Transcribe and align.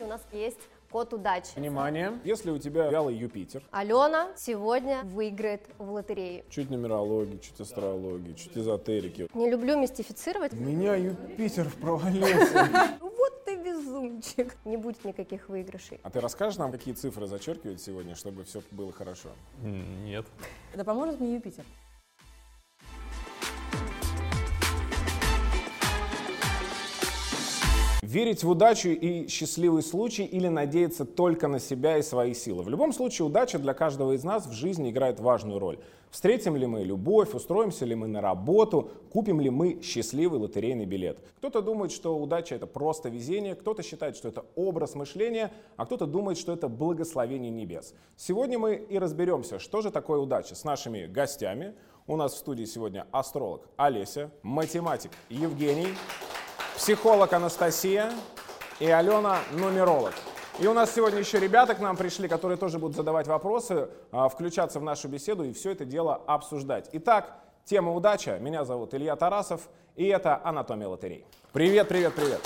У 0.00 0.06
нас 0.06 0.22
есть 0.32 0.58
код 0.90 1.12
удачи. 1.12 1.50
Внимание, 1.56 2.18
если 2.24 2.50
у 2.50 2.58
тебя 2.58 2.88
вялый 2.90 3.14
Юпитер, 3.14 3.62
Алена 3.70 4.28
сегодня 4.36 5.02
выиграет 5.04 5.62
в 5.78 5.90
лотерее. 5.92 6.44
чуть 6.48 6.70
нумерологии, 6.70 7.36
чуть 7.38 7.60
астрологии, 7.60 8.32
чуть 8.32 8.56
эзотерики. 8.56 9.28
Не 9.34 9.50
люблю 9.50 9.78
мистифицировать. 9.78 10.52
У 10.54 10.56
меня 10.56 10.94
Юпитер 10.96 11.68
провалился. 11.80 12.68
Вот 13.20 13.44
ты 13.44 13.56
безумчик. 13.56 14.56
Не 14.64 14.76
будет 14.78 15.04
никаких 15.04 15.48
выигрышей. 15.48 16.00
А 16.02 16.10
ты 16.10 16.20
расскажешь 16.20 16.58
нам, 16.58 16.72
какие 16.72 16.94
цифры 16.94 17.26
зачеркивать 17.26 17.80
сегодня, 17.80 18.14
чтобы 18.14 18.44
все 18.44 18.62
было 18.70 18.92
хорошо? 18.92 19.28
Нет. 19.62 20.24
Это 20.72 20.84
поможет 20.84 21.20
мне 21.20 21.34
Юпитер. 21.34 21.64
Верить 28.10 28.42
в 28.42 28.50
удачу 28.50 28.88
и 28.88 29.28
счастливый 29.28 29.84
случай 29.84 30.24
или 30.24 30.48
надеяться 30.48 31.04
только 31.04 31.46
на 31.46 31.60
себя 31.60 31.96
и 31.96 32.02
свои 32.02 32.34
силы. 32.34 32.64
В 32.64 32.68
любом 32.68 32.92
случае, 32.92 33.26
удача 33.26 33.56
для 33.56 33.72
каждого 33.72 34.16
из 34.16 34.24
нас 34.24 34.48
в 34.48 34.52
жизни 34.52 34.90
играет 34.90 35.20
важную 35.20 35.60
роль. 35.60 35.78
Встретим 36.10 36.56
ли 36.56 36.66
мы 36.66 36.82
любовь, 36.82 37.34
устроимся 37.34 37.84
ли 37.84 37.94
мы 37.94 38.08
на 38.08 38.20
работу, 38.20 38.90
купим 39.12 39.40
ли 39.40 39.48
мы 39.48 39.80
счастливый 39.80 40.40
лотерейный 40.40 40.86
билет. 40.86 41.20
Кто-то 41.36 41.62
думает, 41.62 41.92
что 41.92 42.18
удача 42.18 42.56
это 42.56 42.66
просто 42.66 43.08
везение, 43.10 43.54
кто-то 43.54 43.84
считает, 43.84 44.16
что 44.16 44.26
это 44.26 44.44
образ 44.56 44.96
мышления, 44.96 45.52
а 45.76 45.86
кто-то 45.86 46.06
думает, 46.06 46.36
что 46.36 46.52
это 46.52 46.66
благословение 46.66 47.52
небес. 47.52 47.94
Сегодня 48.16 48.58
мы 48.58 48.74
и 48.74 48.98
разберемся, 48.98 49.60
что 49.60 49.82
же 49.82 49.92
такое 49.92 50.18
удача 50.18 50.56
с 50.56 50.64
нашими 50.64 51.06
гостями. 51.06 51.74
У 52.08 52.16
нас 52.16 52.32
в 52.32 52.38
студии 52.38 52.64
сегодня 52.64 53.06
астролог 53.12 53.68
Олеся, 53.76 54.32
математик 54.42 55.12
Евгений, 55.28 55.86
психолог 56.80 57.30
Анастасия 57.34 58.10
и 58.78 58.88
Алена 58.88 59.40
нумеролог. 59.52 60.14
И 60.58 60.66
у 60.66 60.72
нас 60.72 60.94
сегодня 60.94 61.18
еще 61.18 61.38
ребята 61.38 61.74
к 61.74 61.78
нам 61.78 61.94
пришли, 61.94 62.26
которые 62.26 62.56
тоже 62.56 62.78
будут 62.78 62.96
задавать 62.96 63.28
вопросы, 63.28 63.90
а, 64.10 64.30
включаться 64.30 64.80
в 64.80 64.82
нашу 64.82 65.08
беседу 65.08 65.44
и 65.44 65.52
все 65.52 65.72
это 65.72 65.84
дело 65.84 66.22
обсуждать. 66.26 66.88
Итак, 66.92 67.36
тема 67.66 67.94
удача. 67.94 68.38
Меня 68.38 68.64
зовут 68.64 68.94
Илья 68.94 69.14
Тарасов, 69.14 69.68
и 69.94 70.06
это 70.06 70.40
«Анатомия 70.42 70.88
лотерей». 70.88 71.26
Привет, 71.52 71.86
привет, 71.86 72.14
привет. 72.14 72.40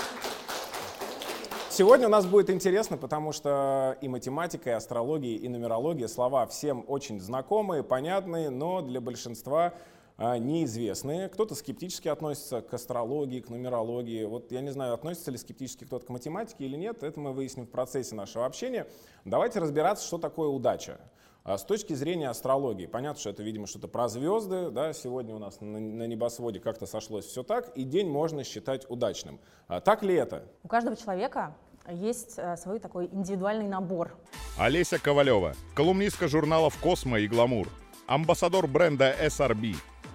Сегодня 1.71 2.09
у 2.09 2.11
нас 2.11 2.27
будет 2.27 2.51
интересно, 2.51 2.97
потому 2.97 3.31
что 3.31 3.97
и 4.01 4.09
математика, 4.09 4.71
и 4.71 4.73
астрология, 4.73 5.39
и 5.39 5.49
нумерология 5.49 6.09
слова 6.09 6.45
всем 6.47 6.85
очень 6.89 7.21
знакомые, 7.21 7.85
понятные, 7.85 8.51
но 8.51 8.81
для 8.81 9.01
большинства 9.01 9.75
неизвестные. 10.19 11.29
Кто-то 11.29 11.55
скептически 11.55 12.09
относится 12.09 12.63
к 12.63 12.73
астрологии, 12.73 13.41
к 13.41 13.49
нумерологии. 13.49 14.25
Вот 14.25 14.53
я 14.53 14.61
не 14.61 14.71
знаю, 14.73 14.95
относится 14.95 15.31
ли 15.31 15.39
скептически 15.39 15.85
кто-то 15.85 16.07
к 16.07 16.09
математике 16.09 16.65
или 16.65 16.77
нет, 16.77 17.03
это 17.03 17.19
мы 17.19 17.33
выясним 17.33 17.67
в 17.67 17.71
процессе 17.71 18.15
нашего 18.15 18.47
общения. 18.47 18.87
Давайте 19.25 19.59
разбираться, 19.59 20.07
что 20.07 20.19
такое 20.19 20.49
удача. 20.49 21.01
А 21.45 21.59
С 21.59 21.65
точки 21.65 21.93
зрения 21.93 22.31
астрологии, 22.31 22.87
понятно, 22.87 23.21
что 23.21 23.29
это, 23.29 23.43
видимо, 23.43 23.67
что-то 23.67 23.87
про 23.87 24.09
звезды, 24.09 24.71
да, 24.71 24.95
сегодня 24.95 25.35
у 25.35 25.39
нас 25.39 25.61
на 25.61 25.79
на 25.79 26.07
небосводе 26.07 26.59
как-то 26.59 26.87
сошлось 26.87 27.27
все 27.27 27.43
так, 27.43 27.77
и 27.77 27.85
день 27.85 28.09
можно 28.09 28.45
считать 28.45 28.89
удачным. 28.89 29.39
А 29.69 29.83
Так 29.83 30.03
ли 30.03 30.15
это? 30.15 30.45
У 30.63 30.69
каждого 30.69 30.97
человека 30.97 31.55
есть 31.91 32.39
э, 32.39 32.57
свой 32.57 32.79
такой 32.79 33.11
индивидуальный 33.13 33.69
набор. 33.69 34.17
Олеся 34.59 34.99
Ковалева, 34.99 35.53
колумнистка 35.75 36.29
журналов 36.29 36.79
«Космо» 36.81 37.19
и 37.19 37.29
«Гламур», 37.29 37.69
амбассадор 38.07 38.67
бренда 38.67 39.15
SRB, 39.21 39.75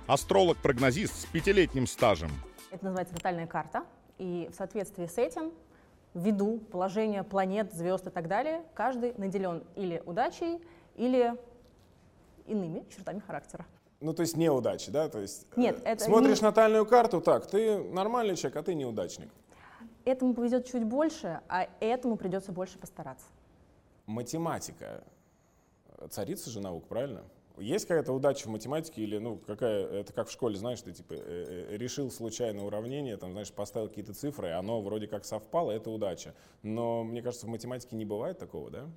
астролог-прогнозист 0.09 1.21
с 1.21 1.25
пятилетним 1.25 1.85
стажем. 1.85 2.31
Это 2.71 2.85
называется 2.85 3.13
натальная 3.13 3.45
карта. 3.45 3.83
И 4.17 4.49
в 4.51 4.55
соответствии 4.55 5.05
с 5.05 5.17
этим, 5.17 5.53
ввиду 6.15 6.57
положения 6.71 7.23
планет, 7.23 7.71
звезд 7.73 8.07
и 8.07 8.09
так 8.09 8.27
далее, 8.27 8.63
каждый 8.73 9.13
наделен 9.17 9.63
или 9.75 10.01
удачей, 10.05 10.59
или 10.95 11.35
иными 12.47 12.83
чертами 12.89 13.19
характера. 13.19 13.65
Ну, 14.01 14.13
то 14.13 14.21
есть 14.21 14.35
неудачи, 14.35 14.91
да? 14.91 15.09
То 15.09 15.19
есть, 15.19 15.45
Нет, 15.55 15.79
э, 15.83 15.91
это 15.91 16.05
смотришь 16.05 16.41
не- 16.41 16.47
натальную 16.47 16.85
карту, 16.85 17.21
так, 17.21 17.45
ты 17.47 17.77
нормальный 17.77 18.35
человек, 18.35 18.57
а 18.57 18.63
ты 18.63 18.73
неудачник. 18.73 19.29
Этому 20.05 20.33
повезет 20.33 20.65
чуть 20.65 20.85
больше, 20.85 21.41
а 21.47 21.67
этому 21.79 22.15
придется 22.15 22.51
больше 22.51 22.79
постараться. 22.79 23.25
Математика. 24.07 25.03
Царица 26.09 26.49
же 26.49 26.61
наук, 26.61 26.87
правильно? 26.87 27.21
Есть 27.59 27.87
какая-то 27.87 28.13
удача 28.13 28.47
в 28.47 28.51
математике 28.51 29.01
или, 29.01 29.17
ну, 29.17 29.37
какая, 29.37 29.85
это 29.85 30.13
как 30.13 30.27
в 30.27 30.31
школе, 30.31 30.55
знаешь, 30.57 30.81
ты 30.81 30.91
типа 30.91 31.13
э, 31.13 31.67
э, 31.71 31.77
решил 31.77 32.09
случайное 32.11 32.63
уравнение, 32.63 33.17
там, 33.17 33.31
знаешь, 33.31 33.51
поставил 33.51 33.89
какие-то 33.89 34.13
цифры, 34.13 34.49
и 34.49 34.51
оно 34.51 34.81
вроде 34.81 35.07
как 35.07 35.25
совпало, 35.25 35.71
это 35.71 35.89
удача. 35.89 36.33
Но 36.63 37.03
мне 37.03 37.21
кажется, 37.21 37.45
в 37.45 37.49
математике 37.49 37.95
не 37.95 38.05
бывает 38.05 38.37
такого, 38.37 38.69
да? 38.69 38.89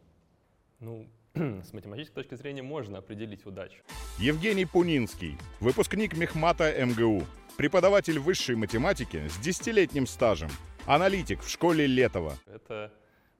Ну, 0.80 1.08
с 1.34 1.72
математической 1.72 2.14
точки 2.14 2.34
зрения 2.34 2.62
можно 2.62 2.98
определить 2.98 3.46
удачу. 3.46 3.82
Евгений 4.18 4.66
Пунинский, 4.66 5.38
выпускник 5.60 6.16
Мехмата 6.16 6.72
МГУ, 6.84 7.24
преподаватель 7.56 8.18
высшей 8.18 8.56
математики 8.56 9.28
с 9.28 9.38
десятилетним 9.38 10.06
стажем, 10.06 10.50
аналитик 10.86 11.42
в 11.42 11.48
школе 11.48 11.86
Летова. 11.86 12.34
Это 12.46 12.92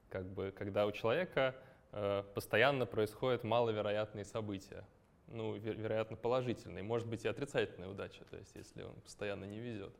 как 0.09 0.27
бы 0.31 0.53
когда 0.55 0.85
у 0.85 0.91
человека 0.91 1.55
э, 1.91 2.23
постоянно 2.33 2.85
происходят 2.85 3.43
маловероятные 3.43 4.25
события. 4.25 4.85
Ну, 5.33 5.55
ве- 5.57 5.73
вероятно, 5.75 6.15
положительные. 6.15 6.83
Может 6.83 7.07
быть 7.07 7.25
и 7.25 7.27
отрицательная 7.27 7.89
удача, 7.89 8.23
то 8.29 8.37
есть 8.37 8.55
если 8.55 8.83
он 8.83 8.93
постоянно 9.01 9.45
не 9.45 9.59
везет. 9.59 9.93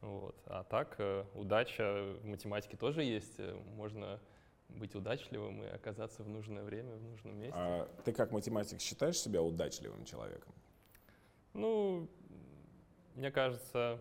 Вот. 0.00 0.34
А 0.46 0.64
так, 0.64 0.96
э, 0.98 1.24
удача 1.34 2.16
в 2.22 2.26
математике 2.26 2.76
тоже 2.76 3.02
есть. 3.02 3.38
Э, 3.38 3.54
Можно 3.76 4.18
быть 4.70 4.94
удачливым 4.94 5.62
и 5.62 5.66
оказаться 5.66 6.22
в 6.22 6.28
нужное 6.28 6.62
время, 6.64 6.96
в 6.96 7.02
нужном 7.02 7.36
месте. 7.38 7.54
А 7.58 7.86
ты 8.04 8.12
как 8.12 8.32
математик 8.32 8.80
считаешь 8.80 9.18
себя 9.18 9.42
удачливым 9.42 10.04
человеком? 10.04 10.52
Ну, 11.52 12.08
мне 13.14 13.30
кажется, 13.30 14.00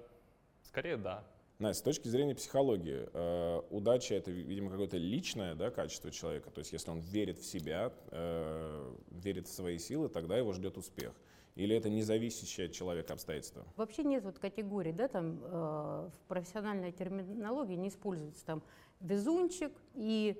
скорее 0.63 0.95
да. 0.97 1.23
Настя, 1.63 1.79
с 1.79 1.83
точки 1.83 2.09
зрения 2.09 2.35
психологии, 2.35 3.07
э, 3.13 3.61
удача 3.69 4.15
это, 4.15 4.31
видимо, 4.31 4.69
какое-то 4.69 4.97
личное 4.97 5.55
да, 5.55 5.71
качество 5.71 6.11
человека. 6.11 6.51
То 6.51 6.59
есть, 6.59 6.73
если 6.73 6.91
он 6.91 6.99
верит 6.99 7.39
в 7.39 7.45
себя, 7.45 7.93
э, 8.11 8.95
верит 9.11 9.47
в 9.47 9.51
свои 9.51 9.77
силы, 9.77 10.09
тогда 10.09 10.37
его 10.37 10.51
ждет 10.51 10.77
успех. 10.77 11.13
Или 11.55 11.75
это 11.75 11.89
независящее 11.89 12.67
от 12.67 12.73
человека 12.73 13.13
обстоятельство? 13.13 13.65
Вообще 13.77 14.03
нет 14.03 14.23
вот 14.23 14.39
категорий, 14.39 14.91
да, 14.91 15.07
там 15.07 15.39
э, 15.41 16.09
в 16.13 16.27
профессиональной 16.27 16.91
терминологии 16.91 17.75
не 17.75 17.87
используется 17.87 18.45
там 18.45 18.61
везунчик 18.99 19.71
и 19.93 20.35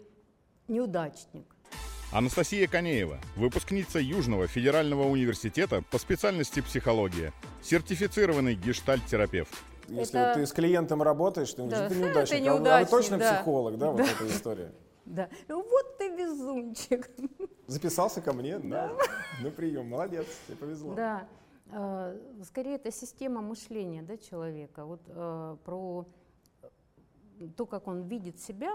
неудачник. 0.67 1.45
Анастасия 2.11 2.67
Конеева, 2.67 3.19
выпускница 3.37 3.99
Южного 3.99 4.47
федерального 4.47 5.07
университета 5.07 5.83
по 5.89 5.97
специальности 5.97 6.61
психология, 6.61 7.31
сертифицированный 7.61 8.55
гештальт-терапевт. 8.55 9.72
Если 9.93 10.19
Это- 10.19 10.29
вот 10.29 10.33
ты 10.35 10.45
с 10.47 10.53
клиентом 10.53 11.01
работаешь, 11.01 11.53
ты, 11.53 11.63
Да, 11.67 11.87
ты 11.89 11.95
это 11.95 11.95
неудачник. 11.95 12.33
А 12.47 12.49
а 12.49 12.53
вы 12.53 12.57
неудачник, 12.59 12.89
точно 12.89 13.17
да. 13.17 13.33
психолог, 13.35 13.77
да, 13.77 13.91
вот 13.91 13.97
Да. 13.97 14.03
эта 14.05 14.27
история? 14.27 14.71
Да. 15.05 15.29
Ну, 15.49 15.61
Вот 15.61 15.97
ты 15.97 16.09
везунчик. 16.15 17.09
Записался 17.67 18.21
ко 18.21 18.31
мне, 18.31 18.57
да, 18.59 18.91
на 19.41 19.51
прием. 19.51 19.87
Молодец, 19.89 20.25
тебе 20.47 20.55
повезло. 20.57 20.93
Да. 20.93 21.27
Э, 21.71 22.17
Скорее, 22.43 22.75
это 22.75 22.89
система 22.91 23.41
мышления 23.41 24.01
да, 24.01 24.15
человека. 24.17 24.85
Вот 24.85 25.01
э, 25.07 25.57
про 25.65 26.05
то, 27.57 27.65
как 27.65 27.87
он 27.87 28.03
видит 28.03 28.39
себя, 28.39 28.71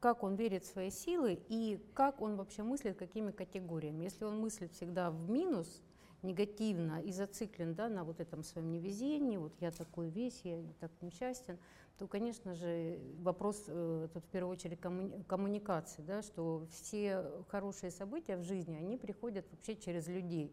как 0.00 0.22
он 0.22 0.36
верит 0.36 0.64
в 0.64 0.68
свои 0.70 0.90
силы 0.90 1.40
и 1.48 1.84
как 1.94 2.20
он 2.22 2.36
вообще 2.36 2.62
мыслит, 2.62 2.96
какими 2.96 3.32
категориями. 3.32 4.04
Если 4.04 4.24
он 4.24 4.38
мыслит 4.40 4.72
всегда 4.72 5.10
в 5.10 5.28
минус, 5.28 5.82
негативно 6.22 7.00
и 7.02 7.12
зациклен 7.12 7.74
да, 7.74 7.88
на 7.88 8.04
вот 8.04 8.20
этом 8.20 8.42
своем 8.42 8.70
невезении, 8.70 9.36
вот 9.36 9.52
я 9.60 9.70
такой 9.70 10.08
весь, 10.08 10.40
я 10.44 10.62
так 10.80 10.90
несчастен, 11.00 11.58
то, 11.98 12.06
конечно 12.06 12.54
же, 12.54 13.00
вопрос 13.20 13.64
э, 13.66 14.08
тут 14.12 14.24
в 14.24 14.28
первую 14.28 14.52
очередь 14.52 14.78
коммуни- 14.78 15.24
коммуникации, 15.24 16.02
да, 16.02 16.22
что 16.22 16.66
все 16.70 17.24
хорошие 17.48 17.90
события 17.90 18.36
в 18.36 18.44
жизни, 18.44 18.76
они 18.76 18.96
приходят 18.96 19.46
вообще 19.50 19.76
через 19.76 20.06
людей. 20.06 20.52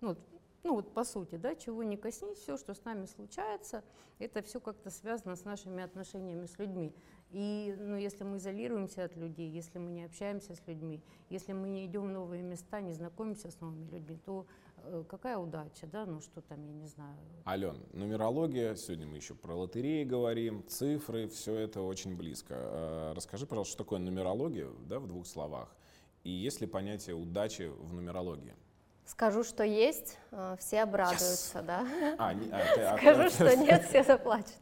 Ну, 0.00 0.08
вот, 0.08 0.18
ну 0.62 0.74
вот 0.74 0.92
по 0.92 1.04
сути, 1.04 1.36
да, 1.36 1.54
чего 1.54 1.82
не 1.82 1.96
коснись, 1.96 2.38
все, 2.38 2.56
что 2.56 2.74
с 2.74 2.84
нами 2.84 3.06
случается, 3.06 3.84
это 4.18 4.42
все 4.42 4.60
как-то 4.60 4.90
связано 4.90 5.36
с 5.36 5.44
нашими 5.44 5.82
отношениями 5.82 6.46
с 6.46 6.58
людьми. 6.58 6.92
И 7.30 7.74
ну, 7.78 7.96
если 7.96 8.22
мы 8.22 8.36
изолируемся 8.36 9.04
от 9.04 9.16
людей, 9.16 9.48
если 9.50 9.78
мы 9.78 9.90
не 9.90 10.04
общаемся 10.04 10.54
с 10.54 10.66
людьми, 10.66 11.02
если 11.30 11.52
мы 11.52 11.68
не 11.68 11.86
идем 11.86 12.02
в 12.02 12.10
новые 12.10 12.42
места, 12.42 12.80
не 12.80 12.92
знакомимся 12.92 13.50
с 13.50 13.60
новыми 13.60 13.90
людьми, 13.90 14.18
то 14.24 14.46
какая 15.08 15.36
удача, 15.38 15.86
да, 15.86 16.06
ну 16.06 16.20
что 16.20 16.40
там, 16.40 16.64
я 16.66 16.72
не 16.72 16.86
знаю, 16.86 17.16
Ален, 17.46 17.78
нумерология, 17.92 18.74
сегодня 18.74 19.06
мы 19.06 19.16
еще 19.16 19.34
про 19.34 19.54
лотереи 19.54 20.04
говорим, 20.04 20.64
цифры, 20.66 21.28
все 21.28 21.54
это 21.54 21.82
очень 21.82 22.16
близко. 22.16 22.54
Э, 22.56 23.12
Расскажи, 23.14 23.46
пожалуйста, 23.46 23.72
что 23.74 23.84
такое 23.84 23.98
нумерология, 23.98 24.68
да, 24.88 24.98
в 24.98 25.06
двух 25.06 25.26
словах. 25.26 25.74
И 26.22 26.30
есть 26.30 26.60
ли 26.60 26.66
понятие 26.66 27.14
удачи 27.16 27.70
в 27.80 27.92
нумерологии? 27.92 28.54
Скажу, 29.06 29.44
что 29.44 29.62
есть, 29.64 30.16
э, 30.30 30.56
все 30.58 30.82
обрадуются, 30.82 31.60
да. 31.60 31.86
А, 32.18 32.32
не- 32.32 32.48
а, 32.50 32.74
ты- 32.74 32.80
а, 32.82 32.96
Скажу, 32.96 33.22
ты- 33.24 33.30
что 33.30 33.56
нет, 33.62 33.84
все 33.88 34.02
заплачут. 34.02 34.56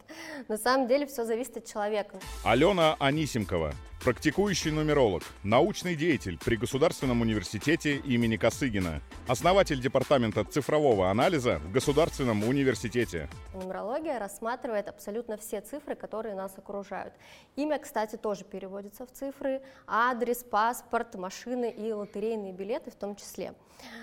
На 0.49 0.57
самом 0.59 0.89
деле 0.89 1.07
все 1.07 1.25
зависит 1.25 1.59
от 1.59 1.65
человека. 1.67 2.19
Алена 2.45 2.97
Анисимкова, 2.99 3.73
Практикующий 4.05 4.73
нумеролог, 4.73 5.23
научный 5.45 5.95
деятель 5.95 6.37
при 6.37 6.57
Государственном 6.57 7.21
университете 7.21 7.99
имени 7.99 8.37
Косыгина, 8.37 9.01
основатель 9.29 9.81
департамента 9.81 10.43
цифрового 10.45 11.09
анализа 11.09 11.61
в 11.61 11.71
Государственном 11.71 12.43
университете. 12.43 13.29
Нумерология 13.55 14.19
рассматривает 14.19 14.89
абсолютно 14.89 15.37
все 15.37 15.61
цифры, 15.61 15.95
которые 15.95 16.35
нас 16.35 16.59
окружают. 16.59 17.15
Имя, 17.55 17.79
кстати, 17.79 18.17
тоже 18.17 18.43
переводится 18.43 19.07
в 19.07 19.13
цифры, 19.13 19.63
адрес, 19.87 20.39
паспорт, 20.43 21.15
машины 21.15 21.71
и 21.71 21.93
лотерейные 21.93 22.53
билеты 22.53 22.91
в 22.91 22.97
том 22.97 23.15
числе. 23.15 23.55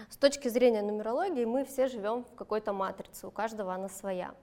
С 0.09 0.15
точки 0.15 0.47
зрения 0.47 0.81
нумерологии 0.81 1.43
мы 1.43 1.65
все 1.65 1.89
живем 1.89 2.23
в 2.23 2.35
какой-то 2.35 2.71
матрице, 2.71 3.27
у 3.27 3.31
каждого 3.31 3.73
она 3.73 3.89
своя. 3.89 4.33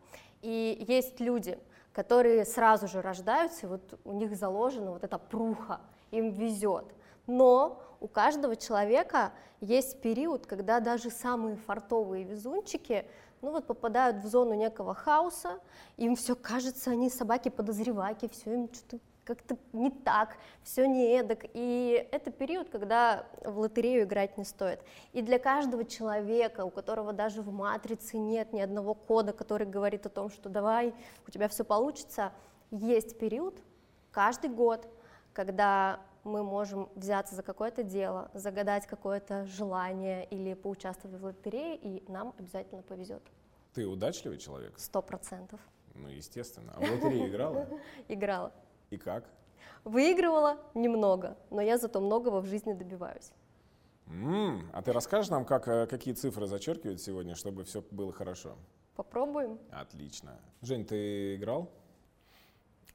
И 0.42 0.84
есть 0.86 1.18
люди, 1.18 1.58
которые 1.96 2.44
сразу 2.44 2.88
же 2.88 3.00
рождаются, 3.00 3.64
и 3.64 3.68
вот 3.70 3.98
у 4.04 4.12
них 4.12 4.36
заложена 4.36 4.90
вот 4.90 5.02
эта 5.02 5.16
пруха, 5.16 5.80
им 6.10 6.28
везет. 6.28 6.84
Но 7.26 7.82
у 8.00 8.06
каждого 8.06 8.54
человека 8.54 9.32
есть 9.62 10.02
период, 10.02 10.44
когда 10.44 10.80
даже 10.80 11.10
самые 11.10 11.56
фартовые 11.56 12.24
везунчики 12.24 13.06
ну 13.40 13.50
вот 13.50 13.66
попадают 13.66 14.18
в 14.18 14.26
зону 14.26 14.52
некого 14.52 14.92
хаоса, 14.92 15.58
им 15.96 16.16
все 16.16 16.36
кажется, 16.36 16.90
они 16.90 17.08
собаки-подозреваки, 17.08 18.28
все 18.28 18.52
им 18.52 18.68
что-то 18.70 18.98
как-то 19.26 19.58
не 19.72 19.90
так, 19.90 20.36
все 20.62 20.86
не 20.86 21.18
эдак. 21.18 21.44
И 21.52 22.08
это 22.12 22.30
период, 22.30 22.70
когда 22.70 23.26
в 23.44 23.58
лотерею 23.58 24.04
играть 24.04 24.38
не 24.38 24.44
стоит. 24.44 24.80
И 25.12 25.20
для 25.20 25.38
каждого 25.38 25.84
человека, 25.84 26.64
у 26.64 26.70
которого 26.70 27.12
даже 27.12 27.42
в 27.42 27.52
матрице 27.52 28.16
нет 28.16 28.52
ни 28.52 28.60
одного 28.60 28.94
кода, 28.94 29.32
который 29.32 29.66
говорит 29.66 30.06
о 30.06 30.08
том, 30.08 30.30
что 30.30 30.48
давай, 30.48 30.94
у 31.26 31.30
тебя 31.30 31.48
все 31.48 31.64
получится, 31.64 32.32
есть 32.70 33.18
период 33.18 33.60
каждый 34.12 34.50
год, 34.50 34.88
когда 35.32 36.00
мы 36.24 36.42
можем 36.42 36.88
взяться 36.94 37.34
за 37.34 37.42
какое-то 37.42 37.82
дело, 37.82 38.30
загадать 38.32 38.86
какое-то 38.86 39.44
желание 39.46 40.24
или 40.26 40.54
поучаствовать 40.54 41.20
в 41.20 41.24
лотерее, 41.24 41.76
и 41.76 42.02
нам 42.10 42.34
обязательно 42.38 42.82
повезет. 42.82 43.22
Ты 43.74 43.86
удачливый 43.86 44.38
человек? 44.38 44.72
Сто 44.78 45.02
процентов. 45.02 45.60
Ну, 45.94 46.08
естественно. 46.08 46.72
А 46.76 46.80
в 46.80 46.90
лотерею 46.90 47.28
играла? 47.28 47.68
Играла. 48.08 48.52
И 48.90 48.96
как? 48.96 49.24
Выигрывала 49.84 50.58
немного, 50.74 51.36
но 51.50 51.60
я 51.62 51.78
зато 51.78 52.00
многого 52.00 52.40
в 52.40 52.46
жизни 52.46 52.72
добиваюсь. 52.72 53.32
М, 54.08 54.70
А 54.72 54.82
ты 54.82 54.92
расскажешь 54.92 55.30
нам, 55.30 55.44
как, 55.44 55.66
э, 55.68 55.86
какие 55.86 56.14
цифры 56.14 56.46
зачеркивают 56.46 57.00
сегодня, 57.00 57.34
чтобы 57.34 57.64
все 57.64 57.82
было 57.90 58.12
хорошо? 58.12 58.56
Попробуем. 58.94 59.58
Отлично. 59.70 60.38
Жень, 60.62 60.84
ты 60.84 61.36
играл? 61.36 61.68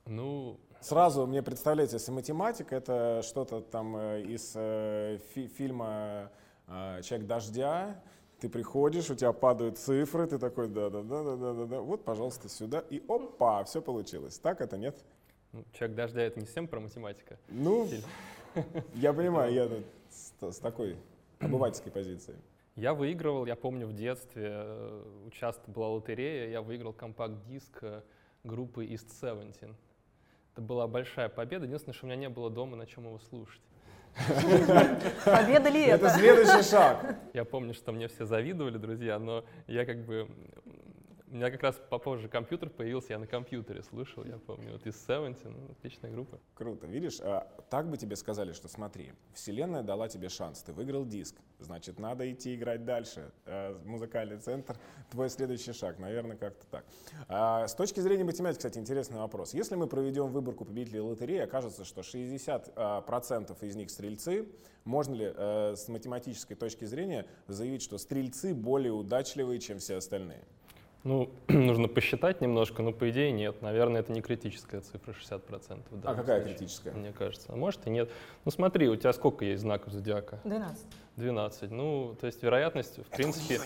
Ну, 0.05 0.57
Сразу 0.79 1.27
мне 1.27 1.43
представляется, 1.43 1.97
если 1.97 2.11
математика, 2.11 2.75
это 2.75 3.21
что-то 3.23 3.61
там 3.61 3.95
э, 3.97 4.21
из 4.23 4.53
э, 4.55 5.19
фи- 5.35 5.45
фильма 5.47 6.31
э, 6.67 7.01
«Человек 7.03 7.27
дождя», 7.27 8.01
ты 8.39 8.49
приходишь, 8.49 9.11
у 9.11 9.15
тебя 9.15 9.31
падают 9.31 9.77
цифры, 9.77 10.25
ты 10.25 10.39
такой, 10.39 10.67
да-да-да-да-да-да, 10.69 11.81
вот, 11.81 12.03
пожалуйста, 12.03 12.49
сюда, 12.49 12.79
и 12.89 12.99
опа, 13.07 13.63
все 13.65 13.79
получилось. 13.79 14.39
Так 14.39 14.59
это 14.59 14.75
нет? 14.79 14.97
Ну, 15.53 15.65
«Человек 15.74 15.95
дождя»— 15.95 16.21
это 16.24 16.39
не 16.39 16.45
совсем 16.45 16.68
про 16.68 16.80
математика. 16.80 17.38
Ну, 17.50 17.88
я 18.95 19.13
понимаю, 19.13 19.53
я 19.53 19.69
с, 20.09 20.33
с 20.56 20.59
такой 20.59 20.95
обывательской 21.39 21.92
позиции. 21.92 22.36
Я 22.75 22.94
выигрывал, 22.94 23.45
я 23.45 23.56
помню 23.56 23.86
в 23.86 23.94
детстве, 23.94 24.50
э, 24.53 25.03
участвовал, 25.27 25.74
была 25.74 25.89
лотерея, 25.89 26.50
я 26.50 26.62
выиграл 26.62 26.94
компакт-диск 26.94 27.80
э, 27.81 28.01
группы 28.44 28.86
East 28.86 29.09
Seventeen. 29.21 29.75
Это 30.53 30.62
была 30.62 30.88
большая 30.88 31.30
победа. 31.30 31.65
Единственное, 31.65 31.94
что 31.94 32.06
у 32.06 32.09
меня 32.09 32.18
не 32.18 32.30
было 32.30 32.50
дома, 32.50 32.77
на 32.77 32.86
чем 32.86 33.06
его 33.06 33.19
слушать. 33.19 33.62
Победа 35.25 35.69
ли 35.69 35.83
Это 35.83 36.07
это? 36.07 36.18
следующий 36.18 36.69
шаг. 36.69 37.18
Я 37.33 37.45
помню, 37.45 37.74
что 37.74 37.92
мне 37.92 38.07
все 38.07 38.25
завидовали, 38.25 38.77
друзья, 38.77 39.19
но 39.19 39.45
я 39.68 39.86
как 39.86 40.03
бы... 40.06 40.27
У 41.31 41.35
меня 41.35 41.49
как 41.49 41.63
раз 41.63 41.81
попозже 41.89 42.27
компьютер 42.27 42.69
появился, 42.69 43.13
я 43.13 43.19
на 43.19 43.25
компьютере 43.25 43.83
слушал, 43.83 44.25
я 44.25 44.37
помню. 44.37 44.73
Вот 44.73 44.85
из 44.85 44.95
Seventeen, 44.95 45.55
ну, 45.57 45.71
отличная 45.71 46.11
группа. 46.11 46.41
Круто. 46.55 46.87
Видишь, 46.87 47.21
а, 47.21 47.47
так 47.69 47.89
бы 47.89 47.95
тебе 47.95 48.17
сказали, 48.17 48.51
что 48.51 48.67
смотри, 48.67 49.13
вселенная 49.33 49.81
дала 49.81 50.09
тебе 50.09 50.27
шанс, 50.27 50.61
ты 50.61 50.73
выиграл 50.73 51.05
диск, 51.05 51.37
значит, 51.59 51.99
надо 51.99 52.29
идти 52.29 52.53
играть 52.53 52.83
дальше. 52.83 53.31
А, 53.45 53.81
Музыкальный 53.85 54.39
центр, 54.39 54.75
твой 55.09 55.29
следующий 55.29 55.71
шаг, 55.71 55.99
наверное, 55.99 56.35
как-то 56.35 56.67
так. 56.67 56.85
А, 57.29 57.65
С 57.65 57.75
точки 57.75 58.01
зрения 58.01 58.25
математики, 58.25 58.57
кстати, 58.57 58.79
интересный 58.79 59.19
вопрос. 59.19 59.53
Если 59.53 59.75
мы 59.75 59.87
проведем 59.87 60.27
выборку 60.33 60.65
победителей 60.65 60.99
лотереи, 60.99 61.39
окажется, 61.39 61.85
что 61.85 62.01
60% 62.01 62.75
а, 62.75 63.65
из 63.65 63.75
них 63.77 63.89
стрельцы, 63.89 64.49
можно 64.83 65.13
ли 65.13 65.31
э, 65.33 65.75
с 65.77 65.87
математической 65.89 66.55
точки 66.55 66.85
зрения 66.85 67.27
заявить, 67.47 67.83
что 67.83 67.99
стрельцы 67.99 68.53
более 68.53 68.91
удачливые, 68.91 69.59
чем 69.59 69.77
все 69.77 69.97
остальные? 69.97 70.43
Ну, 71.03 71.30
нужно 71.48 71.88
посчитать 71.88 72.42
немножко, 72.42 72.83
но 72.83 72.92
по 72.92 73.09
идее 73.09 73.31
нет. 73.31 73.62
Наверное, 73.62 74.01
это 74.01 74.12
не 74.12 74.21
критическая 74.21 74.81
цифра 74.81 75.13
60%. 75.13 75.81
в 75.89 76.07
А 76.07 76.13
какая 76.13 76.42
случае, 76.42 76.57
критическая? 76.57 76.92
Мне 76.92 77.12
кажется. 77.12 77.48
А 77.51 77.56
может 77.56 77.86
и 77.88 77.89
нет. 77.89 78.12
Ну 78.45 78.51
смотри, 78.51 78.88
у 78.88 78.95
тебя 78.95 79.12
сколько 79.13 79.44
есть 79.45 79.62
знаков 79.62 79.94
зодиака? 79.94 80.39
12. 80.44 80.86
12. 81.18 81.71
Ну, 81.71 82.15
то 82.19 82.27
есть 82.27 82.42
вероятность, 82.44 83.00
в 83.00 83.09
принципе, 83.15 83.59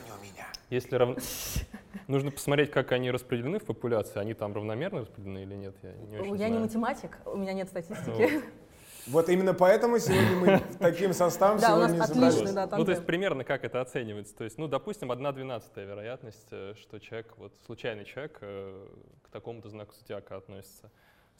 если 0.69 0.95
рав... 0.95 1.17
Нужно 2.07 2.31
посмотреть, 2.31 2.71
как 2.71 2.91
они 2.91 3.11
распределены 3.11 3.59
в 3.59 3.65
популяции. 3.65 4.19
Они 4.19 4.33
там 4.33 4.53
равномерно 4.53 5.01
распределены 5.01 5.39
или 5.39 5.55
нет, 5.55 5.75
я 5.81 5.93
не 5.93 6.17
очень 6.19 6.35
Я 6.37 6.49
не 6.49 6.53
знаю. 6.53 6.61
математик, 6.61 7.19
у 7.25 7.35
меня 7.37 7.53
нет 7.53 7.67
статистики. 7.67 8.43
Вот 9.07 9.29
именно 9.29 9.53
поэтому 9.53 9.99
сегодня 9.99 10.35
мы 10.35 10.61
таким 10.79 11.13
составом 11.13 11.59
Да, 11.59 11.75
у 11.75 11.79
нас 11.79 11.91
сегодня 11.91 12.05
и 12.05 12.09
отличный, 12.09 12.47
собрались. 12.47 12.69
да, 12.69 12.77
Ну, 12.77 12.85
то 12.85 12.91
есть 12.91 13.05
примерно 13.05 13.43
как 13.43 13.63
это 13.63 13.81
оценивается? 13.81 14.35
То 14.35 14.43
есть, 14.43 14.57
ну, 14.57 14.67
допустим, 14.67 15.11
1 15.11 15.33
двенадцатая 15.33 15.85
вероятность, 15.85 16.47
э, 16.51 16.73
что 16.79 16.99
человек, 16.99 17.33
вот 17.37 17.53
случайный 17.65 18.05
человек 18.05 18.39
э, 18.41 18.87
к 19.23 19.29
такому-то 19.29 19.69
знаку 19.69 19.93
зодиака 19.93 20.37
относится. 20.37 20.91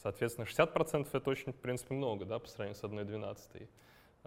Соответственно, 0.01 0.45
60% 0.45 1.07
это 1.11 1.29
очень, 1.29 1.53
в 1.53 1.55
принципе, 1.55 1.95
много, 1.95 2.25
да, 2.25 2.37
по 2.39 2.47
сравнению 2.47 2.79
с 2.79 2.83
1 2.83 3.07
двенадцатой. 3.07 3.69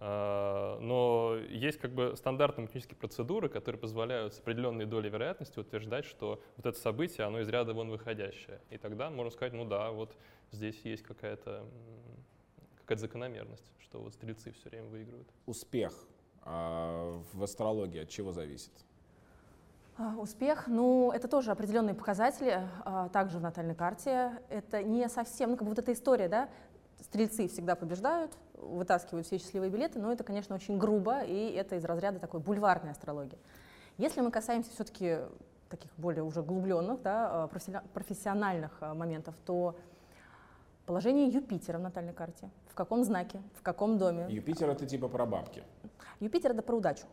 А, 0.01 0.79
Но 0.81 1.37
есть 1.51 1.79
как 1.79 1.93
бы 1.93 2.15
стандартные 2.17 2.63
математические 2.63 2.97
процедуры, 2.97 3.49
которые 3.49 3.81
позволяют 3.81 4.35
с 4.35 4.39
определенной 4.39 4.87
долей 4.87 5.11
вероятности 5.11 5.59
утверждать, 5.59 6.05
что 6.05 6.41
вот 6.57 6.67
это 6.67 6.79
событие, 6.79 7.27
оно 7.27 7.41
из 7.41 7.49
ряда 7.49 7.75
вон 7.75 7.91
выходящее. 7.91 8.61
И 8.71 8.79
тогда 8.79 9.11
можно 9.11 9.31
сказать, 9.31 9.53
ну 9.53 9.65
да, 9.65 9.91
вот 9.91 10.17
здесь 10.53 10.81
есть 10.85 11.03
какая-то 11.03 11.65
какая-то 12.89 13.03
закономерность, 13.03 13.71
что 13.81 14.01
вот 14.01 14.15
стрельцы 14.15 14.51
все 14.51 14.71
время 14.71 14.87
выигрывают. 14.89 15.29
Успех 15.45 15.93
а, 16.43 17.21
в 17.35 17.43
астрологии 17.43 18.01
от 18.01 18.09
чего 18.09 18.33
зависит? 18.33 18.73
А, 19.99 20.17
Успех, 20.17 20.67
ну, 20.69 21.13
это 21.13 21.29
тоже 21.29 21.51
определенные 21.51 21.95
показатели, 21.95 22.67
а, 22.87 23.11
также 23.11 23.37
в 23.39 23.43
натальной 23.43 23.75
карте. 23.75 24.41
Это 24.49 24.83
не 24.83 25.07
совсем, 25.11 25.51
ну, 25.51 25.57
как 25.59 25.65
бы 25.65 25.69
вот 25.69 25.79
эта 25.79 25.93
история, 25.93 26.29
да, 26.29 26.49
стрельцы 27.03 27.47
всегда 27.49 27.75
побеждают, 27.77 28.33
вытаскивают 28.55 29.27
все 29.27 29.37
счастливые 29.37 29.71
билеты, 29.71 29.99
но 29.99 30.11
это, 30.11 30.25
конечно, 30.25 30.55
очень 30.55 30.79
грубо, 30.79 31.21
и 31.21 31.51
это 31.53 31.77
из 31.77 31.85
разряда 31.85 32.19
такой 32.19 32.41
бульварной 32.41 32.93
астрологии. 32.93 33.39
Если 33.99 34.23
мы 34.23 34.31
касаемся 34.31 34.71
все-таки 34.71 35.19
таких 35.69 35.91
более 35.99 36.23
уже 36.23 36.41
углубленных, 36.41 37.03
да, 37.03 37.45
а, 37.45 37.49
профессиона- 37.49 37.85
профессиональных 37.93 38.81
моментов, 38.81 39.35
то 39.45 39.77
положение 40.87 41.29
Юпитера 41.29 41.77
в 41.77 41.83
натальной 41.83 42.15
карте, 42.15 42.49
каком 42.79 43.05
знаке, 43.05 43.43
в 43.55 43.63
каком 43.63 43.99
доме. 43.99 44.27
Юпитер 44.31 44.71
это 44.71 44.87
типа 44.87 45.09
про 45.09 45.27
бабки. 45.27 45.65
Юпитер— 46.21 46.51
это 46.53 46.63
про 46.63 46.77
удачу. 46.77 47.07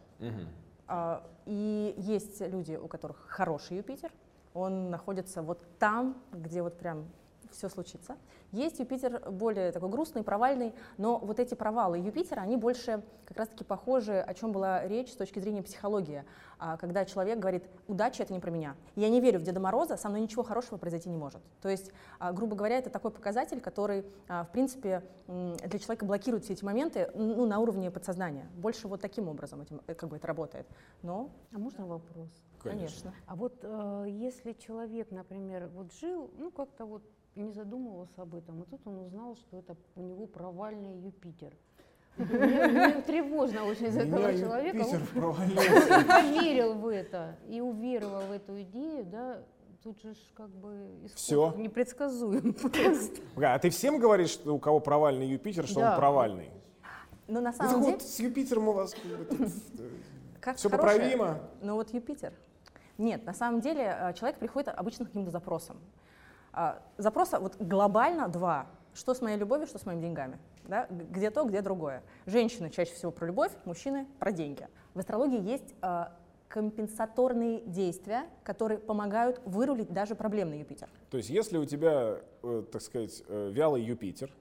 А, 0.87 1.23
И 1.45 1.95
есть 1.97 2.41
люди, 2.41 2.75
у 2.75 2.87
которых 2.87 3.25
хороший 3.27 3.77
Юпитер, 3.77 4.11
он 4.53 4.89
находится 4.91 5.41
вот 5.41 5.59
там, 5.79 6.15
где 6.31 6.61
вот 6.61 6.77
прям 6.77 7.05
все 7.51 7.69
случится. 7.69 8.17
Есть 8.51 8.79
Юпитер 8.79 9.21
более 9.31 9.71
такой 9.71 9.89
грустный, 9.89 10.23
провальный, 10.23 10.73
но 10.97 11.17
вот 11.17 11.39
эти 11.39 11.55
провалы 11.55 11.97
Юпитера, 11.97 12.41
они 12.41 12.57
больше 12.57 13.03
как 13.25 13.37
раз-таки 13.37 13.63
похожи, 13.63 14.19
о 14.19 14.33
чем 14.33 14.51
была 14.51 14.85
речь 14.87 15.11
с 15.11 15.15
точки 15.15 15.39
зрения 15.39 15.63
психологии, 15.63 16.23
А, 16.57 16.77
когда 16.77 17.03
человек 17.03 17.37
говорит, 17.37 17.65
удача 17.87 18.23
это 18.23 18.31
не 18.31 18.39
про 18.39 18.49
меня. 18.49 18.75
Я 18.95 19.09
не 19.09 19.19
верю 19.19 19.39
в 19.39 19.43
Деда 19.43 19.59
Мороза, 19.59 19.97
со 19.97 20.07
мной 20.07 20.21
ничего 20.21 20.41
хорошего 20.41 20.77
произойти 20.77 21.09
не 21.09 21.17
может. 21.17 21.41
То 21.61 21.67
есть, 21.67 21.91
а, 22.17 22.31
грубо 22.31 22.55
говоря, 22.55 22.77
это 22.77 22.89
такой 22.89 23.11
показатель, 23.11 23.59
который, 23.59 24.05
а, 24.29 24.45
в 24.45 24.51
принципе, 24.51 25.03
для 25.27 25.79
человека 25.79 26.05
блокирует 26.05 26.45
все 26.45 26.53
эти 26.53 26.63
моменты 26.63 27.11
ну, 27.13 27.45
на 27.45 27.59
уровне 27.59 27.91
подсознания. 27.91 28.47
Больше 28.55 28.87
вот 28.87 29.01
таким 29.01 29.27
образом 29.27 29.61
этим, 29.61 29.81
э, 29.87 29.95
как 29.95 30.09
бы 30.09 30.15
это 30.15 30.27
работает. 30.27 30.65
Но, 31.01 31.29
А 31.51 31.57
можно 31.57 31.85
вопрос? 31.85 32.29
конечно. 32.59 33.13
А 33.27 33.35
вот 33.35 33.59
э, 33.61 34.05
если 34.07 34.53
человек, 34.53 35.11
например, 35.11 35.67
вот 35.73 35.93
жил, 35.93 36.31
ну 36.37 36.51
как-то 36.51 36.85
вот 36.85 37.03
не 37.35 37.51
задумывался 37.51 38.21
об 38.21 38.35
этом, 38.35 38.61
и 38.63 38.65
тут 38.65 38.81
он 38.85 38.99
узнал, 38.99 39.35
что 39.35 39.57
это 39.57 39.75
у 39.95 40.01
него 40.01 40.25
провальный 40.27 40.97
Юпитер. 40.99 41.53
Мне, 42.17 42.67
мне 42.67 43.01
тревожно 43.01 43.65
очень 43.65 43.91
за 43.91 44.01
этого 44.01 44.33
человека. 44.33 44.85
Провалился. 45.13 45.97
Он 45.97 46.05
поверил 46.07 46.75
в 46.75 46.87
это 46.87 47.35
и 47.49 47.59
уверовал 47.59 48.21
в 48.27 48.31
эту 48.31 48.61
идею, 48.61 49.03
да, 49.05 49.43
тут 49.83 50.01
же 50.01 50.13
как 50.33 50.49
бы 50.49 50.87
исход 51.03 51.17
Всё? 51.17 51.53
непредсказуем 51.57 52.53
просто. 52.61 53.21
А 53.35 53.59
ты 53.59 53.69
всем 53.69 53.99
говоришь, 53.99 54.29
что 54.29 54.55
у 54.55 54.59
кого 54.59 54.79
провальный 54.79 55.27
Юпитер, 55.27 55.67
что 55.67 55.81
Да. 55.81 55.91
он 55.91 55.97
провальный? 55.99 56.49
Но 57.27 57.41
на 57.41 57.51
Ну, 57.51 57.57
самом 57.57 57.69
так 57.73 57.81
деле... 57.81 57.91
вот 57.93 58.01
с 58.03 58.19
Юпитером 58.19 58.67
у 58.69 58.71
вас 58.71 58.95
как 60.39 60.55
э, 60.55 60.57
все 60.57 60.69
поправимо. 60.69 61.39
Но 61.61 61.75
вот 61.75 61.93
Юпитер. 61.93 62.31
Нет, 62.97 63.25
на 63.25 63.33
самом 63.33 63.59
деле 63.59 63.93
э, 63.99 64.13
человек 64.13 64.39
приходит 64.39 64.69
обычно 64.69 65.03
к 65.03 65.09
каким-то 65.09 65.31
запросам. 65.31 65.81
А, 66.55 66.81
Запроса 66.97 67.39
вот 67.39 67.57
глобально 67.59 68.29
два. 68.29 68.67
Что 68.93 69.13
с 69.13 69.21
моей 69.21 69.37
любовью, 69.37 69.67
что 69.67 69.77
с 69.77 69.85
моими 69.85 70.01
деньгами. 70.01 70.39
Да? 70.63 70.87
Где 70.89 71.29
то, 71.29 71.43
где 71.43 71.61
другое. 71.61 72.01
Женщины 72.25 72.69
чаще 72.69 72.93
всего 72.93 73.11
про 73.11 73.27
любовь, 73.27 73.51
мужчины 73.65 74.07
про 74.19 74.31
деньги. 74.31 74.67
В 74.93 74.99
астрологии 74.99 75.41
есть 75.41 75.75
э, 75.81 76.05
компенсаторные 76.47 77.59
действия, 77.65 78.23
которые 78.43 78.79
помогают 78.79 79.41
вырулить 79.43 79.91
даже 79.91 80.15
проблемный 80.15 80.59
Юпитер. 80.59 80.87
То 81.11 81.17
есть 81.17 81.29
если 81.29 81.57
у 81.57 81.65
тебя, 81.65 82.21
э, 82.41 82.63
так 82.71 82.81
сказать, 82.81 83.21
э, 83.27 83.51
вялый 83.53 83.83
Юпитер, 83.83 84.31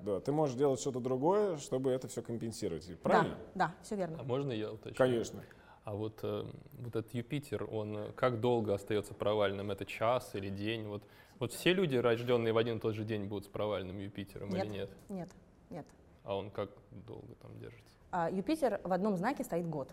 да, 0.00 0.20
ты 0.20 0.32
можешь 0.32 0.56
делать 0.56 0.80
что-то 0.80 1.00
другое, 1.00 1.58
чтобы 1.58 1.90
это 1.90 2.08
все 2.08 2.22
компенсировать. 2.22 2.98
Правильно? 3.02 3.36
Да, 3.54 3.66
да, 3.66 3.74
все 3.82 3.96
верно. 3.96 4.16
А 4.20 4.24
можно 4.24 4.52
я 4.52 4.72
уточню? 4.72 4.96
Конечно. 4.96 5.42
А 5.84 5.94
вот, 5.94 6.20
э, 6.22 6.44
вот 6.78 6.96
этот 6.96 7.12
Юпитер, 7.12 7.68
он 7.70 8.12
как 8.14 8.40
долго 8.40 8.72
остается 8.72 9.12
провальным? 9.12 9.70
Это 9.70 9.84
час 9.84 10.30
или 10.34 10.48
день? 10.48 10.86
Вот, 10.86 11.02
вот 11.38 11.52
все 11.52 11.72
люди, 11.72 11.96
рожденные 11.96 12.52
в 12.52 12.58
один 12.58 12.78
и 12.78 12.80
тот 12.80 12.94
же 12.94 13.04
день, 13.04 13.24
будут 13.26 13.44
с 13.44 13.48
провальным 13.48 13.98
Юпитером 13.98 14.50
Нет. 14.50 14.64
или 14.66 14.72
нет? 14.72 14.90
Нет, 15.08 15.28
нет. 15.70 15.86
А 16.24 16.36
он 16.36 16.50
как 16.50 16.70
долго 16.90 17.34
там 17.40 17.58
держится? 17.58 17.94
А 18.10 18.30
Юпитер 18.30 18.80
в 18.84 18.92
одном 18.92 19.16
знаке 19.16 19.44
стоит 19.44 19.68
год. 19.68 19.88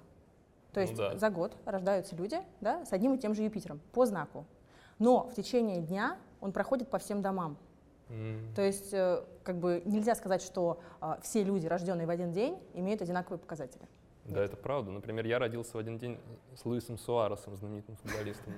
То 0.73 0.81
Ну 0.81 0.81
есть 0.81 0.95
да. 0.95 1.17
за 1.17 1.29
год 1.29 1.55
рождаются 1.65 2.15
люди 2.15 2.37
да, 2.61 2.85
с 2.85 2.91
одним 2.93 3.13
и 3.15 3.17
тем 3.17 3.33
же 3.33 3.43
Юпитером 3.43 3.79
по 3.93 4.05
знаку. 4.05 4.45
Но 4.99 5.27
в 5.27 5.33
течение 5.33 5.81
дня 5.81 6.17
он 6.41 6.51
проходит 6.51 6.89
по 6.89 6.97
всем 6.97 7.21
домам. 7.21 7.57
М, 8.09 8.53
То 8.55 8.61
есть 8.61 8.93
э, 8.93 9.23
как 9.43 9.57
бы 9.59 9.81
нельзя 9.85 10.15
сказать, 10.15 10.41
что 10.41 10.79
а, 11.01 11.19
все 11.21 11.43
люди, 11.43 11.65
рожденные 11.67 12.05
в 12.07 12.09
один 12.09 12.31
день, 12.31 12.57
имеют 12.73 13.01
одинаковые 13.01 13.39
показатели. 13.39 13.87
Да, 14.25 14.43
это 14.43 14.57
правда. 14.57 14.91
Например, 14.91 15.25
я 15.25 15.37
родился 15.37 15.77
в 15.77 15.79
один 15.79 15.97
день 15.99 16.17
с 16.55 16.65
Луисом 16.65 16.97
Суаресом, 16.97 17.55
знаменитым 17.57 17.95
футболистом. 17.97 18.53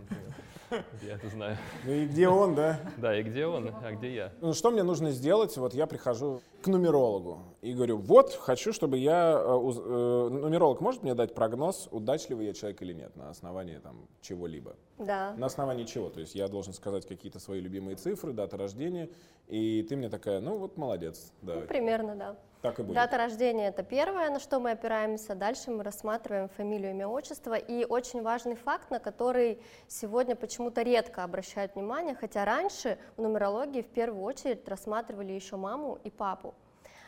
Я 1.02 1.16
это 1.16 1.30
знаю. 1.30 1.58
Ну 1.86 1.92
и 1.92 2.06
где 2.08 2.30
он, 2.30 2.56
да? 2.56 2.80
Да, 2.98 3.18
и 3.18 3.22
где 3.22 3.46
он, 3.46 3.74
а 3.84 3.92
где 3.92 4.16
я? 4.16 4.34
Ну, 4.40 4.54
что 4.54 4.72
мне 4.72 4.84
нужно 4.84 5.12
сделать? 5.12 5.56
Вот 5.58 5.74
я 5.74 5.86
прихожу 5.86 6.42
к 6.62 6.68
нумерологу 6.68 7.40
и 7.62 7.74
говорю, 7.74 7.98
вот, 7.98 8.34
хочу, 8.34 8.72
чтобы 8.72 8.98
я... 8.98 9.34
э, 9.38 9.46
э, 9.46 10.30
Нумеролог 10.30 10.80
может 10.80 11.04
мне 11.04 11.14
дать 11.16 11.36
прогноз, 11.36 11.90
удачливый 11.92 12.46
я 12.48 12.54
человек 12.54 12.82
или 12.82 12.94
нет, 12.94 13.16
на 13.16 13.30
основании 13.30 13.78
там 13.78 14.08
чего-либо? 14.22 14.76
Да. 14.98 15.34
На 15.38 15.48
основании 15.48 15.84
чего? 15.84 16.10
То 16.10 16.22
есть 16.22 16.34
я 16.34 16.48
должен 16.48 16.74
сказать 16.74 17.06
какие-то 17.06 17.40
свои 17.40 17.60
любимые 17.60 17.96
цифры, 17.98 18.32
дата 18.32 18.58
рождения, 18.58 19.10
и 19.48 19.84
ты 19.84 19.96
мне 19.96 20.10
такая, 20.10 20.40
ну 20.40 20.58
вот 20.58 20.78
молодец, 20.78 21.32
Ну, 21.42 21.48
давай, 21.48 21.68
примерно, 21.68 22.16
да. 22.16 22.36
Так 22.62 22.80
и 22.80 22.84
будет. 22.84 22.96
Дата 22.96 23.18
рождения 23.18 23.68
это 23.68 23.84
первое, 23.84 24.30
на 24.30 24.40
что 24.40 24.60
мы 24.60 24.72
опираемся. 24.72 25.36
Дальше 25.36 25.72
мы 25.72 25.84
рассматриваем 25.84 26.50
фамилию, 26.50 26.92
имя, 26.92 27.08
отчество. 27.08 27.56
И 27.56 27.86
очень 27.86 28.22
важный 28.22 28.56
факт, 28.56 28.90
на 28.90 29.00
который 29.00 29.62
сегодня 29.88 30.36
почему-то 30.36 30.82
редко 30.82 31.24
обращают 31.24 31.76
внимание, 31.76 32.16
хотя 32.16 32.46
раньше 32.46 32.98
в 33.16 33.22
нумерологии 33.22 33.82
в 33.82 33.88
первую 33.90 34.24
очередь 34.24 34.68
рассматривали 34.68 35.34
еще 35.34 35.56
маму 35.56 36.00
и 36.04 36.10
папу. 36.10 36.56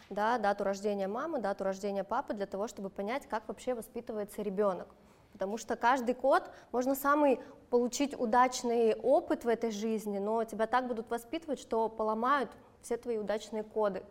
Да, 0.09 0.39
дату 0.39 0.63
рождения 0.63 1.07
мамы, 1.07 1.39
дату 1.39 1.63
рождения 1.63 2.03
папы, 2.03 2.33
для 2.33 2.47
того, 2.47 2.67
чтобы 2.67 2.89
понять, 2.89 3.27
как 3.27 3.47
вообще 3.47 3.75
воспитывается 3.75 4.41
ребенок. 4.41 4.87
Потому 5.33 5.57
что 5.57 5.75
каждый 5.75 6.15
код, 6.15 6.49
можно 6.71 6.95
самый 6.95 7.39
получить 7.69 8.19
удачный 8.19 8.95
опыт 8.95 9.45
в 9.45 9.47
этой 9.47 9.71
жизни, 9.71 10.17
но 10.17 10.43
тебя 10.43 10.65
так 10.65 10.87
будут 10.87 11.09
воспитывать, 11.09 11.59
что 11.59 11.87
поломают 11.89 12.49
все 12.81 12.97
твои 12.97 13.17
удачные 13.17 13.63
коды. 13.63 14.03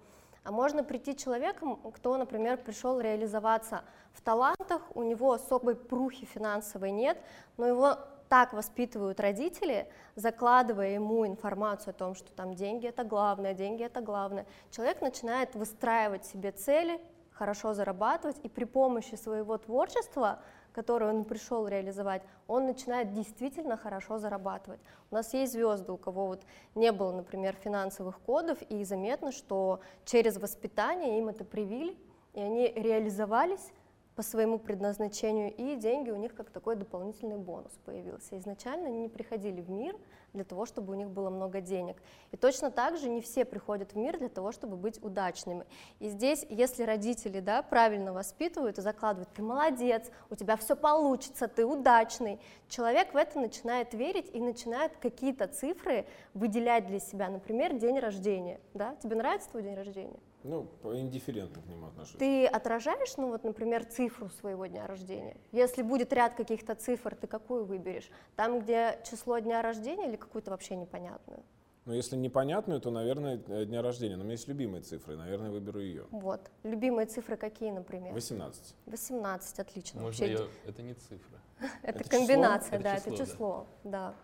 А 0.48 0.50
можно 0.50 0.82
прийти 0.82 1.14
человеком, 1.14 1.76
кто, 1.92 2.16
например, 2.16 2.56
пришел 2.56 2.98
реализоваться 3.00 3.84
в 4.14 4.22
талантах, 4.22 4.80
у 4.94 5.02
него 5.02 5.32
особой 5.32 5.74
прухи 5.76 6.24
финансовой 6.24 6.90
нет, 6.90 7.18
но 7.58 7.66
его 7.66 7.98
так 8.30 8.54
воспитывают 8.54 9.20
родители, 9.20 9.92
закладывая 10.14 10.94
ему 10.94 11.26
информацию 11.26 11.90
о 11.90 11.98
том, 11.98 12.14
что 12.14 12.32
там 12.32 12.54
деньги 12.54 12.86
это 12.86 13.04
главное, 13.04 13.52
деньги 13.52 13.82
это 13.82 14.00
главное. 14.00 14.46
Человек 14.70 15.02
начинает 15.02 15.54
выстраивать 15.54 16.24
себе 16.24 16.50
цели, 16.52 16.98
хорошо 17.30 17.74
зарабатывать, 17.74 18.38
и 18.42 18.48
при 18.48 18.64
помощи 18.64 19.16
своего 19.16 19.58
творчества, 19.58 20.40
которое 20.78 21.10
он 21.10 21.24
пришел 21.24 21.66
реализовать, 21.66 22.22
он 22.46 22.66
начинает 22.66 23.12
действительно 23.12 23.76
хорошо 23.76 24.18
зарабатывать. 24.18 24.78
У 25.10 25.16
нас 25.16 25.34
есть 25.34 25.52
звезды, 25.54 25.90
у 25.90 25.96
кого 25.96 26.28
вот 26.28 26.42
не 26.76 26.92
было, 26.92 27.10
например, 27.10 27.56
финансовых 27.56 28.20
кодов, 28.20 28.58
и 28.68 28.84
заметно, 28.84 29.32
что 29.32 29.80
через 30.04 30.36
воспитание 30.36 31.18
им 31.18 31.30
это 31.30 31.44
привили, 31.44 31.96
и 32.32 32.40
они 32.40 32.68
реализовались 32.68 33.72
по 34.18 34.24
своему 34.24 34.58
предназначению, 34.58 35.54
и 35.54 35.76
деньги 35.76 36.10
у 36.10 36.16
них 36.16 36.34
как 36.34 36.50
такой 36.50 36.74
дополнительный 36.74 37.36
бонус 37.36 37.70
появился. 37.84 38.36
Изначально 38.36 38.88
они 38.88 39.02
не 39.02 39.08
приходили 39.08 39.60
в 39.60 39.70
мир 39.70 39.94
для 40.32 40.42
того, 40.42 40.66
чтобы 40.66 40.92
у 40.92 40.96
них 40.96 41.08
было 41.08 41.30
много 41.30 41.60
денег. 41.60 42.02
И 42.32 42.36
точно 42.36 42.72
так 42.72 42.96
же 42.96 43.08
не 43.08 43.20
все 43.20 43.44
приходят 43.44 43.92
в 43.92 43.96
мир 43.96 44.18
для 44.18 44.28
того, 44.28 44.50
чтобы 44.50 44.76
быть 44.76 45.00
удачными. 45.04 45.66
И 46.00 46.08
здесь, 46.08 46.44
если 46.50 46.82
родители 46.82 47.38
да, 47.38 47.62
правильно 47.62 48.12
воспитывают 48.12 48.78
и 48.78 48.82
закладывают, 48.82 49.28
ты 49.32 49.40
молодец, 49.40 50.10
у 50.30 50.34
тебя 50.34 50.56
все 50.56 50.74
получится, 50.74 51.46
ты 51.46 51.64
удачный, 51.64 52.40
человек 52.68 53.14
в 53.14 53.16
это 53.16 53.38
начинает 53.38 53.94
верить 53.94 54.34
и 54.34 54.40
начинает 54.40 54.96
какие-то 54.96 55.46
цифры 55.46 56.06
выделять 56.34 56.88
для 56.88 56.98
себя. 56.98 57.28
Например, 57.28 57.72
день 57.72 58.00
рождения. 58.00 58.58
Да? 58.74 58.96
Тебе 58.96 59.14
нравится 59.14 59.48
твой 59.48 59.62
день 59.62 59.76
рождения? 59.76 60.18
Ну, 60.48 60.64
по- 60.64 60.98
индифферентно 60.98 61.60
к 61.60 61.66
нему 61.66 61.88
отношусь. 61.88 62.16
Ты 62.18 62.46
отражаешь, 62.46 63.16
ну 63.18 63.28
вот, 63.28 63.44
например, 63.44 63.84
цифру 63.84 64.30
своего 64.30 64.64
дня 64.64 64.86
рождения? 64.86 65.36
Если 65.52 65.82
будет 65.82 66.10
ряд 66.14 66.34
каких-то 66.34 66.74
цифр, 66.74 67.14
ты 67.14 67.26
какую 67.26 67.66
выберешь? 67.66 68.10
Там, 68.34 68.60
где 68.60 68.98
число 69.08 69.38
дня 69.40 69.60
рождения 69.60 70.08
или 70.08 70.16
какую-то 70.16 70.50
вообще 70.50 70.74
непонятную? 70.76 71.42
Ну, 71.84 71.92
если 71.92 72.16
непонятную, 72.16 72.80
то, 72.80 72.90
наверное, 72.90 73.42
э, 73.46 73.66
дня 73.66 73.82
рождения. 73.82 74.16
Но 74.16 74.22
у 74.22 74.24
меня 74.24 74.32
есть 74.32 74.48
любимые 74.48 74.82
цифры, 74.82 75.16
наверное, 75.16 75.50
выберу 75.50 75.80
ее. 75.80 76.06
Вот. 76.10 76.50
Любимые 76.62 77.06
цифры 77.06 77.36
какие, 77.36 77.70
например? 77.70 78.14
18. 78.14 78.74
18, 78.86 79.58
отлично. 79.58 80.00
Можно 80.00 80.26
Вообще, 80.26 80.34
ее... 80.34 80.48
Это 80.66 80.82
не 80.82 80.94
цифра. 80.94 81.38
Это, 81.82 81.98
это 81.98 82.10
комбинация, 82.10 82.78
число? 82.78 82.82
да, 82.82 82.94
Это 82.96 83.10
это 83.10 83.10
число, 83.10 83.16
да. 83.18 83.26
число, 83.26 83.66
да. 83.84 84.14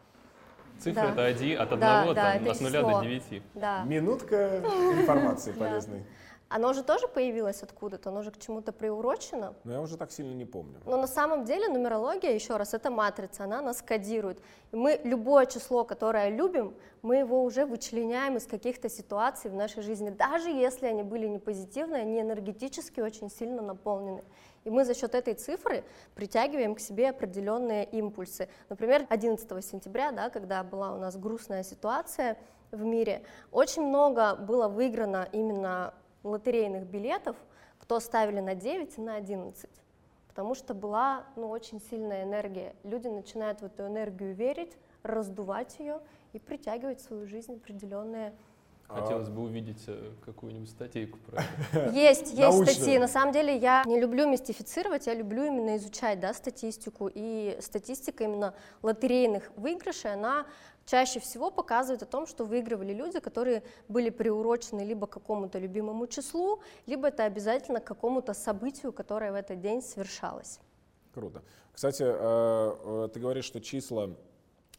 Цифра 0.78 1.02
Да. 1.02 1.12
это 1.12 1.24
один, 1.24 1.60
от 1.60 1.68
Да, 1.70 1.74
одного 2.00 2.14
да, 2.14 2.32
там, 2.34 2.42
это 2.42 2.50
от 2.52 2.60
нуля 2.60 2.80
число. 2.80 2.98
до 3.00 3.04
девяти. 3.06 3.42
Да. 3.54 3.82
Минутка 3.84 4.58
информации 5.00 5.52
Да. 5.52 5.58
полезной. 5.64 6.04
Оно 6.50 6.72
же 6.72 6.84
тоже 6.84 7.08
появилось 7.08 7.62
откуда-то, 7.62 8.10
оно 8.10 8.22
же 8.22 8.30
к 8.30 8.38
чему-то 8.38 8.70
приурочено. 8.70 9.54
Но 9.64 9.72
я 9.72 9.80
уже 9.80 9.96
так 9.96 10.12
сильно 10.12 10.34
не 10.34 10.44
помню. 10.44 10.78
Но 10.84 10.96
на 10.98 11.06
самом 11.08 11.44
деле 11.44 11.68
нумерология, 11.68 12.32
еще 12.32 12.56
раз, 12.56 12.74
это 12.74 12.90
матрица, 12.90 13.44
она 13.44 13.60
нас 13.62 13.82
кодирует. 13.82 14.38
И 14.70 14.76
мы 14.76 15.00
любое 15.04 15.46
число, 15.46 15.84
которое 15.84 16.28
любим, 16.28 16.74
мы 17.02 17.16
его 17.16 17.42
уже 17.42 17.64
вычленяем 17.66 18.36
из 18.36 18.46
каких-то 18.46 18.88
ситуаций 18.88 19.50
в 19.50 19.54
нашей 19.54 19.82
жизни, 19.82 20.10
даже 20.10 20.50
если 20.50 20.86
они 20.86 21.02
были 21.02 21.26
не 21.26 21.38
позитивные, 21.38 22.02
они 22.02 22.20
энергетически 22.20 23.00
очень 23.00 23.30
сильно 23.30 23.62
наполнены. 23.62 24.22
И 24.64 24.70
мы 24.70 24.84
за 24.84 24.94
счет 24.94 25.14
этой 25.14 25.34
цифры 25.34 25.84
притягиваем 26.14 26.74
к 26.74 26.80
себе 26.80 27.10
определенные 27.10 27.84
импульсы. 27.84 28.48
Например, 28.68 29.06
11 29.10 29.64
сентября, 29.64 30.10
да, 30.10 30.30
когда 30.30 30.62
была 30.64 30.92
у 30.94 30.98
нас 30.98 31.16
грустная 31.16 31.62
ситуация 31.62 32.38
в 32.70 32.82
мире, 32.82 33.22
очень 33.52 33.82
много 33.82 34.34
было 34.34 34.68
выиграно 34.68 35.28
именно 35.32 35.94
лотерейных 36.22 36.84
билетов, 36.84 37.36
кто 37.78 38.00
ставили 38.00 38.40
на 38.40 38.54
9 38.54 38.98
и 38.98 39.00
на 39.00 39.16
11 39.16 39.68
потому 40.34 40.56
что 40.56 40.74
была 40.74 41.26
ну, 41.36 41.48
очень 41.48 41.80
сильная 41.80 42.24
энергия. 42.24 42.74
Люди 42.82 43.06
начинают 43.06 43.60
в 43.60 43.66
эту 43.66 43.86
энергию 43.86 44.34
верить, 44.34 44.76
раздувать 45.04 45.78
ее 45.78 46.00
и 46.32 46.40
притягивать 46.40 46.98
в 46.98 47.04
свою 47.04 47.24
жизнь 47.28 47.54
определенные. 47.54 48.34
Хотелось 48.88 49.28
бы 49.28 49.42
увидеть 49.42 49.82
э, 49.86 50.12
какую-нибудь 50.24 50.70
статейку 50.70 51.18
про 51.18 51.42
это. 51.42 51.90
Есть, 51.94 52.28
есть 52.28 52.38
Научную. 52.38 52.66
статьи. 52.66 52.98
На 52.98 53.08
самом 53.08 53.32
деле 53.32 53.56
я 53.56 53.82
не 53.86 53.98
люблю 53.98 54.28
мистифицировать, 54.28 55.06
я 55.06 55.14
люблю 55.14 55.44
именно 55.44 55.76
изучать 55.76 56.20
да, 56.20 56.32
статистику. 56.34 57.10
И 57.12 57.56
статистика 57.60 58.24
именно 58.24 58.54
лотерейных 58.82 59.50
выигрышей, 59.56 60.12
она 60.12 60.46
чаще 60.86 61.18
всего 61.20 61.50
показывает 61.50 62.02
о 62.02 62.06
том, 62.06 62.26
что 62.26 62.44
выигрывали 62.44 62.92
люди, 62.92 63.18
которые 63.20 63.62
были 63.88 64.10
приурочены 64.10 64.82
либо 64.82 65.06
к 65.06 65.10
какому-то 65.10 65.58
любимому 65.58 66.06
числу, 66.06 66.60
либо 66.86 67.08
это 67.08 67.24
обязательно 67.24 67.80
к 67.80 67.84
какому-то 67.84 68.34
событию, 68.34 68.92
которое 68.92 69.32
в 69.32 69.34
этот 69.34 69.60
день 69.60 69.82
совершалось. 69.82 70.60
Круто. 71.14 71.42
Кстати, 71.72 72.02
э, 72.02 72.06
э, 72.06 73.08
ты 73.12 73.20
говоришь, 73.20 73.44
что 73.46 73.60
числа, 73.60 74.10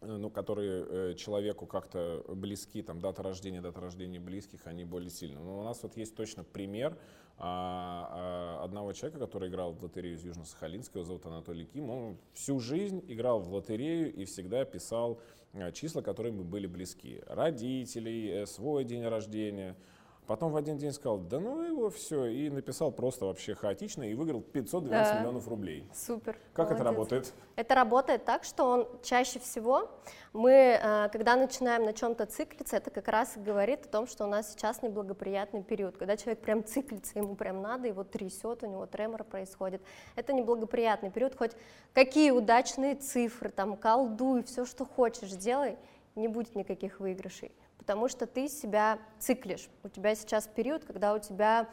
ну, 0.06 0.30
которые 0.30 0.86
э, 0.88 1.14
человеку 1.16 1.66
как-то 1.66 2.24
близки, 2.30 2.82
там, 2.82 3.00
дата 3.00 3.24
рождения, 3.24 3.62
дата 3.62 3.80
рождения 3.80 4.20
близких, 4.20 4.68
они 4.68 4.86
более 4.86 5.10
сильны. 5.10 5.40
Но 5.40 5.60
у 5.60 5.64
нас 5.64 5.82
вот 5.84 5.98
есть 5.98 6.16
точно 6.16 6.44
пример 6.44 6.98
а, 7.38 8.60
а, 8.60 8.64
одного 8.64 8.94
человека, 8.94 9.20
который 9.20 9.50
играл 9.50 9.74
в 9.74 9.84
лотерею 9.84 10.16
из 10.16 10.24
Южно-Сахалинска, 10.24 10.92
его 10.96 11.04
зовут 11.04 11.26
Анатолий 11.26 11.66
Ким. 11.66 11.90
Он 11.90 12.18
всю 12.34 12.60
жизнь 12.60 13.04
играл 13.08 13.40
в 13.40 13.54
лотерею 13.54 14.14
и 14.14 14.26
всегда 14.26 14.64
писал 14.66 15.20
а, 15.54 15.72
числа, 15.72 16.02
которые 16.02 16.34
ему 16.34 16.44
были 16.44 16.68
близки. 16.68 17.22
Родителей, 17.28 18.30
э, 18.30 18.46
свой 18.46 18.84
день 18.84 19.06
рождения– 19.06 19.76
Потом 20.28 20.52
в 20.52 20.58
один 20.58 20.78
день 20.78 20.92
сказал, 20.92 21.20
да 21.20 21.40
ну 21.40 21.62
его 21.62 21.90
все, 21.92 22.26
и 22.26 22.50
написал 22.50 22.92
просто 22.92 23.26
вообще 23.26 23.54
хаотично 23.54 24.04
и 24.04 24.16
выиграл 24.16 24.42
512 24.42 24.90
да. 24.90 25.20
миллионов 25.20 25.48
рублей. 25.48 25.88
Супер. 25.94 26.38
Как 26.54 26.70
молодец. 26.70 26.76
это 26.76 26.84
работает? 26.84 27.34
Это 27.56 27.76
работает 27.76 28.26
так, 28.26 28.44
что 28.44 28.66
он 28.66 28.88
чаще 29.04 29.40
всего, 29.40 29.92
мы, 30.34 30.52
э, 30.52 31.10
когда 31.12 31.36
начинаем 31.36 31.86
на 31.86 31.94
чем-то 31.94 32.26
циклиться, 32.26 32.78
это 32.78 32.90
как 32.90 33.08
раз 33.08 33.38
и 33.38 33.40
говорит 33.40 33.86
о 33.86 33.90
том, 33.90 34.08
что 34.08 34.26
у 34.26 34.28
нас 34.28 34.52
сейчас 34.52 34.82
неблагоприятный 34.82 35.64
период, 35.64 35.98
когда 35.98 36.18
человек 36.18 36.40
прям 36.42 36.66
циклится, 36.66 37.20
ему 37.20 37.36
прям 37.36 37.62
надо, 37.62 37.88
его 37.88 38.04
трясет, 38.04 38.64
у 38.64 38.68
него 38.68 38.88
тремор 38.88 39.24
происходит. 39.24 39.82
Это 40.16 40.34
неблагоприятный 40.34 41.12
период, 41.12 41.36
хоть 41.36 41.52
какие 41.94 42.32
удачные 42.32 42.96
цифры, 42.96 43.50
там, 43.50 43.78
колдуй, 43.78 44.44
все, 44.44 44.66
что 44.66 44.86
хочешь, 44.86 45.32
делай, 45.32 45.78
не 46.16 46.28
будет 46.28 46.56
никаких 46.56 47.00
выигрышей 47.00 47.52
потому 47.86 48.08
что 48.08 48.26
ты 48.26 48.48
себя 48.48 48.98
циклишь. 49.20 49.70
У 49.84 49.90
тебя 49.90 50.16
сейчас 50.16 50.48
период, 50.48 50.84
когда 50.86 51.14
у 51.14 51.20
тебя 51.20 51.68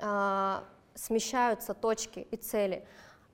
э, 0.00 0.60
смещаются 0.94 1.74
точки 1.74 2.20
и 2.30 2.36
цели. 2.36 2.86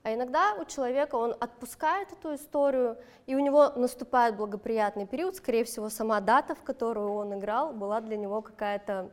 А 0.03 0.13
иногда 0.13 0.55
у 0.61 0.65
человека 0.65 1.15
он 1.15 1.37
отпускает 1.39 2.11
эту 2.11 2.35
историю, 2.35 2.99
и 3.27 3.37
у 3.37 3.39
него 3.39 3.71
наступает 3.77 4.37
благоприятный 4.37 5.07
период, 5.07 5.37
скорее 5.37 5.63
всего, 5.63 5.89
сама 5.91 6.21
дата, 6.21 6.57
в 6.57 6.65
которую 6.65 7.13
он 7.13 7.39
играл, 7.39 7.73
была 7.73 8.01
для 8.01 8.17
него 8.17 8.43
какая-то 8.43 9.13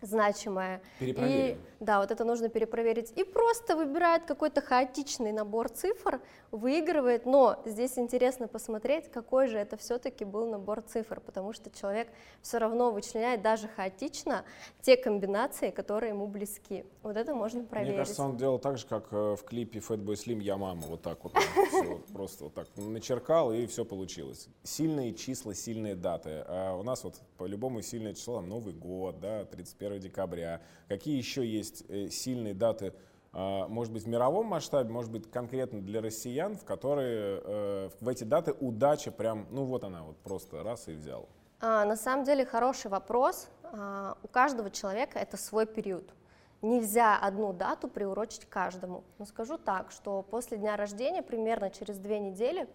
значимое. 0.00 0.80
И 1.00 1.56
да, 1.80 2.00
вот 2.00 2.10
это 2.10 2.24
нужно 2.24 2.50
перепроверить. 2.50 3.10
И 3.16 3.24
просто 3.24 3.74
выбирает 3.74 4.24
какой-то 4.24 4.60
хаотичный 4.60 5.32
набор 5.32 5.70
цифр, 5.70 6.20
выигрывает, 6.50 7.24
но 7.24 7.62
здесь 7.64 7.96
интересно 7.96 8.48
посмотреть, 8.48 9.10
какой 9.10 9.48
же 9.48 9.56
это 9.56 9.78
все-таки 9.78 10.26
был 10.26 10.50
набор 10.50 10.82
цифр, 10.82 11.20
потому 11.20 11.54
что 11.54 11.70
человек 11.70 12.08
все 12.42 12.58
равно 12.58 12.90
вычленяет 12.90 13.40
даже 13.40 13.66
хаотично 13.66 14.44
те 14.82 14.96
комбинации, 14.96 15.70
которые 15.70 16.10
ему 16.10 16.26
близки. 16.26 16.84
Вот 17.02 17.16
это 17.16 17.34
можно 17.34 17.64
проверить. 17.64 17.94
Мне 17.94 17.98
кажется, 17.98 18.22
он 18.24 18.36
делал 18.36 18.58
так 18.58 18.76
же, 18.76 18.86
как 18.86 19.08
э, 19.12 19.36
в 19.36 19.44
клипе 19.44 19.78
Fatboy 19.78 20.14
Slim 20.14 20.42
«Я 20.42 20.58
мама», 20.58 20.82
вот 20.82 21.00
так 21.00 21.24
вот, 21.24 21.32
просто 22.12 22.44
вот 22.44 22.54
так 22.54 22.66
начеркал, 22.76 23.52
и 23.52 23.66
все 23.66 23.86
получилось. 23.86 24.48
Сильные 24.62 25.14
числа, 25.14 25.54
сильные 25.54 25.94
даты. 25.94 26.44
А 26.46 26.74
у 26.76 26.82
нас 26.82 27.04
вот 27.04 27.14
по-любому 27.38 27.80
сильное 27.80 28.12
число, 28.12 28.42
Новый 28.42 28.74
год, 28.74 29.18
да, 29.20 29.46
31 29.46 29.89
декабря. 29.98 30.60
Какие 30.88 31.16
еще 31.16 31.46
есть 31.46 31.84
э, 31.88 32.08
сильные 32.08 32.54
даты 32.54 32.92
а, 33.32 33.68
может 33.68 33.92
быть, 33.92 34.04
в 34.04 34.08
мировом 34.08 34.46
масштабе, 34.46 34.90
может 34.90 35.10
быть, 35.10 35.30
конкретно 35.30 35.80
для 35.80 36.00
россиян, 36.00 36.56
в 36.56 36.64
которые 36.64 37.40
э, 37.44 37.90
в 38.00 38.08
эти 38.08 38.24
даты 38.24 38.52
удача 38.58 39.12
прям, 39.12 39.46
ну 39.50 39.64
вот 39.64 39.84
она, 39.84 40.02
вот 40.02 40.16
просто 40.18 40.62
раз 40.64 40.88
и 40.88 40.92
взял? 40.92 41.28
А, 41.60 41.84
на 41.84 41.96
самом 41.96 42.24
деле 42.24 42.44
хороший 42.44 42.90
вопрос. 42.90 43.48
А, 43.62 44.16
у 44.22 44.28
каждого 44.28 44.70
человека 44.70 45.18
это 45.18 45.36
свой 45.36 45.66
период. 45.66 46.12
Нельзя 46.60 47.16
одну 47.18 47.52
дату 47.52 47.88
приурочить 47.88 48.46
каждому. 48.46 49.04
Но 49.18 49.24
скажу 49.24 49.58
так, 49.58 49.92
что 49.92 50.22
после 50.22 50.58
дня 50.58 50.76
рождения, 50.76 51.22
примерно 51.22 51.70
через 51.70 51.98
две 51.98 52.18
недели, 52.18 52.68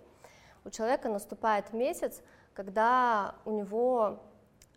у 0.63 0.69
человека 0.69 1.09
наступает 1.09 1.73
месяц, 1.73 2.23
когда 2.53 3.35
у 3.43 3.51
него 3.51 4.23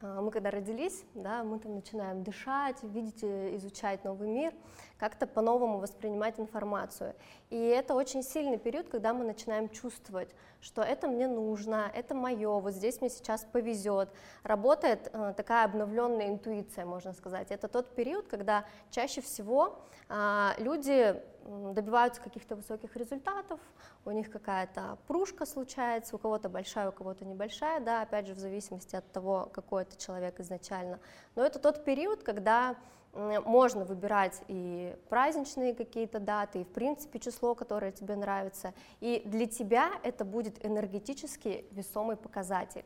мы 0.00 0.30
когда 0.30 0.50
родились, 0.50 1.04
да, 1.14 1.42
мы 1.42 1.58
там 1.58 1.74
начинаем 1.74 2.22
дышать, 2.22 2.82
видеть, 2.82 3.24
изучать 3.24 4.04
новый 4.04 4.28
мир, 4.28 4.54
как-то 4.98 5.26
по-новому 5.26 5.78
воспринимать 5.78 6.38
информацию. 6.38 7.14
И 7.50 7.56
это 7.56 7.94
очень 7.94 8.22
сильный 8.22 8.58
период, 8.58 8.88
когда 8.88 9.14
мы 9.14 9.24
начинаем 9.24 9.68
чувствовать, 9.68 10.28
что 10.60 10.82
это 10.82 11.08
мне 11.08 11.28
нужно, 11.28 11.90
это 11.94 12.14
мое, 12.14 12.60
вот 12.60 12.74
здесь 12.74 13.00
мне 13.00 13.10
сейчас 13.10 13.44
повезет. 13.44 14.10
Работает 14.42 15.10
э, 15.12 15.34
такая 15.36 15.64
обновленная 15.64 16.28
интуиция, 16.28 16.84
можно 16.84 17.12
сказать. 17.12 17.50
Это 17.50 17.68
тот 17.68 17.88
период, 17.94 18.26
когда 18.26 18.64
чаще 18.90 19.20
всего 19.20 19.78
э, 20.08 20.50
люди 20.58 21.16
добиваются 21.48 22.20
каких-то 22.20 22.56
высоких 22.56 22.96
результатов, 22.96 23.60
у 24.04 24.10
них 24.10 24.30
какая-то 24.30 24.98
пружка 25.06 25.46
случается, 25.46 26.16
у 26.16 26.18
кого-то 26.18 26.48
большая, 26.48 26.90
у 26.90 26.92
кого-то 26.92 27.24
небольшая, 27.24 27.80
да, 27.80 28.02
опять 28.02 28.26
же, 28.26 28.34
в 28.34 28.38
зависимости 28.38 28.96
от 28.96 29.10
того, 29.12 29.48
какой 29.52 29.82
это 29.82 29.96
человек 29.96 30.40
изначально. 30.40 31.00
Но 31.34 31.44
это 31.44 31.58
тот 31.58 31.84
период, 31.84 32.22
когда 32.22 32.76
можно 33.14 33.84
выбирать 33.84 34.42
и 34.48 34.94
праздничные 35.08 35.74
какие-то 35.74 36.20
даты, 36.20 36.60
и 36.60 36.64
в 36.64 36.68
принципе 36.68 37.18
число, 37.18 37.54
которое 37.54 37.90
тебе 37.90 38.16
нравится, 38.16 38.74
и 39.00 39.22
для 39.24 39.46
тебя 39.46 39.90
это 40.02 40.24
будет 40.24 40.64
энергетически 40.64 41.64
весомый 41.70 42.16
показатель. 42.16 42.84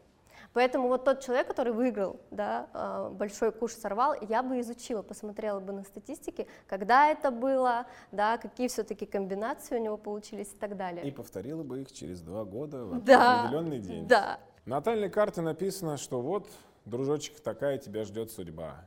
Поэтому 0.53 0.89
вот 0.89 1.05
тот 1.05 1.21
человек, 1.21 1.47
который 1.47 1.73
выиграл, 1.73 2.21
да, 2.31 2.69
а, 2.75 3.11
большой 3.11 3.53
куш 3.53 3.73
сорвал, 3.73 4.15
я 4.29 4.43
бы 4.43 4.61
изучила, 4.61 5.03
посмотрела 5.03 5.61
бы 5.61 5.73
на 5.73 5.85
статистики, 5.85 6.47
когда 6.67 7.09
это 7.11 7.31
было, 7.31 7.87
да, 8.11 8.37
какие 8.37 8.69
все-таки 8.69 9.07
комбинации 9.07 9.77
у 9.77 9.83
него 9.83 9.97
получились 9.97 10.53
и 10.53 10.57
так 10.57 10.77
далее. 10.77 11.07
И 11.07 11.11
повторила 11.11 11.63
бы 11.63 11.81
их 11.81 11.93
через 11.93 12.21
два 12.21 12.45
года 12.45 12.85
в 12.85 13.03
да, 13.03 13.45
определенный 13.45 13.79
день. 13.79 14.07
Да. 14.07 14.41
На 14.67 14.77
натальной 14.77 15.09
карте 15.09 15.41
написано, 15.41 15.97
что 15.97 16.21
вот, 16.21 16.49
дружочек, 16.85 17.41
такая 17.41 17.79
тебя 17.79 18.05
ждет 18.05 18.31
судьба. 18.31 18.87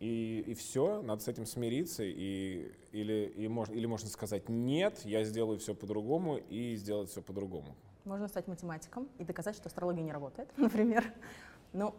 И, 0.00 0.44
и 0.46 0.54
все, 0.54 1.02
надо 1.02 1.22
с 1.22 1.28
этим 1.28 1.46
смириться, 1.46 2.02
и, 2.04 2.72
или, 2.92 3.32
и 3.36 3.48
мож, 3.48 3.68
или 3.68 3.86
можно 3.86 4.08
сказать 4.08 4.48
нет, 4.48 5.00
я 5.04 5.24
сделаю 5.24 5.58
все 5.58 5.74
по-другому, 5.74 6.36
и 6.36 6.74
сделать 6.76 7.10
все 7.10 7.20
по-другому. 7.20 7.76
Можно 8.04 8.28
стать 8.28 8.46
математиком 8.46 9.08
и 9.18 9.24
доказать, 9.24 9.56
что 9.56 9.68
астрология 9.68 10.02
не 10.02 10.12
работает, 10.12 10.48
например. 10.56 11.04
Ну. 11.72 11.94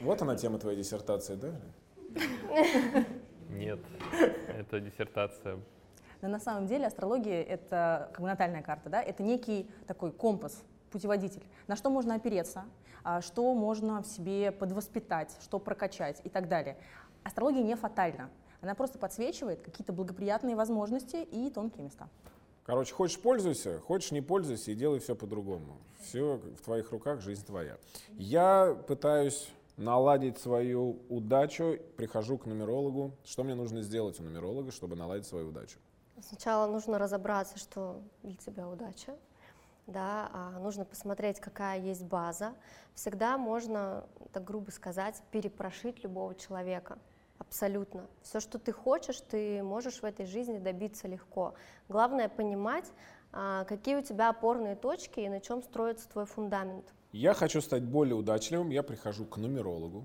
Вот 0.00 0.22
она 0.22 0.36
тема 0.36 0.58
твоей 0.58 0.78
диссертации, 0.78 1.34
да? 1.34 1.52
Нет, 3.50 3.80
это 4.48 4.80
диссертация. 4.80 5.58
Но 6.22 6.28
на 6.28 6.38
самом 6.38 6.66
деле 6.66 6.86
астрология— 6.86 7.42
это 7.44 8.10
как 8.12 8.20
бы 8.20 8.26
натальная 8.26 8.62
карта, 8.62 8.88
да? 8.88 9.02
Это 9.02 9.22
некий 9.22 9.70
такой 9.86 10.12
компас, 10.12 10.62
путеводитель, 10.90 11.44
на 11.66 11.76
что 11.76 11.90
можно 11.90 12.14
опереться, 12.14 12.64
а, 13.04 13.20
что 13.20 13.54
можно 13.54 14.02
в 14.02 14.06
себе 14.06 14.50
подвоспитать, 14.52 15.36
что 15.42 15.58
прокачать 15.58 16.20
и 16.24 16.28
так 16.28 16.48
далее. 16.48 16.76
Астрология 17.22 17.62
не 17.62 17.76
фатальна. 17.76 18.30
Она 18.60 18.74
просто 18.74 18.98
подсвечивает 18.98 19.60
какие-то 19.60 19.92
благоприятные 19.92 20.56
возможности 20.56 21.16
и 21.16 21.50
тонкие 21.50 21.84
места. 21.84 22.08
Короче, 22.66 22.92
хочешь 22.92 23.18
пользуйся, 23.18 23.80
хочешь 23.80 24.10
не 24.10 24.20
пользуйся 24.20 24.72
и 24.72 24.74
делай 24.74 24.98
все 24.98 25.14
по-другому. 25.14 25.78
Все 26.00 26.36
в 26.36 26.62
твоих 26.62 26.90
руках, 26.92 27.20
жизнь 27.20 27.46
твоя. 27.46 27.78
Я 28.18 28.76
пытаюсь 28.86 29.48
наладить 29.76 30.38
свою 30.38 30.98
удачу, 31.08 31.78
прихожу 31.96 32.38
к 32.38 32.46
нумерологу. 32.46 33.12
Что 33.24 33.44
мне 33.44 33.54
нужно 33.54 33.82
сделать 33.82 34.20
у 34.20 34.22
нумеролога, 34.22 34.72
чтобы 34.72 34.96
наладить 34.96 35.26
свою 35.26 35.48
удачу? 35.48 35.78
Сначала 36.20 36.66
нужно 36.70 36.98
разобраться, 36.98 37.58
что 37.58 38.00
для 38.22 38.36
тебя 38.36 38.68
удача 38.68 39.16
да, 39.86 40.28
а 40.32 40.58
нужно 40.58 40.84
посмотреть, 40.84 41.40
какая 41.40 41.80
есть 41.80 42.04
база. 42.04 42.54
Всегда 42.94 43.38
можно, 43.38 44.04
так 44.32 44.44
грубо 44.44 44.70
сказать, 44.70 45.22
перепрошить 45.30 46.02
любого 46.02 46.34
человека. 46.34 46.98
Абсолютно. 47.38 48.06
Все, 48.22 48.40
что 48.40 48.58
ты 48.58 48.72
хочешь, 48.72 49.20
ты 49.20 49.62
можешь 49.62 50.00
в 50.00 50.04
этой 50.04 50.26
жизни 50.26 50.58
добиться 50.58 51.06
легко. 51.08 51.54
Главное 51.88 52.28
понимать, 52.28 52.90
а, 53.32 53.64
какие 53.64 53.96
у 53.96 54.02
тебя 54.02 54.30
опорные 54.30 54.74
точки 54.76 55.20
и 55.20 55.28
на 55.28 55.40
чем 55.40 55.62
строится 55.62 56.08
твой 56.08 56.26
фундамент. 56.26 56.84
Я 57.12 57.34
хочу 57.34 57.60
стать 57.60 57.82
более 57.82 58.14
удачливым, 58.14 58.70
я 58.70 58.82
прихожу 58.82 59.24
к 59.26 59.36
нумерологу. 59.36 60.04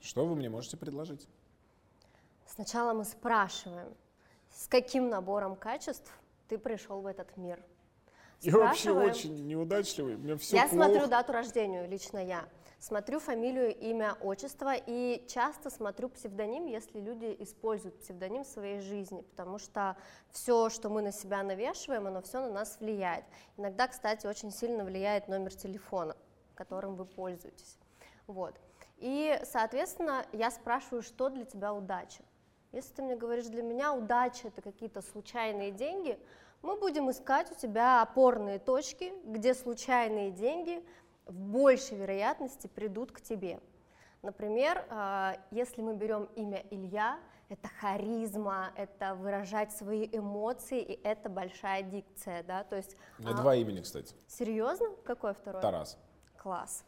Что 0.00 0.26
вы 0.26 0.34
мне 0.34 0.48
можете 0.48 0.76
предложить? 0.76 1.28
Сначала 2.46 2.92
мы 2.92 3.04
спрашиваем, 3.04 3.88
с 4.50 4.66
каким 4.68 5.08
набором 5.08 5.56
качеств 5.56 6.12
ты 6.48 6.58
пришел 6.58 7.00
в 7.00 7.06
этот 7.06 7.36
мир– 7.36 7.62
я 8.42 8.56
вообще 8.56 8.90
очень 8.90 9.46
неудачливый, 9.46 10.16
у 10.16 10.18
меня 10.18 10.36
все 10.36 10.56
Я 10.56 10.68
плохо. 10.68 10.74
смотрю 10.74 11.06
дату 11.06 11.32
рождения, 11.32 11.86
лично 11.86 12.18
я. 12.18 12.44
Смотрю 12.82 13.20
фамилию, 13.20 13.72
имя, 13.78 14.16
отчество 14.20 14.74
и 14.74 15.24
часто 15.28 15.70
смотрю 15.70 16.08
псевдоним, 16.08 16.66
если 16.66 16.98
люди 16.98 17.36
используют 17.38 18.00
псевдоним 18.00 18.42
в 18.42 18.48
своей 18.48 18.80
жизни, 18.80 19.20
потому 19.20 19.58
что 19.58 19.96
все, 20.32 20.68
что 20.68 20.88
мы 20.88 21.00
на 21.00 21.12
себя 21.12 21.44
навешиваем, 21.44 22.08
оно 22.08 22.22
все 22.22 22.40
на 22.40 22.50
нас 22.50 22.78
влияет. 22.80 23.24
Иногда, 23.56 23.86
кстати, 23.86 24.26
очень 24.26 24.50
сильно 24.50 24.84
влияет 24.84 25.28
номер 25.28 25.54
телефона, 25.54 26.16
которым 26.56 26.96
вы 26.96 27.04
пользуетесь. 27.04 27.78
Вот. 28.26 28.60
И, 28.96 29.40
соответственно, 29.44 30.26
я 30.32 30.50
спрашиваю, 30.50 31.02
что 31.02 31.28
для 31.28 31.44
тебя 31.44 31.72
удача. 31.72 32.24
Если 32.72 32.94
ты 32.94 33.02
мне 33.02 33.14
говоришь, 33.14 33.46
для 33.46 33.62
меня 33.62 33.92
удача 33.92 34.48
это 34.48 34.60
какие-то 34.60 35.02
случайные 35.02 35.70
деньги, 35.70 36.18
мы 36.62 36.76
будем 36.76 37.10
искать 37.10 37.50
у 37.50 37.54
тебя 37.54 38.02
опорные 38.02 38.58
точки, 38.58 39.12
где 39.24 39.52
случайные 39.52 40.30
деньги 40.30 40.84
в 41.26 41.34
большей 41.34 41.96
вероятности 41.98 42.66
придут 42.66 43.12
к 43.12 43.20
тебе. 43.20 43.60
Например, 44.22 44.84
а, 44.88 45.36
если 45.50 45.82
мы 45.82 45.94
берем 45.94 46.28
имя 46.36 46.64
Илья, 46.70 47.18
это 47.48 47.68
харизма, 47.80 48.72
это 48.76 49.14
выражать 49.14 49.72
свои 49.72 50.08
эмоции, 50.10 50.80
и 50.80 51.00
это 51.02 51.28
большая 51.28 51.82
дикция, 51.82 52.42
да, 52.44 52.64
то 52.64 52.76
есть... 52.76 52.96
У 53.18 53.22
меня 53.22 53.32
а, 53.32 53.36
два 53.36 53.56
имени, 53.56 53.80
кстати. 53.80 54.14
Серьезно? 54.26 54.86
Какое 55.04 55.34
второе? 55.34 55.60
Тарас. 55.60 55.98
Класс. 56.38 56.84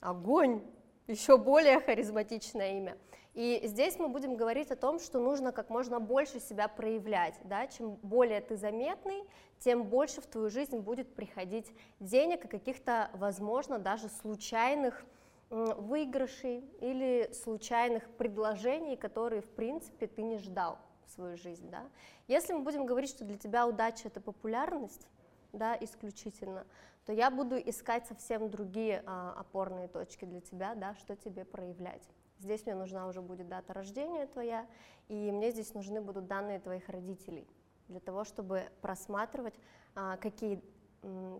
Огонь! 0.00 0.62
Еще 1.06 1.36
более 1.38 1.80
харизматичное 1.80 2.78
имя. 2.78 2.96
И 3.34 3.60
здесь 3.64 3.98
мы 3.98 4.08
будем 4.08 4.36
говорить 4.36 4.70
о 4.70 4.76
том, 4.76 4.98
что 4.98 5.20
нужно 5.20 5.52
как 5.52 5.70
можно 5.70 6.00
больше 6.00 6.40
себя 6.40 6.66
проявлять. 6.66 7.38
Да? 7.44 7.66
Чем 7.68 7.94
более 7.96 8.40
ты 8.40 8.56
заметный, 8.56 9.22
тем 9.60 9.84
больше 9.84 10.20
в 10.20 10.26
твою 10.26 10.50
жизнь 10.50 10.78
будет 10.78 11.14
приходить 11.14 11.72
денег 12.00 12.44
и 12.44 12.48
каких-то, 12.48 13.10
возможно, 13.14 13.78
даже 13.78 14.08
случайных 14.08 15.04
выигрышей 15.50 16.64
или 16.80 17.30
случайных 17.32 18.08
предложений, 18.10 18.96
которые, 18.96 19.42
в 19.42 19.50
принципе, 19.50 20.06
ты 20.06 20.22
не 20.22 20.38
ждал 20.38 20.78
в 21.06 21.10
свою 21.10 21.36
жизнь. 21.36 21.68
Да? 21.70 21.88
Если 22.28 22.52
мы 22.52 22.60
будем 22.60 22.86
говорить, 22.86 23.10
что 23.10 23.24
для 23.24 23.36
тебя 23.36 23.66
удача— 23.66 24.02
это 24.08 24.20
популярность, 24.20 25.08
да, 25.52 25.76
исключительно, 25.80 26.64
то 27.04 27.12
я 27.12 27.30
буду 27.30 27.56
искать 27.56 28.06
совсем 28.06 28.50
другие 28.50 29.02
а, 29.04 29.34
опорные 29.36 29.88
точки 29.88 30.24
для 30.24 30.40
тебя, 30.40 30.76
да, 30.76 30.94
что 30.94 31.16
тебе 31.16 31.44
проявлять. 31.44 32.08
Здесь 32.40 32.64
мне 32.64 32.74
нужна 32.74 33.06
уже 33.06 33.20
будет 33.20 33.48
дата 33.48 33.72
рождения 33.72 34.26
твоя, 34.26 34.66
и 35.08 35.30
мне 35.30 35.50
здесь 35.50 35.74
нужны 35.74 36.00
будут 36.00 36.26
данные 36.26 36.58
твоих 36.58 36.88
родителей 36.88 37.46
для 37.88 38.00
того, 38.00 38.24
чтобы 38.24 38.62
просматривать, 38.80 39.54
а, 39.94 40.16
какие 40.16 40.62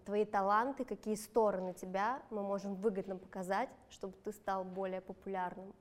твои 0.04 0.24
таланты, 0.24 0.84
какие 0.84 1.14
стороны 1.14 1.74
тебя 1.74 2.22
мы 2.30 2.42
можем 2.42 2.74
выгодно 2.76 3.16
показать, 3.16 3.68
чтобы 3.90 4.14
ты 4.24 4.32
стал 4.32 4.64
более 4.64 5.00
популярным. 5.00 5.74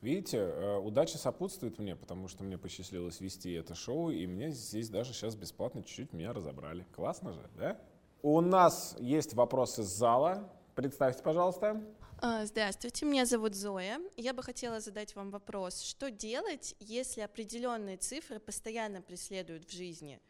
Видите, 0.00 0.38
э, 0.38 0.78
удача 0.78 1.16
сопутствует 1.16 1.78
мне, 1.78 1.96
потому 1.96 2.28
что 2.28 2.44
мне 2.44 2.58
посчастливилось 2.58 3.20
вести 3.20 3.52
это 3.52 3.74
шоу, 3.74 4.10
и 4.10 4.26
мне 4.26 4.50
здесь 4.50 4.90
даже 4.90 5.12
сейчас 5.14 5.34
бесплатно 5.34 5.82
чуть-чуть 5.82 6.12
меня 6.12 6.32
разобрали. 6.32 6.86
Классно 6.94 7.32
же, 7.32 7.48
да? 7.56 7.78
У 8.22 8.40
нас 8.40 8.96
есть 8.98 9.34
вопросы 9.34 9.82
из 9.82 9.86
зала. 9.86 10.50
Представьте, 10.74 11.22
пожалуйста. 11.22 11.82
А, 12.18 12.46
здравствуйте, 12.46 13.04
меня 13.06 13.26
зовут 13.26 13.54
Зоя. 13.54 14.00
Я 14.16 14.32
бы 14.32 14.42
хотела 14.42 14.80
задать 14.80 15.14
вам 15.14 15.30
вопрос. 15.30 15.82
Что 15.82 16.10
делать, 16.10 16.74
если 16.80 17.20
определенные 17.20 17.96
цифры 17.96 18.38
постоянно 18.38 19.02
преследуют 19.02 19.64
в 19.64 19.72
жизни? 19.72 20.20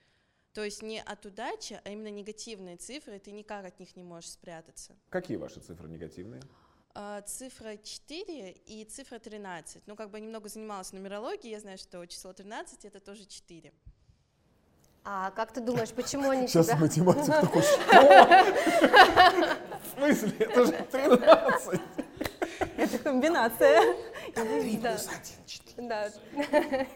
То 0.53 0.65
есть 0.65 0.83
не 0.83 1.03
от 1.03 1.27
удачи, 1.27 1.81
а 1.85 1.91
именно 1.91 2.11
негативные 2.11 2.77
цифры, 2.77 3.19
ты 3.19 3.33
никак 3.33 3.65
от 3.65 3.79
них 3.81 3.97
не 3.97 4.03
можешь 4.03 4.31
спрятаться. 4.31 4.97
Какие 5.09 5.37
ваши 5.37 5.61
цифры 5.61 5.89
негативные? 5.89 6.43
А, 6.95 7.23
цифра 7.23 7.77
4 7.77 8.53
и 8.53 8.85
цифра 8.85 9.19
13. 9.19 9.87
Ну, 9.87 9.97
как 9.97 10.11
бы 10.11 10.21
немного 10.21 10.49
занималась 10.49 10.93
нумерологией, 10.93 11.53
я 11.53 11.61
знаю, 11.61 11.79
что 11.79 12.07
число 12.07 12.33
13 12.33 12.85
это 12.85 13.01
тоже 13.01 13.27
4. 13.27 13.73
А 15.05 15.31
как 15.33 15.53
ты 15.53 15.61
думаешь, 15.61 15.91
почему 15.91 16.31
они 16.31 16.49
Сейчас 16.49 16.67
тебя... 16.67 16.77
математик 16.79 17.27
такой, 17.27 17.63
что? 17.63 18.45
В 19.79 19.99
смысле? 19.99 20.33
Это 20.39 20.65
же 20.65 20.73
13. 20.91 21.81
Это 22.79 22.99
комбинация. 22.99 23.97
3 24.35 24.79
плюс 24.79 25.09
1, 25.09 25.47
4. 25.47 25.89
Да. 25.89 26.11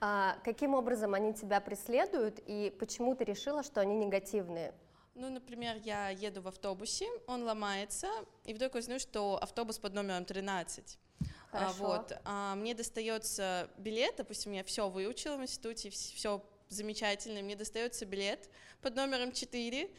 А, 0.00 0.36
каким 0.44 0.74
образом 0.74 1.14
они 1.14 1.34
тебя 1.34 1.60
преследуют 1.60 2.38
и 2.46 2.72
почему 2.78 3.16
ты 3.16 3.24
решила, 3.24 3.64
что 3.64 3.80
они 3.80 3.96
негативные? 3.96 4.72
Ну, 5.16 5.28
например, 5.28 5.76
я 5.82 6.10
еду 6.10 6.40
в 6.40 6.46
автобусе, 6.46 7.08
он 7.26 7.42
ломается, 7.42 8.06
и 8.44 8.54
вдруг 8.54 8.76
узнаю, 8.76 9.00
что 9.00 9.36
автобус 9.42 9.80
под 9.80 9.94
номером 9.94 10.24
13. 10.24 10.96
А, 11.20 11.24
Хорошо. 11.50 11.74
А, 11.80 11.86
вот, 11.88 12.12
а, 12.24 12.54
мне 12.54 12.74
достается 12.74 13.68
билет, 13.76 14.14
допустим, 14.18 14.52
я 14.52 14.62
все 14.62 14.88
выучила 14.88 15.36
в 15.36 15.42
институте, 15.42 15.90
все 15.90 16.40
замечательный, 16.68 17.42
мне 17.42 17.56
достается 17.56 18.06
билет 18.06 18.48
под 18.80 18.96
номером 18.96 19.32
4, 19.32 19.90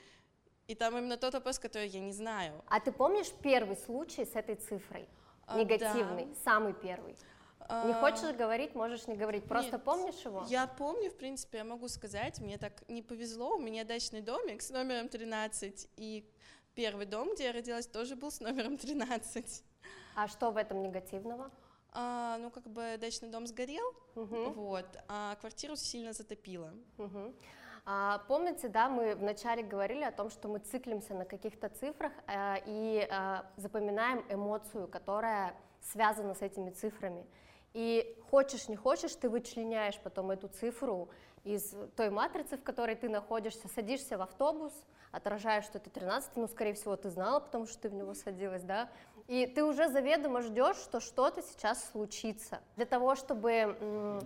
и 0.67 0.75
там 0.75 0.97
именно 0.97 1.17
тот 1.17 1.33
вопрос, 1.33 1.59
который 1.59 1.87
я 1.87 1.99
не 1.99 2.13
знаю. 2.13 2.63
А 2.67 2.79
ты 2.79 2.91
помнишь 2.91 3.31
первый 3.41 3.75
случай 3.75 4.25
с 4.25 4.35
этой 4.35 4.55
цифрой? 4.55 5.07
Негативный, 5.55 6.25
да. 6.25 6.35
самый 6.43 6.73
первый. 6.73 7.15
Не 7.69 7.93
а, 7.93 8.01
хочешь 8.01 8.35
говорить, 8.35 8.73
можешь 8.73 9.07
не 9.07 9.15
говорить, 9.15 9.45
просто 9.45 9.73
Нет, 9.73 9.83
помнишь 9.83 10.25
его? 10.25 10.43
Я 10.47 10.65
помню, 10.65 11.11
в 11.11 11.15
принципе, 11.17 11.59
я 11.59 11.63
могу 11.63 11.87
сказать, 11.87 12.39
мне 12.39 12.57
так 12.57 12.87
не 12.87 13.03
повезло, 13.03 13.55
у 13.55 13.59
меня 13.59 13.83
дачный 13.83 14.21
домик 14.21 14.61
с 14.63 14.71
номером 14.71 15.07
13, 15.07 15.87
и 15.97 16.27
первый 16.73 17.05
дом, 17.05 17.33
где 17.35 17.45
я 17.45 17.51
родилась, 17.51 17.85
тоже 17.85 18.15
был 18.15 18.31
с 18.31 18.39
номером 18.39 18.77
13. 18.77 19.63
А 20.15 20.27
что 20.27 20.49
в 20.49 20.57
этом 20.57 20.81
негативного? 20.81 21.51
А, 21.91 22.37
ну, 22.37 22.51
как 22.51 22.67
бы 22.67 22.97
дачный 22.99 23.29
дом 23.29 23.47
сгорел, 23.47 23.93
угу. 24.15 24.51
вот, 24.51 24.85
а 25.07 25.35
квартиру 25.39 25.75
сильно 25.75 26.13
затопило. 26.13 26.73
Угу. 26.97 27.33
А, 27.85 28.19
помните, 28.27 28.67
да, 28.67 28.89
мы 28.89 29.15
вначале 29.15 29.63
говорили 29.63 30.03
о 30.03 30.11
том, 30.11 30.29
что 30.29 30.47
мы 30.47 30.59
циклимся 30.59 31.15
на 31.15 31.25
каких-то 31.25 31.69
цифрах 31.69 32.11
э, 32.27 32.57
и 32.67 33.07
э, 33.09 33.41
запоминаем 33.57 34.23
эмоцию, 34.29 34.87
которая 34.87 35.55
связана 35.81 36.35
с 36.35 36.41
этими 36.41 36.69
цифрами. 36.69 37.25
И 37.73 38.15
хочешь, 38.29 38.67
не 38.67 38.75
хочешь, 38.75 39.15
ты 39.15 39.29
вычленяешь 39.29 39.99
потом 40.03 40.29
эту 40.29 40.47
цифру 40.47 41.09
из 41.43 41.73
той 41.95 42.09
матрицы, 42.09 42.57
в 42.57 42.63
которой 42.63 42.95
ты 42.95 43.09
находишься, 43.09 43.67
садишься 43.67 44.17
в 44.17 44.21
автобус, 44.21 44.73
отражаешь, 45.11 45.65
что 45.65 45.77
это 45.77 45.89
13, 45.89 46.35
ну, 46.35 46.47
скорее 46.47 46.73
всего, 46.73 46.95
ты 46.95 47.09
знала, 47.09 47.39
потому 47.39 47.65
что 47.65 47.79
ты 47.79 47.89
в 47.89 47.93
него 47.93 48.13
садилась, 48.13 48.63
да, 48.63 48.89
и 49.29 49.45
ты 49.45 49.63
уже 49.63 49.89
заведомо 49.89 50.41
ждешь, 50.41 50.77
что 50.77 50.99
что-то 50.99 51.43
сейчас 51.43 51.91
случится. 51.91 52.61
Для 52.75 52.87
того, 52.87 53.13
чтобы 53.13 54.19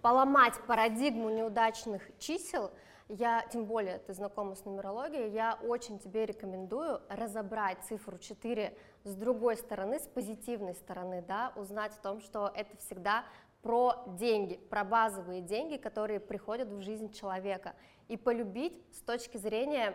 поломать 0.00 0.54
парадигму 0.66 1.28
неудачных 1.28 2.02
чисел, 2.18 2.70
я, 3.08 3.44
тем 3.52 3.66
более 3.66 3.98
ты 3.98 4.14
знакома 4.14 4.54
с 4.54 4.64
нумерологией, 4.64 5.30
я 5.30 5.58
очень 5.62 5.98
тебе 5.98 6.24
рекомендую 6.24 7.02
разобрать 7.10 7.84
цифру 7.86 8.16
4 8.16 8.74
с 9.04 9.14
другой 9.14 9.58
стороны, 9.58 10.00
с 10.00 10.06
позитивной 10.06 10.74
стороны, 10.74 11.22
да, 11.28 11.52
узнать 11.56 11.92
о 11.92 12.02
том, 12.02 12.20
что 12.22 12.50
это 12.56 12.74
всегда 12.78 13.24
про 13.60 14.04
деньги, 14.06 14.56
про 14.56 14.84
базовые 14.84 15.42
деньги, 15.42 15.76
которые 15.76 16.18
приходят 16.18 16.68
в 16.68 16.80
жизнь 16.80 17.12
человека, 17.12 17.74
и 18.08 18.16
полюбить 18.16 18.82
с 18.94 19.02
точки 19.02 19.36
зрения 19.36 19.94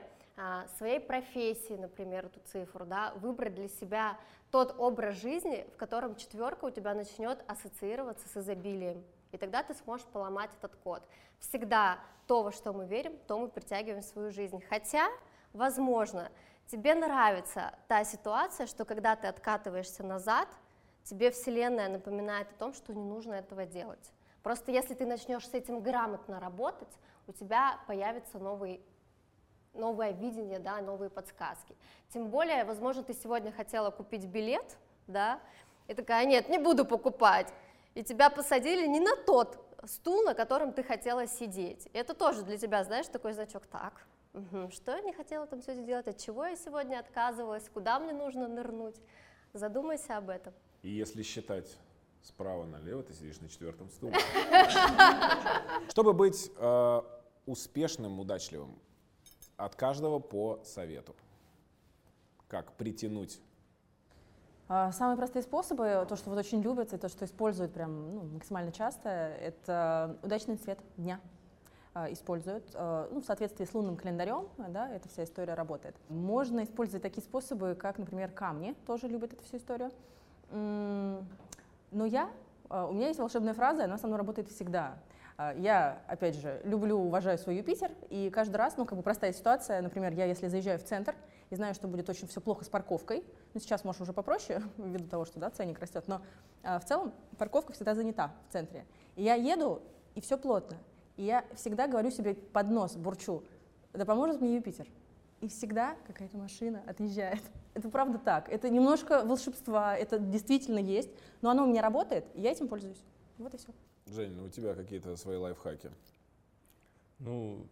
своей 0.77 0.99
профессии, 0.99 1.73
например, 1.73 2.25
эту 2.25 2.39
цифру, 2.41 2.85
да, 2.85 3.13
выбрать 3.15 3.55
для 3.55 3.67
себя 3.67 4.17
тот 4.51 4.75
образ 4.77 5.15
жизни, 5.15 5.65
в 5.73 5.77
котором 5.77 6.15
четверка 6.15 6.65
у 6.65 6.69
тебя 6.69 6.93
начнет 6.93 7.43
ассоциироваться 7.47 8.27
с 8.27 8.37
изобилием. 8.37 9.03
И 9.31 9.37
тогда 9.37 9.63
ты 9.63 9.73
сможешь 9.73 10.05
поломать 10.07 10.51
этот 10.59 10.75
код. 10.77 11.03
Всегда 11.39 11.99
то, 12.27 12.43
во 12.43 12.51
что 12.51 12.73
мы 12.73 12.85
верим, 12.85 13.17
то 13.27 13.37
мы 13.37 13.47
притягиваем 13.47 14.01
в 14.01 14.05
свою 14.05 14.31
жизнь. 14.31 14.61
Хотя, 14.69 15.07
возможно, 15.53 16.29
тебе 16.67 16.95
нравится 16.95 17.73
та 17.87 18.03
ситуация, 18.03 18.67
что 18.67 18.85
когда 18.85 19.15
ты 19.15 19.27
откатываешься 19.27 20.03
назад, 20.03 20.47
тебе 21.03 21.31
Вселенная 21.31 21.89
напоминает 21.89 22.49
о 22.51 22.55
том, 22.55 22.73
что 22.73 22.93
не 22.93 23.03
нужно 23.03 23.33
этого 23.33 23.65
делать. 23.65 24.11
Просто 24.43 24.71
если 24.71 24.93
ты 24.93 25.05
начнешь 25.05 25.47
с 25.47 25.53
этим 25.53 25.81
грамотно 25.81 26.39
работать, 26.39 26.89
у 27.27 27.31
тебя 27.31 27.79
появится 27.87 28.39
новый 28.39 28.81
новое 29.73 30.11
видение, 30.11 30.59
да, 30.59 30.81
новые 30.81 31.09
подсказки. 31.09 31.75
Тем 32.13 32.29
более, 32.29 32.65
возможно, 32.65 33.03
ты 33.03 33.13
сегодня 33.13 33.51
хотела 33.51 33.91
купить 33.91 34.25
билет, 34.25 34.77
да, 35.07 35.39
и 35.87 35.93
такая, 35.93 36.25
нет, 36.25 36.49
не 36.49 36.57
буду 36.57 36.85
покупать. 36.85 37.53
И 37.95 38.03
тебя 38.03 38.29
посадили 38.29 38.87
не 38.87 38.99
на 38.99 39.15
тот 39.15 39.59
стул, 39.85 40.23
на 40.23 40.33
котором 40.33 40.73
ты 40.73 40.83
хотела 40.83 41.27
сидеть. 41.27 41.87
И 41.93 41.97
это 41.97 42.13
тоже 42.13 42.43
для 42.43 42.57
тебя, 42.57 42.83
знаешь, 42.83 43.07
такой 43.07 43.33
значок, 43.33 43.65
так, 43.67 44.05
угу, 44.33 44.69
что 44.71 44.95
я 44.95 45.01
не 45.01 45.13
хотела 45.13 45.47
там 45.47 45.61
сегодня 45.61 45.85
делать, 45.85 46.07
от 46.07 46.17
чего 46.17 46.45
я 46.45 46.55
сегодня 46.55 46.99
отказывалась, 46.99 47.67
куда 47.73 47.99
мне 47.99 48.13
нужно 48.13 48.47
нырнуть. 48.47 48.95
Задумайся 49.53 50.17
об 50.17 50.29
этом. 50.29 50.53
И 50.81 50.89
если 50.89 51.23
считать 51.23 51.77
справа 52.21 52.65
налево, 52.65 53.03
ты 53.03 53.13
сидишь 53.13 53.41
на 53.41 53.49
четвертом 53.49 53.89
стуле. 53.89 54.15
Чтобы 55.89 56.13
быть 56.13 56.51
э, 56.55 57.01
успешным, 57.45 58.19
удачливым, 58.19 58.79
от 59.65 59.75
каждого 59.75 60.19
по 60.19 60.59
совету. 60.63 61.15
Как 62.47 62.73
притянуть 62.73 63.39
а, 64.67 64.91
Самые 64.91 65.17
простые 65.17 65.43
способы, 65.43 66.05
то, 66.07 66.15
что 66.15 66.29
вот 66.29 66.39
очень 66.39 66.61
любят, 66.61 66.93
и 66.93 66.97
то, 66.97 67.07
что 67.07 67.25
используют 67.25 67.73
прям 67.73 68.15
ну, 68.15 68.21
максимально 68.23 68.71
часто, 68.71 69.09
это 69.09 70.17
удачный 70.23 70.57
цвет 70.57 70.79
дня 70.97 71.19
а, 71.93 72.11
используют 72.11 72.69
а, 72.73 73.07
ну, 73.11 73.21
в 73.21 73.25
соответствии 73.25 73.65
с 73.65 73.73
лунным 73.73 73.95
календарем, 73.95 74.49
да, 74.57 74.89
эта 74.89 75.07
вся 75.09 75.23
история 75.23 75.53
работает. 75.53 75.95
Можно 76.09 76.63
использовать 76.63 77.03
такие 77.03 77.23
способы, 77.23 77.75
как, 77.75 77.97
например, 77.99 78.31
камни, 78.31 78.75
тоже 78.85 79.07
любят 79.07 79.33
эту 79.33 79.43
всю 79.43 79.57
историю. 79.57 79.91
Но 80.51 82.05
я, 82.05 82.29
у 82.69 82.93
меня 82.93 83.07
есть 83.07 83.19
волшебная 83.19 83.53
фраза, 83.53 83.85
она 83.85 83.97
со 83.97 84.07
мной 84.07 84.17
работает 84.17 84.49
всегда. 84.49 84.97
А, 85.37 85.53
я, 85.55 86.01
опять 86.07 86.35
же, 86.35 86.61
люблю, 86.63 86.97
уважаю 86.97 87.37
свой 87.37 87.57
Юпитер, 87.57 87.91
и 88.09 88.29
каждый 88.29 88.57
раз, 88.57 88.77
ну, 88.77 88.85
как 88.85 88.97
бы 88.97 89.03
простая 89.03 89.33
ситуация, 89.33 89.81
например, 89.81 90.13
я, 90.13 90.25
если 90.25 90.47
заезжаю 90.47 90.79
в 90.79 90.83
центр, 90.83 91.15
и 91.49 91.55
знаю, 91.55 91.73
что 91.75 91.87
будет 91.87 92.09
очень 92.09 92.27
все 92.27 92.41
плохо 92.41 92.63
с 92.63 92.69
парковкой. 92.69 93.23
Ну, 93.53 93.59
сейчас, 93.59 93.83
может, 93.83 94.01
уже 94.01 94.13
попроще, 94.13 94.61
ввиду 94.77 95.07
того, 95.07 95.25
что 95.25 95.39
да, 95.39 95.49
ценник 95.49 95.79
растет, 95.79 96.05
но 96.07 96.21
а, 96.63 96.79
в 96.79 96.85
целом 96.85 97.13
парковка 97.37 97.73
всегда 97.73 97.93
занята 97.93 98.33
в 98.49 98.53
центре. 98.53 98.85
И 99.15 99.23
я 99.23 99.35
еду, 99.35 99.81
и 100.15 100.21
все 100.21 100.37
плотно. 100.37 100.77
И 101.17 101.23
я 101.23 101.43
всегда 101.55 101.87
говорю 101.87 102.09
себе 102.09 102.35
под 102.35 102.69
нос, 102.69 102.95
бурчу, 102.95 103.43
да 103.93 104.05
поможет 104.05 104.41
мне 104.41 104.55
Юпитер. 104.55 104.87
И 105.41 105.47
всегда 105.47 105.95
какая-то 106.07 106.37
машина 106.37 106.81
отъезжает. 106.87 107.41
Это 107.73 107.89
правда 107.89 108.17
так. 108.19 108.47
Это 108.49 108.69
немножко 108.69 109.25
волшебства, 109.25 109.95
это 109.95 110.19
действительно 110.19 110.77
есть, 110.77 111.09
но 111.41 111.49
оно 111.49 111.63
у 111.63 111.67
меня 111.67 111.81
работает, 111.81 112.25
и 112.33 112.41
я 112.41 112.51
этим 112.51 112.67
пользуюсь. 112.67 113.01
Вот 113.37 113.53
и 113.53 113.57
все. 113.57 113.71
Жень, 114.11 114.33
ну 114.33 114.43
у 114.43 114.49
тебя 114.49 114.75
какие-то 114.75 115.15
свои 115.15 115.37
лайфхаки? 115.37 115.89
Ну, 117.19 117.65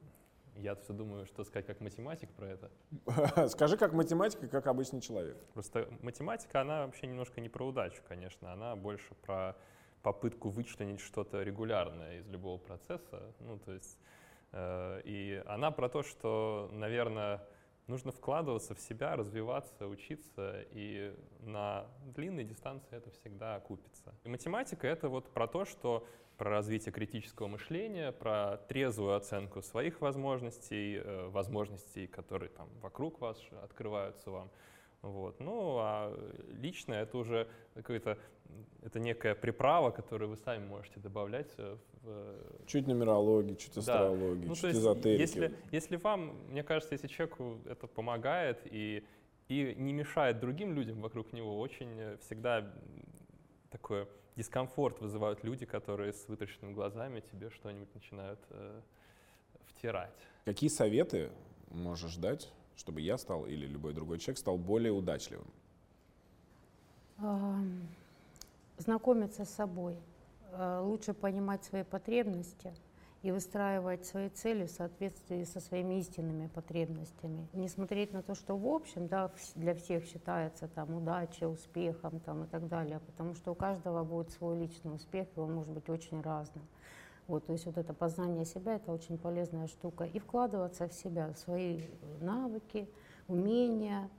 я 0.56 0.76
все 0.76 0.94
думаю, 0.94 1.26
что 1.26 1.44
сказать 1.44 1.66
как 1.66 1.82
математик 1.82 2.30
про 2.30 2.48
это. 2.48 2.72
Скажи 3.50 3.76
как 3.76 3.92
математик 3.92 4.44
и 4.44 4.48
как 4.48 4.68
обычный 4.68 5.02
человек. 5.02 5.38
Просто 5.54 5.90
математика, 6.02 6.62
она 6.62 6.86
вообще 6.86 7.08
немножко 7.08 7.42
не 7.42 7.50
про 7.50 7.68
удачу, 7.68 8.02
конечно, 8.08 8.54
она 8.54 8.78
больше 8.78 9.14
про 9.26 9.58
попытку 10.02 10.48
вычленить 10.50 11.02
что-то 11.02 11.44
регулярное 11.44 12.20
из 12.20 12.28
любого 12.30 12.58
процесса. 12.58 13.34
Ну, 13.42 13.60
то 13.60 13.74
есть, 13.74 14.00
э, 14.54 15.02
и 15.04 15.44
она 15.46 15.72
про 15.72 15.90
то, 15.90 16.04
что, 16.04 16.70
наверное, 16.72 17.46
нужно 17.88 18.14
вкладываться 18.14 18.76
в 18.76 18.80
себя, 18.80 19.18
развиваться, 19.18 19.88
учиться, 19.88 20.64
и 20.72 21.14
на 21.42 21.86
длинной 22.16 22.46
дистанции 22.46 22.96
это 22.96 23.12
всегда 23.12 23.56
окупится. 23.56 24.16
И 24.24 24.30
математика— 24.30 24.88
это 24.88 25.10
вот 25.10 25.34
про 25.34 25.48
то, 25.48 25.66
что 25.66 26.08
про 26.40 26.50
развитие 26.50 26.94
критического 26.94 27.48
мышления, 27.48 28.14
про 28.14 28.58
трезвую 28.70 29.16
оценку 29.16 29.62
своих 29.62 30.00
возможностей, 30.00 30.96
э, 30.96 31.28
возможностей, 31.28 32.08
которые 32.08 32.50
там 32.50 32.70
вокруг 32.82 33.20
вас 33.20 33.38
открываются 33.62 34.32
вам. 34.32 34.50
Вот. 35.02 35.40
Ну, 35.42 35.78
а 35.80 36.18
лично 36.62 36.94
это 36.94 37.18
уже 37.18 37.48
какое-то, 37.74 38.18
это 38.82 39.00
некая 39.02 39.36
приправа, 39.36 39.92
которую 39.92 40.30
вы 40.30 40.38
сами 40.38 40.66
можете 40.66 41.02
добавлять 41.02 41.54
в... 41.58 41.78
Чуть 42.66 42.88
нумерологии, 42.88 43.56
чуть 43.56 43.78
астрологии, 43.78 44.46
ну, 44.48 44.56
чуть 44.56 44.76
эзотерики. 44.76 45.20
Если, 45.20 45.54
если 45.72 45.98
вам, 45.98 46.38
мне 46.48 46.64
кажется, 46.64 46.96
если 46.96 47.08
человеку 47.08 47.60
это 47.66 47.86
помогает 47.88 48.62
и, 48.64 49.04
и 49.50 49.76
не 49.78 49.92
мешает 49.92 50.40
другим 50.40 50.74
людям 50.74 51.02
вокруг 51.02 51.34
него, 51.34 51.60
очень 51.60 52.18
всегда 52.22 52.74
такое 53.70 54.08
дискомфорт 54.40 55.02
вызывают 55.02 55.44
люди, 55.44 55.66
которые 55.66 56.14
с 56.14 56.28
вытащенными 56.30 56.74
глазами 56.74 57.20
тебе 57.20 57.50
что-нибудь 57.50 57.94
начинают 57.94 58.40
э, 58.52 58.82
втирать. 59.68 60.16
Какие 60.46 60.70
советы 60.70 61.30
можешь 61.72 62.16
дать, 62.16 62.50
чтобы 62.78 63.02
я 63.02 63.18
стал 63.18 63.46
или 63.46 63.68
любой 63.68 63.94
другой 63.94 64.18
человек 64.20 64.38
стал 64.38 64.58
более 64.58 64.94
удачливым? 64.94 65.48
Знакомиться 68.78 69.44
с 69.44 69.50
собой, 69.50 69.98
э, 70.54 70.80
лучше 70.84 71.14
понимать 71.14 71.64
свои 71.66 71.84
потребности– 71.84 72.74
и 73.22 73.32
выстраивать 73.32 74.06
свои 74.06 74.30
цели 74.30 74.66
в 74.66 74.72
соответствии 74.72 75.44
со 75.44 75.60
своими 75.60 76.00
истинными 76.00 76.48
потребностями. 76.48 77.48
Не 77.54 77.68
смотреть 77.68 78.14
на 78.14 78.24
то, 78.24 78.34
что 78.34 78.56
в 78.56 78.66
общем 78.66 79.08
да, 79.08 79.32
для 79.56 79.76
всех 79.76 80.06
считается 80.06 80.68
там, 80.68 80.96
удачей, 80.96 81.48
успехом 81.48 82.20
там, 82.22 82.46
и 82.46 82.48
так 82.48 82.68
далее, 82.68 83.00
потому 83.00 83.36
что 83.36 83.52
у 83.52 83.56
каждого 83.56 84.04
будет 84.04 84.32
свой 84.32 84.58
личный 84.58 84.96
успех, 84.96 85.28
и 85.36 85.40
он 85.40 85.54
может 85.54 85.74
быть 85.74 85.90
очень 85.90 86.22
разным. 86.22 86.66
Вот, 87.28 87.46
то 87.46 87.54
есть 87.54 87.66
вот 87.66 87.78
это 87.78 87.94
познание 87.94 88.44
себя– 88.44 88.76
это 88.78 88.92
очень 88.92 89.18
полезная 89.20 89.68
штука. 89.68 90.06
И 90.06 90.18
вкладываться 90.18 90.88
в 90.88 90.94
себя, 90.94 91.28
в 91.28 91.38
свои 91.38 91.84
навыки, 92.22 92.90
умения, 93.28 94.10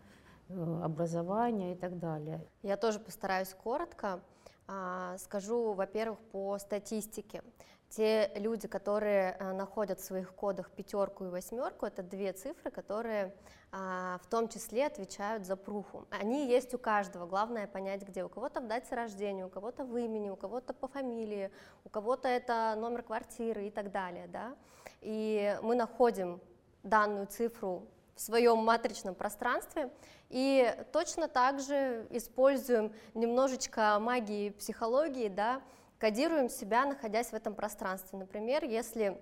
э, 0.49 0.81
образование 0.85 1.73
и 1.73 1.75
так 1.75 1.99
далее. 1.99 2.47
Я 2.63 2.77
тоже 2.77 3.01
постараюсь 3.01 3.53
коротко. 3.53 4.21
А, 4.69 5.19
скажу, 5.19 5.73
во-первых, 5.73 6.21
по 6.31 6.57
статистике 6.59 7.43
те 7.91 8.31
люди, 8.37 8.69
которые 8.69 9.37
э, 9.39 9.53
находят 9.53 10.01
в 10.01 10.05
своих 10.05 10.33
кодах 10.35 10.71
пятерку 10.71 11.25
и 11.25 11.29
восьмерку, 11.29 11.87
это 11.87 12.03
две 12.03 12.33
цифры, 12.33 12.71
которые 12.71 13.35
а, 13.73 14.19
в 14.23 14.27
том 14.27 14.49
числе 14.49 14.87
отвечают 14.87 15.45
за 15.45 15.57
пруху. 15.57 16.07
Они 16.11 16.49
есть 16.49 16.73
у 16.75 16.79
каждого, 16.79 17.27
главное 17.27 17.67
понять, 17.67 18.03
где. 18.03 18.25
У 18.25 18.29
кого-то 18.29 18.61
в 18.61 18.67
дате 18.67 18.95
рождения, 18.95 19.45
у 19.45 19.49
кого-то 19.49 19.85
в 19.85 19.97
имени, 19.97 20.31
у 20.31 20.37
кого-то 20.37 20.73
по 20.73 20.89
фамилии, 20.89 21.51
у 21.85 21.89
кого-то 21.89 22.29
это 22.29 22.75
номер 22.77 23.03
квартиры 23.03 23.67
и 23.67 23.71
так 23.71 23.93
далее. 23.93 24.27
Да? 24.29 24.57
И 25.01 25.57
мы 25.63 25.75
находим 25.75 26.41
данную 26.83 27.27
цифру 27.27 27.87
в 28.17 28.21
своем 28.21 28.59
матричном 28.59 29.15
пространстве 29.15 29.91
и 30.29 30.75
точно 30.93 31.27
так 31.27 31.61
же 31.61 32.07
используем 32.11 32.93
немножечко 33.15 33.99
магии 34.01 34.51
психологии, 34.51 35.29
да, 35.29 35.63
кодируем 36.01 36.49
себя, 36.49 36.87
находясь 36.87 37.29
в 37.29 37.35
этом 37.35 37.55
пространстве. 37.55 38.19
Например, 38.19 38.65
если 38.65 39.21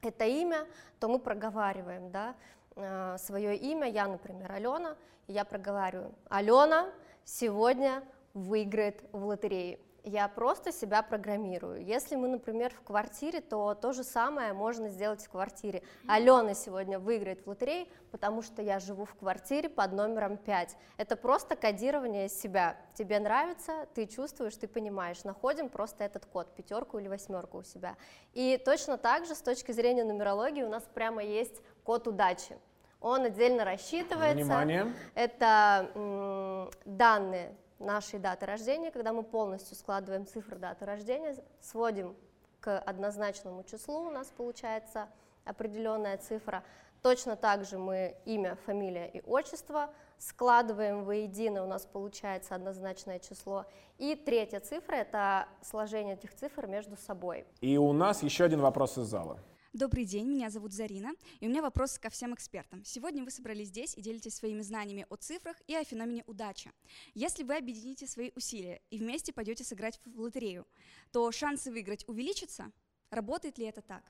это 0.00 0.24
имя, 0.24 0.66
то 0.98 1.08
мы 1.08 1.18
проговариваем 1.18 2.10
да, 2.10 2.34
э, 2.74 3.16
свое 3.18 3.56
имя, 3.56 3.88
я, 3.88 4.08
например, 4.08 4.50
Алена, 4.50 4.96
и 5.26 5.34
я 5.34 5.44
проговариваю, 5.44 6.14
Алена 6.30 6.90
сегодня 7.24 8.02
выиграет 8.32 9.04
в 9.12 9.24
лотерее 9.26 9.78
я 10.08 10.28
просто 10.28 10.72
себя 10.72 11.02
программирую. 11.02 11.84
Если 11.84 12.16
мы, 12.16 12.28
например, 12.28 12.72
в 12.72 12.82
квартире, 12.82 13.40
то 13.40 13.74
то 13.74 13.92
же 13.92 14.04
самое 14.04 14.52
можно 14.52 14.88
сделать 14.88 15.24
в 15.24 15.30
квартире. 15.30 15.82
Алена 16.06 16.54
сегодня 16.54 16.98
выиграет 16.98 17.44
в 17.44 17.48
лотерее, 17.48 17.86
потому 18.10 18.42
что 18.42 18.62
я 18.62 18.80
живу 18.80 19.04
в 19.04 19.14
квартире 19.14 19.68
под 19.68 19.92
номером 19.92 20.36
5. 20.36 20.76
Это 20.96 21.16
просто 21.16 21.56
кодирование 21.56 22.28
себя. 22.28 22.76
Тебе 22.94 23.20
нравится, 23.20 23.86
ты 23.94 24.06
чувствуешь, 24.06 24.56
ты 24.56 24.66
понимаешь. 24.66 25.24
Находим 25.24 25.68
просто 25.68 26.04
этот 26.04 26.26
код, 26.26 26.54
пятерку 26.54 26.98
или 26.98 27.08
восьмерку 27.08 27.58
у 27.58 27.62
себя. 27.62 27.96
И 28.32 28.60
точно 28.64 28.98
так 28.98 29.26
же 29.26 29.34
с 29.34 29.42
точки 29.42 29.72
зрения 29.72 30.04
нумерологии 30.04 30.62
у 30.62 30.68
нас 30.68 30.84
прямо 30.94 31.22
есть 31.22 31.62
код 31.84 32.08
удачи. 32.08 32.56
Он 33.00 33.24
отдельно 33.24 33.64
рассчитывается. 33.64 34.44
Внимание. 34.44 34.92
Это 35.14 36.68
данные 36.84 37.54
нашей 37.78 38.18
даты 38.18 38.46
рождения, 38.46 38.90
когда 38.90 39.12
мы 39.12 39.22
полностью 39.22 39.76
складываем 39.76 40.26
цифры 40.26 40.58
даты 40.58 40.84
рождения, 40.84 41.36
сводим 41.60 42.16
к 42.60 42.78
однозначному 42.78 43.62
числу, 43.64 44.06
у 44.06 44.10
нас 44.10 44.28
получается 44.28 45.08
определенная 45.44 46.18
цифра. 46.18 46.64
Точно 47.02 47.36
так 47.36 47.64
же 47.64 47.78
мы 47.78 48.16
имя, 48.24 48.56
фамилия 48.66 49.08
и 49.08 49.22
отчество 49.24 49.90
складываем 50.18 51.04
воедино, 51.04 51.62
у 51.62 51.66
нас 51.66 51.86
получается 51.86 52.56
однозначное 52.56 53.20
число. 53.20 53.66
И 53.98 54.16
третья 54.16 54.58
цифра– 54.58 54.94
это 54.96 55.46
сложение 55.62 56.14
этих 56.14 56.34
цифр 56.34 56.66
между 56.66 56.96
собой. 56.96 57.46
И 57.60 57.78
у 57.78 57.92
нас 57.92 58.22
еще 58.22 58.44
один 58.44 58.60
вопрос 58.60 58.98
из 58.98 59.06
зала. 59.06 59.38
Добрый 59.78 60.04
день, 60.04 60.26
меня 60.26 60.50
зовут 60.50 60.72
Зарина, 60.72 61.12
и 61.38 61.46
у 61.46 61.48
меня 61.48 61.62
вопрос 61.62 62.00
ко 62.00 62.10
всем 62.10 62.34
экспертам. 62.34 62.82
Сегодня 62.84 63.22
вы 63.22 63.30
собрались 63.30 63.68
здесь 63.68 63.96
и 63.96 64.02
делитесь 64.02 64.34
своими 64.34 64.60
знаниями 64.62 65.06
о 65.08 65.14
цифрах 65.14 65.54
и 65.68 65.76
о 65.76 65.84
феномене 65.84 66.24
удачи. 66.26 66.72
Если 67.14 67.44
вы 67.44 67.58
объедините 67.58 68.08
свои 68.08 68.32
усилия 68.34 68.82
и 68.90 68.98
вместе 68.98 69.32
пойдете 69.32 69.62
сыграть 69.62 70.00
в 70.04 70.18
лотерею, 70.18 70.66
то 71.12 71.30
шансы 71.30 71.70
выиграть 71.70 72.02
увеличатся? 72.08 72.72
Работает 73.10 73.56
ли 73.58 73.66
это 73.66 73.80
так? 73.80 74.02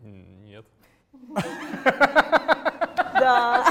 Нет. 0.00 0.66
Да. 3.24 3.64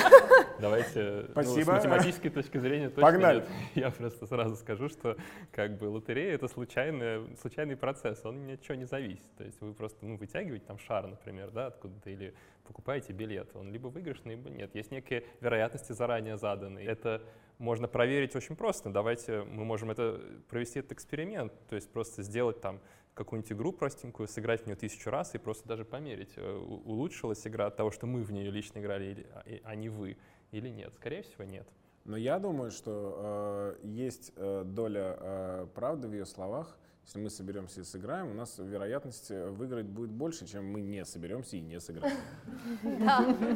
Давайте 0.60 1.26
Спасибо. 1.32 1.74
Ну, 1.74 1.80
с 1.80 1.84
математической 1.84 2.30
точки 2.30 2.58
зрения 2.58 2.90
точно 2.90 3.02
Погнали. 3.04 3.40
нет. 3.40 3.48
Я 3.76 3.92
просто 3.92 4.26
сразу 4.26 4.56
скажу, 4.56 4.90
что 4.90 5.16
как 5.52 5.78
бы 5.78 5.86
лотерея 5.86 6.34
это 6.34 6.48
случайный, 6.48 7.38
случайный 7.38 7.78
процесс, 7.78 8.26
он 8.26 8.48
ни 8.48 8.54
от 8.54 8.62
чего 8.62 8.76
не 8.76 8.86
зависит. 8.86 9.30
То 9.38 9.44
есть 9.44 9.62
вы 9.62 9.74
просто 9.74 10.06
ну, 10.06 10.18
вытягиваете 10.18 10.66
там 10.66 10.80
шар, 10.80 11.06
например, 11.06 11.52
да, 11.52 11.68
откуда-то, 11.68 12.10
или 12.10 12.34
покупаете 12.64 13.14
билет, 13.14 13.56
он 13.56 13.72
либо 13.72 13.88
выигрышный, 13.88 14.36
либо 14.36 14.50
нет. 14.50 14.74
Есть 14.74 14.92
некие 14.92 15.24
вероятности 15.42 15.92
заранее 15.92 16.38
заданные. 16.38 16.88
Это 16.88 17.22
можно 17.60 17.88
проверить 17.88 18.36
очень 18.36 18.56
просто. 18.56 18.90
Давайте 18.90 19.44
мы 19.44 19.66
можем 19.66 19.92
это 19.92 20.20
провести 20.50 20.80
этот 20.80 20.94
эксперимент, 20.94 21.54
то 21.70 21.76
есть 21.76 21.92
просто 21.92 22.24
сделать 22.24 22.60
там 22.62 22.80
какую-нибудь 23.14 23.52
игру 23.52 23.72
простенькую, 23.72 24.28
сыграть 24.28 24.64
в 24.64 24.66
нее 24.66 24.76
тысячу 24.76 25.10
раз 25.10 25.36
и 25.36 25.38
просто 25.38 25.68
даже 25.68 25.86
померить, 25.86 26.34
э, 26.36 26.56
улучшилась 26.56 27.46
игра 27.46 27.68
от 27.68 27.76
того, 27.76 27.92
что 27.92 28.08
мы 28.08 28.24
в 28.24 28.32
нее 28.32 28.50
лично 28.52 28.80
играли, 28.80 29.06
или, 29.06 29.28
а, 29.34 29.44
а 29.64 29.76
не 29.76 29.90
вы, 29.90 30.18
или 30.52 30.70
нет. 30.70 30.94
Скорее 30.94 31.22
всего, 31.24 31.44
нет. 31.44 31.68
Но 32.06 32.18
я 32.18 32.38
думаю, 32.40 32.72
что 32.72 33.76
э, 33.82 33.88
есть 33.88 34.34
э, 34.36 34.64
доля 34.66 35.18
э, 35.20 35.68
правды 35.74 36.08
в 36.08 36.14
ее 36.14 36.26
словах. 36.26 36.78
Если 37.06 37.20
мы 37.20 37.30
соберемся 37.30 37.82
и 37.82 37.84
сыграем, 37.84 38.32
у 38.32 38.34
нас 38.34 38.58
вероятность 38.58 39.30
выиграть 39.30 39.86
будет 39.86 40.10
больше, 40.10 40.48
чем 40.48 40.66
мы 40.72 40.80
не 40.80 41.04
соберемся 41.04 41.58
и 41.58 41.62
не 41.62 41.82
сыграем. 41.82 42.16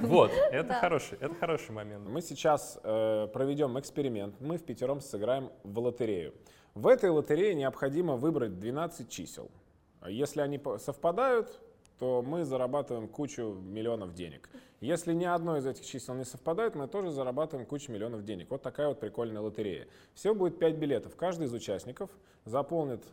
Вот, 0.04 0.32
это 0.52 0.74
хороший, 0.74 1.18
это 1.22 1.34
хороший 1.36 1.72
момент. 1.72 2.06
Мы 2.08 2.22
сейчас 2.22 2.78
э, 2.84 3.28
проведем 3.32 3.80
эксперимент. 3.80 4.36
Мы 4.42 4.58
в 4.58 4.64
пятером 4.64 5.00
сыграем 5.00 5.50
в 5.64 5.80
лотерею. 5.80 6.34
В 6.78 6.86
этой 6.86 7.10
лотерее 7.10 7.56
необходимо 7.56 8.18
выбрать 8.18 8.60
12 8.60 9.10
чисел. 9.10 9.50
Если 10.08 10.42
они 10.42 10.62
совпадают, 10.78 11.60
то 11.98 12.22
мы 12.22 12.46
зарабатываем 12.46 13.08
кучу 13.08 13.58
миллионов 13.64 14.14
денег. 14.14 14.48
Если 14.80 15.12
ни 15.14 15.26
одно 15.26 15.58
из 15.58 15.66
этих 15.66 15.84
чисел 15.84 16.14
не 16.14 16.24
совпадает, 16.24 16.76
мы 16.76 16.88
тоже 16.88 17.10
зарабатываем 17.10 17.66
кучу 17.66 17.92
миллионов 17.92 18.24
денег. 18.26 18.52
Вот 18.52 18.62
такая 18.62 18.90
вот 18.90 19.00
прикольная 19.00 19.42
лотерея. 19.42 19.88
Всего 20.14 20.36
будет 20.36 20.60
5 20.60 20.76
билетов. 20.76 21.16
Каждый 21.16 21.48
из 21.48 21.54
участников 21.54 22.12
заполнит 22.46 23.04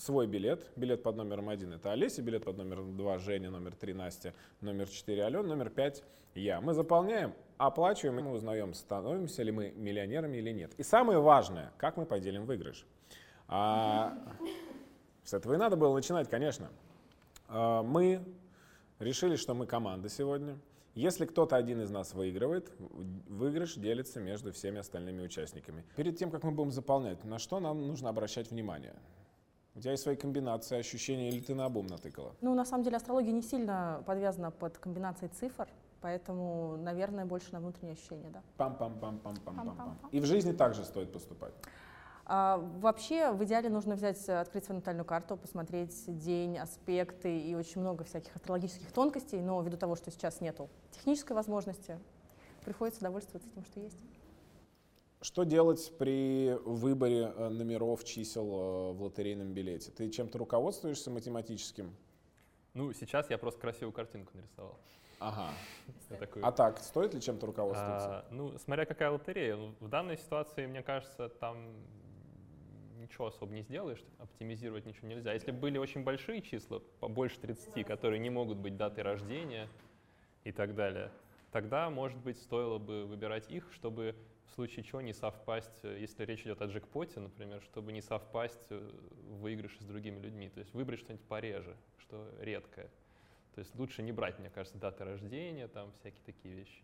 свой 0.00 0.26
билет. 0.26 0.70
Билет 0.76 1.02
под 1.02 1.16
номером 1.16 1.48
один 1.48 1.74
это 1.74 1.92
Олеся, 1.92 2.22
билет 2.22 2.44
под 2.44 2.56
номером 2.56 2.96
два 2.96 3.18
Женя, 3.18 3.50
номер 3.50 3.74
три 3.74 3.92
Настя, 3.92 4.34
номер 4.60 4.88
четыре 4.88 5.24
Алена, 5.24 5.42
номер 5.42 5.68
пять 5.68 6.02
я. 6.34 6.60
Мы 6.60 6.72
заполняем, 6.72 7.34
оплачиваем, 7.58 8.18
и 8.18 8.22
мы 8.22 8.32
узнаем, 8.32 8.72
становимся 8.72 9.42
ли 9.42 9.52
мы 9.52 9.72
миллионерами 9.72 10.38
или 10.38 10.50
нет. 10.52 10.72
И 10.78 10.82
самое 10.82 11.20
важное, 11.20 11.72
как 11.76 11.96
мы 11.96 12.06
поделим 12.06 12.46
выигрыш. 12.46 12.86
А, 13.46 14.16
с 15.22 15.34
этого 15.34 15.54
и 15.54 15.56
надо 15.56 15.76
было 15.76 15.94
начинать, 15.94 16.30
конечно. 16.30 16.70
А, 17.48 17.82
мы 17.82 18.24
решили, 18.98 19.36
что 19.36 19.54
мы 19.54 19.66
команда 19.66 20.08
сегодня. 20.08 20.58
Если 20.94 21.24
кто-то 21.24 21.56
один 21.56 21.82
из 21.82 21.90
нас 21.90 22.14
выигрывает, 22.14 22.72
выигрыш 23.28 23.74
делится 23.74 24.18
между 24.18 24.52
всеми 24.52 24.78
остальными 24.78 25.22
участниками. 25.22 25.84
Перед 25.94 26.16
тем, 26.16 26.30
как 26.30 26.42
мы 26.42 26.50
будем 26.50 26.72
заполнять, 26.72 27.22
на 27.24 27.38
что 27.38 27.60
нам 27.60 27.86
нужно 27.86 28.08
обращать 28.08 28.50
внимание? 28.50 28.94
У 29.74 29.80
тебя 29.80 29.92
есть 29.92 30.02
свои 30.02 30.16
комбинации, 30.16 30.78
ощущения, 30.78 31.28
или 31.28 31.40
ты 31.40 31.54
на 31.54 31.64
обум 31.64 31.86
натыкала? 31.86 32.34
Ну, 32.40 32.54
на 32.54 32.64
самом 32.64 32.82
деле, 32.84 32.96
астрология 32.96 33.32
не 33.32 33.42
сильно 33.42 34.02
подвязана 34.04 34.50
под 34.50 34.78
комбинацией 34.78 35.30
цифр, 35.30 35.68
поэтому, 36.00 36.76
наверное, 36.76 37.24
больше 37.24 37.52
на 37.52 37.60
внутренние 37.60 37.94
ощущения, 37.94 38.30
да. 38.30 38.42
Пам-пам-пам-пам-пам-пам. 38.58 39.96
И 40.10 40.20
в 40.20 40.26
жизни 40.26 40.52
также 40.52 40.84
стоит 40.84 41.12
поступать? 41.12 41.54
А, 42.26 42.58
вообще, 42.80 43.32
в 43.32 43.42
идеале 43.44 43.68
нужно 43.70 43.94
взять, 43.94 44.28
открыть 44.28 44.64
свою 44.64 44.80
натальную 44.80 45.04
карту, 45.04 45.36
посмотреть 45.36 46.04
день, 46.18 46.58
аспекты 46.58 47.38
и 47.40 47.54
очень 47.54 47.80
много 47.80 48.04
всяких 48.04 48.34
астрологических 48.36 48.90
тонкостей, 48.92 49.40
но 49.40 49.60
ввиду 49.62 49.76
того, 49.76 49.96
что 49.96 50.10
сейчас 50.10 50.40
нету 50.40 50.68
технической 50.92 51.34
возможности, 51.34 51.98
приходится 52.64 53.00
довольствоваться 53.00 53.48
тем, 53.50 53.64
что 53.64 53.80
есть. 53.80 53.98
Что 55.22 55.44
делать 55.44 55.92
при 55.98 56.54
выборе 56.64 57.32
э, 57.36 57.48
номеров, 57.50 58.04
чисел 58.04 58.44
э, 58.44 58.92
в 58.92 59.02
лотерейном 59.02 59.52
билете? 59.52 59.90
Ты 59.90 60.08
чем-то 60.08 60.38
руководствуешься 60.38 61.10
математическим? 61.10 61.94
Ну, 62.72 62.92
сейчас 62.94 63.28
я 63.28 63.36
просто 63.36 63.60
красивую 63.60 63.92
картинку 63.92 64.32
нарисовал. 64.34 64.78
Ага. 65.18 65.50
Такой... 66.18 66.42
А 66.42 66.52
так, 66.52 66.78
стоит 66.78 67.12
ли 67.12 67.20
чем-то 67.20 67.46
руководствоваться? 67.46 68.20
А, 68.20 68.26
ну, 68.30 68.56
смотря 68.56 68.86
какая 68.86 69.10
лотерея. 69.10 69.56
Ну, 69.56 69.74
в 69.80 69.88
данной 69.88 70.16
ситуации, 70.16 70.66
мне 70.66 70.82
кажется, 70.82 71.28
там 71.28 71.58
ничего 72.98 73.26
особо 73.26 73.52
не 73.52 73.60
сделаешь, 73.60 74.02
оптимизировать 74.18 74.86
ничего 74.86 75.08
нельзя. 75.08 75.34
Если 75.34 75.50
были 75.50 75.76
очень 75.76 76.02
большие 76.02 76.40
числа, 76.40 76.80
побольше 77.00 77.38
30, 77.40 77.86
которые 77.86 78.18
не 78.20 78.30
могут 78.30 78.56
быть 78.56 78.78
датой 78.78 79.04
рождения 79.04 79.68
и 80.44 80.52
так 80.52 80.74
далее, 80.74 81.10
тогда, 81.52 81.90
может 81.90 82.18
быть, 82.18 82.38
стоило 82.38 82.78
бы 82.78 83.04
выбирать 83.04 83.50
их, 83.50 83.70
чтобы 83.74 84.14
в 84.50 84.54
случае 84.54 84.84
чего 84.84 85.00
не 85.00 85.12
совпасть, 85.12 85.80
э, 85.82 85.98
если 86.00 86.24
речь 86.24 86.42
идет 86.42 86.60
о 86.60 86.66
джекпоте, 86.66 87.20
например, 87.20 87.62
чтобы 87.62 87.92
не 87.92 88.02
совпасть 88.02 88.66
э, 88.70 88.90
в 89.28 89.40
выигрыше 89.40 89.82
с 89.82 89.86
другими 89.86 90.18
людьми. 90.18 90.48
То 90.48 90.60
есть 90.60 90.74
выбрать 90.74 91.00
что-нибудь 91.00 91.24
пореже, 91.26 91.76
что 91.98 92.28
редкое. 92.40 92.90
То 93.54 93.60
есть 93.60 93.74
лучше 93.76 94.02
не 94.02 94.12
брать, 94.12 94.38
мне 94.38 94.50
кажется, 94.50 94.78
даты 94.78 95.04
рождения, 95.04 95.68
там 95.68 95.92
всякие 96.00 96.22
такие 96.24 96.54
вещи. 96.54 96.82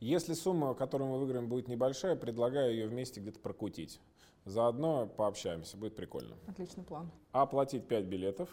Если 0.00 0.34
сумма, 0.34 0.74
которую 0.74 1.10
мы 1.10 1.18
выиграем, 1.18 1.48
будет 1.48 1.68
небольшая, 1.68 2.16
предлагаю 2.16 2.72
ее 2.72 2.88
вместе 2.88 3.20
где-то 3.20 3.38
прокутить. 3.38 4.00
Заодно 4.44 5.06
пообщаемся, 5.06 5.76
будет 5.76 5.94
прикольно. 5.94 6.36
Отличный 6.48 6.82
план. 6.82 7.10
Оплатить 7.30 7.86
5 7.86 8.04
билетов, 8.06 8.48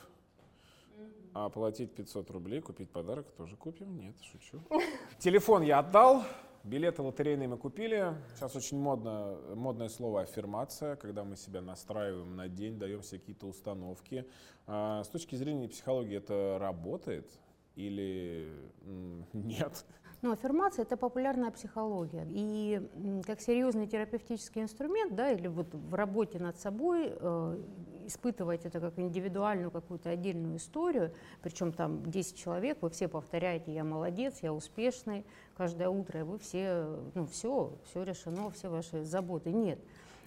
оплатить 1.34 1.92
500 1.96 2.30
рублей, 2.30 2.62
купить 2.62 2.90
подарок 2.90 3.32
тоже 3.32 3.56
купим? 3.56 3.98
Нет, 3.98 4.16
шучу. 4.22 4.62
Телефон 5.18 5.64
я 5.64 5.80
отдал. 5.80 6.24
Билеты 6.66 7.02
лотерейные 7.02 7.48
мы 7.48 7.58
купили. 7.58 8.14
Сейчас 8.36 8.54
очень 8.56 8.78
модно, 8.78 9.38
модное 9.56 9.88
слово 9.88 10.22
аффирмация, 10.22 10.98
когда 10.98 11.24
мы 11.24 11.38
себя 11.38 11.62
настраиваем 11.62 12.36
на 12.36 12.50
день, 12.50 12.78
даем 12.78 13.02
себе 13.02 13.20
какие-то 13.20 13.48
установки. 13.48 14.26
А, 14.68 15.04
с 15.04 15.08
точки 15.08 15.36
зрения 15.36 15.70
психологии 15.70 16.18
это 16.18 16.58
работает 16.60 17.30
или 17.76 18.52
нет? 19.34 19.86
Ну, 20.22 20.34
аффирмация– 20.34 20.84
это 20.86 20.98
популярная 20.98 21.50
психология. 21.50 22.28
И 22.30 23.22
как 23.26 23.40
серьезный 23.40 23.88
терапевтический 23.88 24.62
инструмент, 24.62 25.16
да, 25.16 25.32
или 25.32 25.48
вот 25.48 25.74
в 25.74 25.94
работе 25.94 26.40
над 26.40 26.60
собой 26.60 27.14
э, 27.16 27.64
испытывать 28.06 28.66
это 28.66 28.82
как 28.82 29.00
индивидуальную 29.00 29.72
какую-то 29.72 30.10
отдельную 30.10 30.58
историю, 30.58 31.14
причем 31.42 31.72
там 31.72 32.04
10 32.12 32.36
человек, 32.38 32.80
вы 32.82 32.90
все 32.90 33.08
повторяете 33.08 33.74
«я 33.74 33.86
молодец», 33.86 34.40
«я 34.42 34.52
успешный», 34.52 35.26
каждое 35.56 35.88
утро, 35.88 36.26
вы 36.26 36.38
все, 36.40 37.00
ну, 37.16 37.26
все, 37.26 37.78
все 37.86 38.04
решено, 38.04 38.50
все 38.50 38.70
ваши 38.70 39.06
заботы. 39.06 39.52
Нет. 39.52 39.80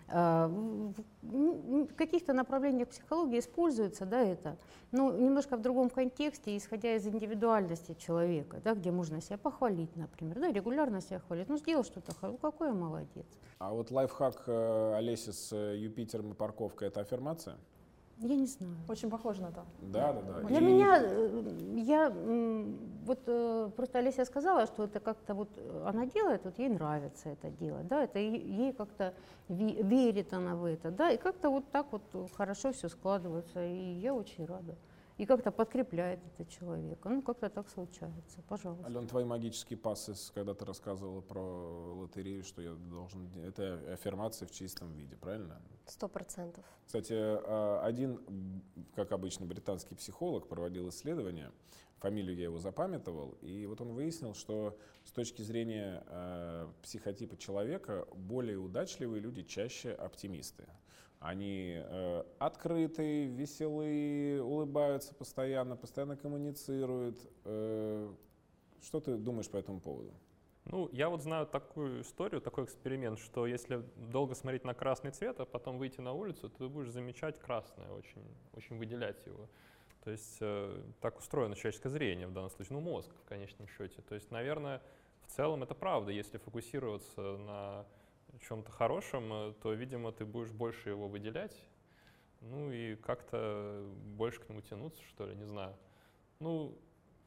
А, 0.08 0.50
в 1.86 1.94
каких-то 1.94 2.32
направлениях 2.32 2.88
психологии 2.88 3.38
используется 3.38 4.06
да, 4.06 4.20
это, 4.20 4.56
но 4.90 5.12
немножко 5.12 5.56
в 5.56 5.62
другом 5.62 5.90
контексте, 5.90 6.56
исходя 6.56 6.94
из 6.94 7.06
индивидуальности 7.06 7.94
человека, 7.98 8.60
да, 8.62 8.74
где 8.74 8.90
можно 8.90 9.20
себя 9.20 9.38
похвалить, 9.38 9.94
например, 9.96 10.40
да, 10.40 10.52
регулярно 10.52 11.00
себя 11.00 11.20
хвалить, 11.20 11.48
ну 11.48 11.58
сделал 11.58 11.84
что-то, 11.84 12.12
ну 12.22 12.38
какой 12.38 12.68
я 12.68 12.74
молодец. 12.74 13.26
А 13.58 13.72
вот 13.72 13.90
лайфхак 13.90 14.44
э, 14.46 14.94
Олеси 14.96 15.30
с 15.30 15.52
э, 15.52 15.76
Юпитером 15.78 16.32
и 16.32 16.34
парковкой– 16.34 16.88
это 16.88 17.00
аффирмация? 17.00 17.56
Я 18.22 18.36
не 18.36 18.46
знаю. 18.46 18.76
Очень 18.88 19.10
похоже 19.10 19.42
на 19.42 19.50
то. 19.50 19.64
Да, 19.80 20.12
да, 20.12 20.22
да. 20.22 20.48
Для 20.48 20.58
и... 20.58 20.64
меня, 20.64 20.98
э, 21.02 21.44
я 21.76 22.10
вот 23.04 23.18
э, 23.26 23.70
просто 23.76 23.98
Олеся 23.98 24.24
сказала, 24.24 24.66
что 24.66 24.84
это 24.84 25.00
как-то 25.00 25.34
вот 25.34 25.48
она 25.84 26.06
делает, 26.06 26.44
вот 26.44 26.58
ей 26.58 26.68
нравится 26.68 27.30
это 27.30 27.50
делать, 27.50 27.88
да, 27.88 28.04
это 28.04 28.18
ей 28.20 28.72
как-то 28.72 29.12
верит 29.48 30.32
она 30.32 30.54
в 30.54 30.64
это, 30.64 30.90
да, 30.90 31.10
и 31.10 31.16
как-то 31.16 31.50
вот 31.50 31.64
так 31.72 31.86
вот 31.90 32.02
хорошо 32.36 32.72
все 32.72 32.88
складывается, 32.88 33.64
и 33.64 33.98
я 33.98 34.14
очень 34.14 34.44
рада 34.44 34.76
и 35.22 35.26
как-то 35.26 35.52
подкрепляет 35.52 36.18
это 36.26 36.44
человека. 36.50 37.08
Ну, 37.08 37.22
как-то 37.22 37.48
так 37.48 37.68
случается, 37.70 38.42
пожалуйста. 38.48 38.86
Ален, 38.86 39.06
твои 39.06 39.24
магические 39.24 39.78
пассы, 39.78 40.14
когда 40.34 40.52
ты 40.52 40.64
рассказывала 40.64 41.20
про 41.20 41.94
лотерею, 41.94 42.42
что 42.42 42.60
я 42.60 42.74
должен... 42.74 43.30
Это 43.46 43.78
аффирмация 43.92 44.48
в 44.48 44.50
чистом 44.50 44.92
виде, 44.94 45.16
правильно? 45.16 45.62
Сто 45.86 46.08
процентов. 46.08 46.64
Кстати, 46.86 47.14
а, 47.14 47.82
один, 47.84 48.20
как 48.96 49.12
обычно, 49.12 49.46
британский 49.46 49.94
психолог 49.94 50.48
проводил 50.48 50.88
исследование, 50.88 51.52
фамилию 51.98 52.36
я 52.36 52.44
его 52.44 52.58
запамятовал, 52.58 53.36
и 53.42 53.64
вот 53.66 53.80
он 53.80 53.92
выяснил, 53.92 54.34
что 54.34 54.76
с 55.04 55.12
точки 55.12 55.42
зрения 55.42 56.02
э, 56.08 56.66
психотипа 56.82 57.36
человека 57.36 58.08
более 58.12 58.58
удачливые 58.58 59.20
люди 59.20 59.44
чаще 59.44 59.92
оптимисты. 59.92 60.64
Они 61.22 61.74
э, 61.76 62.24
открытые, 62.40 63.26
веселые, 63.26 64.42
улыбаются 64.42 65.14
постоянно, 65.14 65.76
постоянно 65.76 66.16
коммуницируют. 66.16 67.16
Э, 67.44 68.12
что 68.82 69.00
ты 69.00 69.16
думаешь 69.16 69.48
по 69.48 69.56
этому 69.56 69.80
поводу? 69.80 70.12
Ну, 70.64 70.88
я 70.92 71.08
вот 71.08 71.22
знаю 71.22 71.46
такую 71.46 72.02
историю, 72.02 72.40
такой 72.40 72.64
эксперимент, 72.64 73.20
что 73.20 73.46
если 73.46 73.84
долго 73.96 74.34
смотреть 74.34 74.64
на 74.64 74.74
красный 74.74 75.12
цвет, 75.12 75.38
а 75.38 75.44
потом 75.44 75.78
выйти 75.78 76.00
на 76.00 76.12
улицу, 76.12 76.50
ты 76.50 76.68
будешь 76.68 76.90
замечать 76.90 77.38
красное, 77.38 77.90
очень, 77.90 78.24
очень 78.54 78.76
выделять 78.76 79.24
его. 79.24 79.48
То 80.02 80.10
есть 80.10 80.38
э, 80.40 80.82
так 81.00 81.18
устроено 81.18 81.54
человеческое 81.54 81.90
зрение 81.90 82.26
в 82.26 82.32
данном 82.32 82.50
случае, 82.50 82.74
ну 82.74 82.80
мозг 82.80 83.12
в 83.24 83.28
конечном 83.28 83.68
счете. 83.68 84.02
То 84.02 84.16
есть, 84.16 84.32
наверное, 84.32 84.82
в 85.24 85.30
целом 85.30 85.62
это 85.62 85.76
правда, 85.76 86.10
если 86.10 86.38
фокусироваться 86.38 87.36
на 87.38 87.86
чем-то 88.42 88.70
хорошем, 88.70 89.32
э, 89.32 89.54
то, 89.62 89.72
видимо, 89.72 90.12
ты 90.12 90.24
будешь 90.24 90.50
больше 90.50 90.90
его 90.90 91.08
выделять, 91.08 91.56
ну 92.40 92.70
и 92.70 92.96
как-то 92.96 93.84
больше 94.16 94.40
к 94.40 94.48
нему 94.48 94.60
тянуться, 94.60 95.02
что 95.04 95.26
ли, 95.26 95.34
не 95.34 95.44
знаю. 95.44 95.76
Ну, 96.40 96.78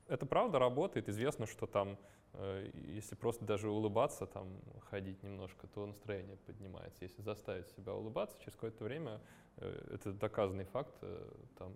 это 0.08 0.26
правда 0.26 0.60
работает, 0.60 1.10
известно, 1.10 1.46
что 1.46 1.68
там, 1.68 1.98
э, 2.34 2.70
если 2.74 3.16
просто 3.16 3.46
даже 3.46 3.70
улыбаться, 3.70 4.26
там, 4.26 4.48
ходить 4.90 5.24
немножко, 5.24 5.68
то 5.68 5.86
настроение 5.86 6.38
поднимается. 6.38 7.04
Если 7.04 7.22
заставить 7.22 7.70
себя 7.70 7.94
улыбаться, 7.94 8.38
через 8.40 8.54
какое-то 8.56 8.84
время, 8.84 9.22
э, 9.58 9.94
это 9.94 10.12
доказанный 10.14 10.66
факт, 10.66 10.94
там, 11.58 11.74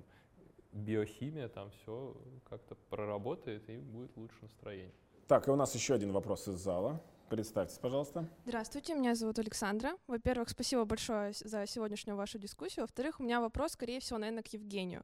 биохимия, 0.72 1.48
там 1.48 1.72
все 1.72 2.16
как-то 2.50 2.76
проработает 2.90 3.70
и 3.70 3.78
будет 3.78 4.16
лучше 4.18 4.38
настроение. 4.42 4.94
Так, 5.28 5.48
и 5.48 5.52
у 5.52 5.56
нас 5.56 5.74
еще 5.76 5.94
один 5.94 6.12
вопрос 6.12 6.48
из 6.48 6.56
зала. 6.56 7.02
Представьтесь, 7.30 7.78
пожалуйста. 7.78 8.28
Здравствуйте, 8.46 8.96
меня 8.96 9.14
зовут 9.14 9.38
Александра. 9.38 9.92
Во-первых, 10.08 10.50
спасибо 10.50 10.86
большое 10.86 11.34
за 11.34 11.68
сегодняшнюю 11.68 12.18
вашу 12.18 12.40
дискуссию. 12.40 12.84
Во-вторых, 12.84 13.20
у 13.20 13.24
меня 13.24 13.40
вопрос, 13.40 13.74
скорее 13.74 14.00
всего, 14.00 14.18
наверное, 14.18 14.44
к 14.44 14.48
Евгению. 14.48 15.04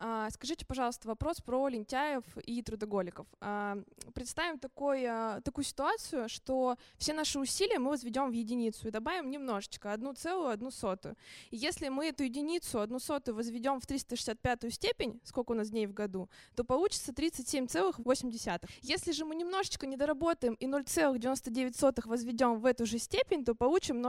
А, 0.00 0.30
скажите, 0.30 0.64
пожалуйста, 0.64 1.08
вопрос 1.08 1.40
про 1.40 1.66
лентяев 1.66 2.22
и 2.44 2.62
трудоголиков. 2.62 3.26
А, 3.40 3.78
представим 4.14 4.60
такой, 4.60 5.04
а, 5.04 5.40
такую 5.40 5.64
ситуацию, 5.64 6.28
что 6.28 6.76
все 6.98 7.12
наши 7.12 7.40
усилия 7.40 7.80
мы 7.80 7.90
возведем 7.90 8.30
в 8.30 8.32
единицу 8.32 8.86
и 8.86 8.92
добавим 8.92 9.28
немножечко, 9.28 9.92
одну 9.92 10.14
целую, 10.14 10.50
одну 10.50 10.70
сотую. 10.70 11.16
И 11.50 11.56
если 11.56 11.88
мы 11.88 12.06
эту 12.06 12.22
единицу, 12.22 12.80
одну 12.80 13.00
сотую 13.00 13.34
возведем 13.34 13.80
в 13.80 13.86
365 13.86 14.72
степень, 14.72 15.20
сколько 15.24 15.50
у 15.50 15.54
нас 15.54 15.70
дней 15.70 15.86
в 15.86 15.92
году, 15.92 16.28
то 16.54 16.62
получится 16.62 17.10
37,8. 17.10 18.68
Если 18.82 19.10
же 19.10 19.24
мы 19.24 19.34
немножечко 19.34 19.88
не 19.88 19.96
доработаем 19.96 20.54
и 20.54 20.66
0,99 20.66 22.06
возведем 22.06 22.60
в 22.60 22.66
эту 22.66 22.86
же 22.86 22.98
степень, 22.98 23.44
то 23.44 23.56
получим 23.56 24.00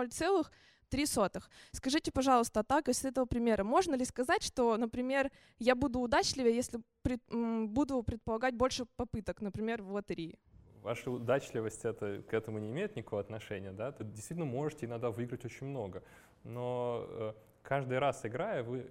0,3 0.89 1.05
сотых. 1.05 1.49
Скажите, 1.71 2.11
пожалуйста, 2.11 2.59
а 2.59 2.63
так 2.63 2.89
из 2.89 3.05
этого 3.05 3.25
примера, 3.25 3.63
можно 3.63 3.95
ли 3.95 4.05
сказать, 4.05 4.43
что, 4.43 4.77
например, 4.77 5.31
я 5.59 5.75
буду 5.75 5.99
удачливее, 5.99 6.55
если 6.55 6.79
пред, 7.01 7.21
буду 7.29 8.03
предполагать 8.03 8.55
больше 8.55 8.85
попыток, 8.95 9.41
например, 9.41 9.81
в 9.81 9.91
лотерее? 9.93 10.37
Ваша 10.81 11.11
удачливость 11.11 11.85
это, 11.85 12.21
к 12.29 12.33
этому 12.33 12.59
не 12.59 12.69
имеет 12.71 12.95
никакого 12.95 13.21
отношения, 13.21 13.71
да? 13.71 13.93
Вы 13.99 14.05
действительно 14.05 14.45
можете 14.45 14.85
иногда 14.85 15.11
выиграть 15.11 15.45
очень 15.45 15.67
много, 15.67 16.03
но 16.43 17.05
э, 17.09 17.33
каждый 17.63 17.99
раз 17.99 18.25
играя, 18.25 18.63
вы 18.63 18.89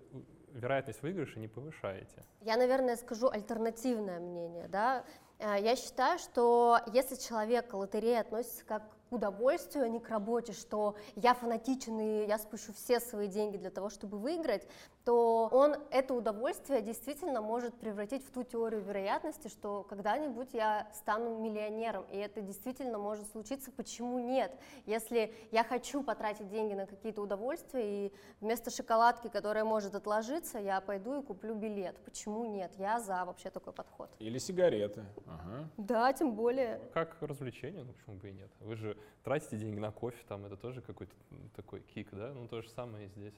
вероятность 0.52 1.02
выигрыша 1.02 1.38
не 1.38 1.48
повышаете. 1.48 2.24
Я, 2.40 2.56
наверное, 2.56 2.96
скажу 2.96 3.28
альтернативное 3.28 4.20
мнение. 4.20 4.68
Да? 4.68 5.04
Э, 5.38 5.56
я 5.58 5.76
считаю, 5.76 6.18
что 6.18 6.78
если 6.92 7.16
человек 7.16 7.68
к 7.68 7.74
лотерее 7.74 8.20
относится 8.20 8.64
как 8.64 8.97
к 9.08 9.12
удовольствию, 9.12 9.84
а 9.84 9.88
не 9.88 10.00
к 10.00 10.08
работе, 10.08 10.52
что 10.52 10.96
я 11.16 11.34
фанатичен 11.34 12.00
и 12.00 12.26
я 12.26 12.38
спущу 12.38 12.72
все 12.72 13.00
свои 13.00 13.28
деньги 13.28 13.56
для 13.56 13.70
того, 13.70 13.90
чтобы 13.90 14.18
выиграть, 14.18 14.66
то 15.04 15.48
он 15.52 15.74
это 15.90 16.14
удовольствие 16.14 16.82
действительно 16.82 17.40
может 17.40 17.74
превратить 17.74 18.24
в 18.26 18.30
ту 18.30 18.42
теорию 18.42 18.82
вероятности, 18.82 19.48
что 19.48 19.84
когда-нибудь 19.84 20.50
я 20.52 20.90
стану 20.92 21.38
миллионером, 21.38 22.04
и 22.10 22.16
это 22.16 22.40
действительно 22.40 22.98
может 22.98 23.30
случиться. 23.30 23.70
Почему 23.72 24.18
нет? 24.18 24.52
Если 24.86 25.34
я 25.50 25.64
хочу 25.64 26.02
потратить 26.02 26.48
деньги 26.48 26.74
на 26.74 26.86
какие-то 26.86 27.22
удовольствия, 27.22 28.06
и 28.06 28.12
вместо 28.40 28.70
шоколадки, 28.70 29.28
которая 29.28 29.64
может 29.64 29.94
отложиться, 29.94 30.58
я 30.58 30.80
пойду 30.80 31.20
и 31.20 31.24
куплю 31.24 31.54
билет. 31.54 31.96
Почему 32.04 32.44
нет? 32.44 32.72
Я 32.76 33.00
за 33.00 33.24
вообще 33.24 33.50
такой 33.50 33.72
подход. 33.72 34.10
Или 34.18 34.38
сигареты. 34.38 35.04
Ага. 35.26 35.68
Да, 35.76 36.12
тем 36.12 36.34
более. 36.34 36.80
Как 36.92 37.16
развлечение, 37.20 37.84
ну 37.84 37.92
почему 37.92 38.16
бы 38.16 38.28
и 38.28 38.32
нет? 38.32 38.50
Вы 38.60 38.76
же 38.76 38.96
тратите 39.24 39.56
деньги 39.56 39.78
на 39.78 39.90
кофе, 39.90 40.18
там 40.28 40.44
это 40.44 40.56
тоже 40.56 40.82
какой-то 40.82 41.14
такой 41.56 41.80
кик, 41.80 42.08
да? 42.12 42.32
Ну 42.34 42.46
то 42.48 42.62
же 42.62 42.68
самое 42.70 43.06
и 43.06 43.08
здесь. 43.08 43.34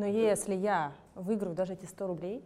Но 0.00 0.06
если 0.06 0.54
я 0.54 0.94
выиграю 1.14 1.54
даже 1.54 1.74
эти 1.74 1.84
100 1.84 2.06
рублей, 2.06 2.42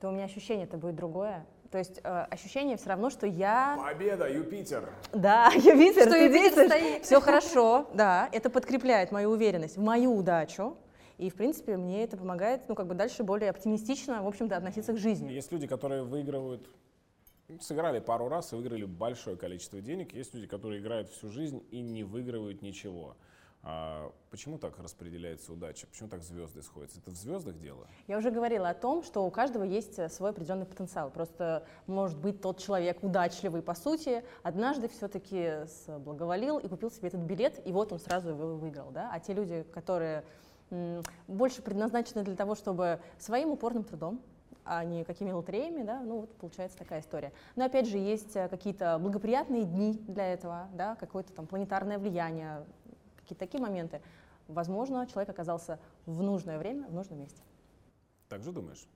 то 0.00 0.08
у 0.08 0.12
меня 0.12 0.24
ощущение-то 0.24 0.78
будет 0.78 0.94
другое. 0.94 1.44
То 1.70 1.76
есть 1.76 2.00
э, 2.02 2.08
ощущение 2.30 2.78
все 2.78 2.88
равно, 2.88 3.10
что 3.10 3.26
я... 3.26 3.78
Победа, 3.78 4.32
Юпитер! 4.32 4.88
Да, 5.12 5.50
Юпитер, 5.54 6.04
что 6.04 6.12
ты 6.12 6.24
Юпитер 6.24 6.66
стоит. 6.66 7.04
Все 7.04 7.20
хорошо, 7.20 7.90
да, 7.92 8.30
это 8.32 8.48
подкрепляет 8.48 9.12
мою 9.12 9.28
уверенность 9.28 9.76
мою 9.76 10.16
удачу. 10.16 10.78
И, 11.18 11.28
в 11.28 11.34
принципе, 11.34 11.76
мне 11.76 12.02
это 12.04 12.16
помогает, 12.16 12.62
ну, 12.66 12.74
как 12.74 12.86
бы 12.86 12.94
дальше 12.94 13.24
более 13.24 13.50
оптимистично, 13.50 14.22
в 14.22 14.26
общем-то, 14.26 14.56
относиться 14.56 14.94
к 14.94 14.96
жизни. 14.96 15.30
Есть 15.30 15.52
люди, 15.52 15.66
которые 15.66 16.02
выигрывают, 16.02 16.66
сыграли 17.60 17.98
пару 17.98 18.28
раз 18.28 18.54
и 18.54 18.56
выиграли 18.56 18.86
большое 18.86 19.36
количество 19.36 19.82
денег. 19.82 20.14
Есть 20.14 20.32
люди, 20.32 20.46
которые 20.46 20.80
играют 20.80 21.10
всю 21.10 21.28
жизнь 21.28 21.62
и 21.70 21.82
не 21.82 22.04
выигрывают 22.04 22.62
ничего. 22.62 23.18
А 23.70 24.10
почему 24.30 24.56
так 24.56 24.78
распределяется 24.78 25.52
удача? 25.52 25.86
Почему 25.88 26.08
так 26.08 26.22
звезды 26.22 26.62
сходятся? 26.62 27.00
Это 27.00 27.10
в 27.10 27.16
звездах 27.16 27.58
дело? 27.58 27.86
Я 28.06 28.16
уже 28.16 28.30
говорила 28.30 28.70
о 28.70 28.74
том, 28.74 29.02
что 29.02 29.26
у 29.26 29.30
каждого 29.30 29.62
есть 29.62 29.98
э, 29.98 30.08
свой 30.08 30.30
определенный 30.30 30.64
потенциал. 30.64 31.10
Просто 31.10 31.66
может 31.86 32.18
быть 32.18 32.40
тот 32.40 32.60
человек 32.60 33.02
удачливый 33.02 33.60
по 33.60 33.74
сути, 33.74 34.24
однажды 34.42 34.88
все-таки 34.88 35.66
благоволил 35.98 36.56
и 36.56 36.66
купил 36.66 36.90
себе 36.90 37.08
этот 37.08 37.20
билет, 37.20 37.60
и 37.66 37.70
вот 37.70 37.92
он 37.92 37.98
сразу 37.98 38.30
его 38.30 38.56
выиграл. 38.56 38.90
Да? 38.90 39.10
А 39.12 39.20
те 39.20 39.34
люди, 39.34 39.66
которые 39.70 40.24
больше 41.26 41.60
предназначены 41.60 42.24
для 42.24 42.36
того, 42.36 42.54
чтобы 42.54 43.00
своим 43.18 43.50
упорным 43.50 43.84
трудом 43.84 44.22
а 44.68 44.84
не 44.84 45.02
какими 45.02 45.30
лотереями, 45.32 45.82
да, 45.82 46.00
ну 46.00 46.20
вот 46.20 46.34
получается 46.36 46.76
такая 46.78 47.00
история. 47.00 47.32
Но 47.56 47.64
опять 47.64 47.88
же 47.88 47.96
есть 47.96 48.36
э, 48.36 48.48
какие-то 48.48 48.98
благоприятные 49.00 49.64
дни 49.64 49.94
для 50.06 50.32
этого, 50.32 50.68
да, 50.74 50.94
какое-то 50.96 51.32
там 51.32 51.46
планетарное 51.46 51.98
влияние, 51.98 52.64
какие-то 53.28 53.44
такие 53.44 53.60
моменты. 53.60 54.00
Возможно, 54.46 55.06
человек 55.06 55.28
оказался 55.28 55.78
в 56.06 56.22
нужное 56.22 56.58
время, 56.58 56.88
в 56.88 56.94
нужном 56.94 57.20
месте. 57.20 57.42
Так 58.28 58.42
же 58.42 58.52
думаешь? 58.52 58.88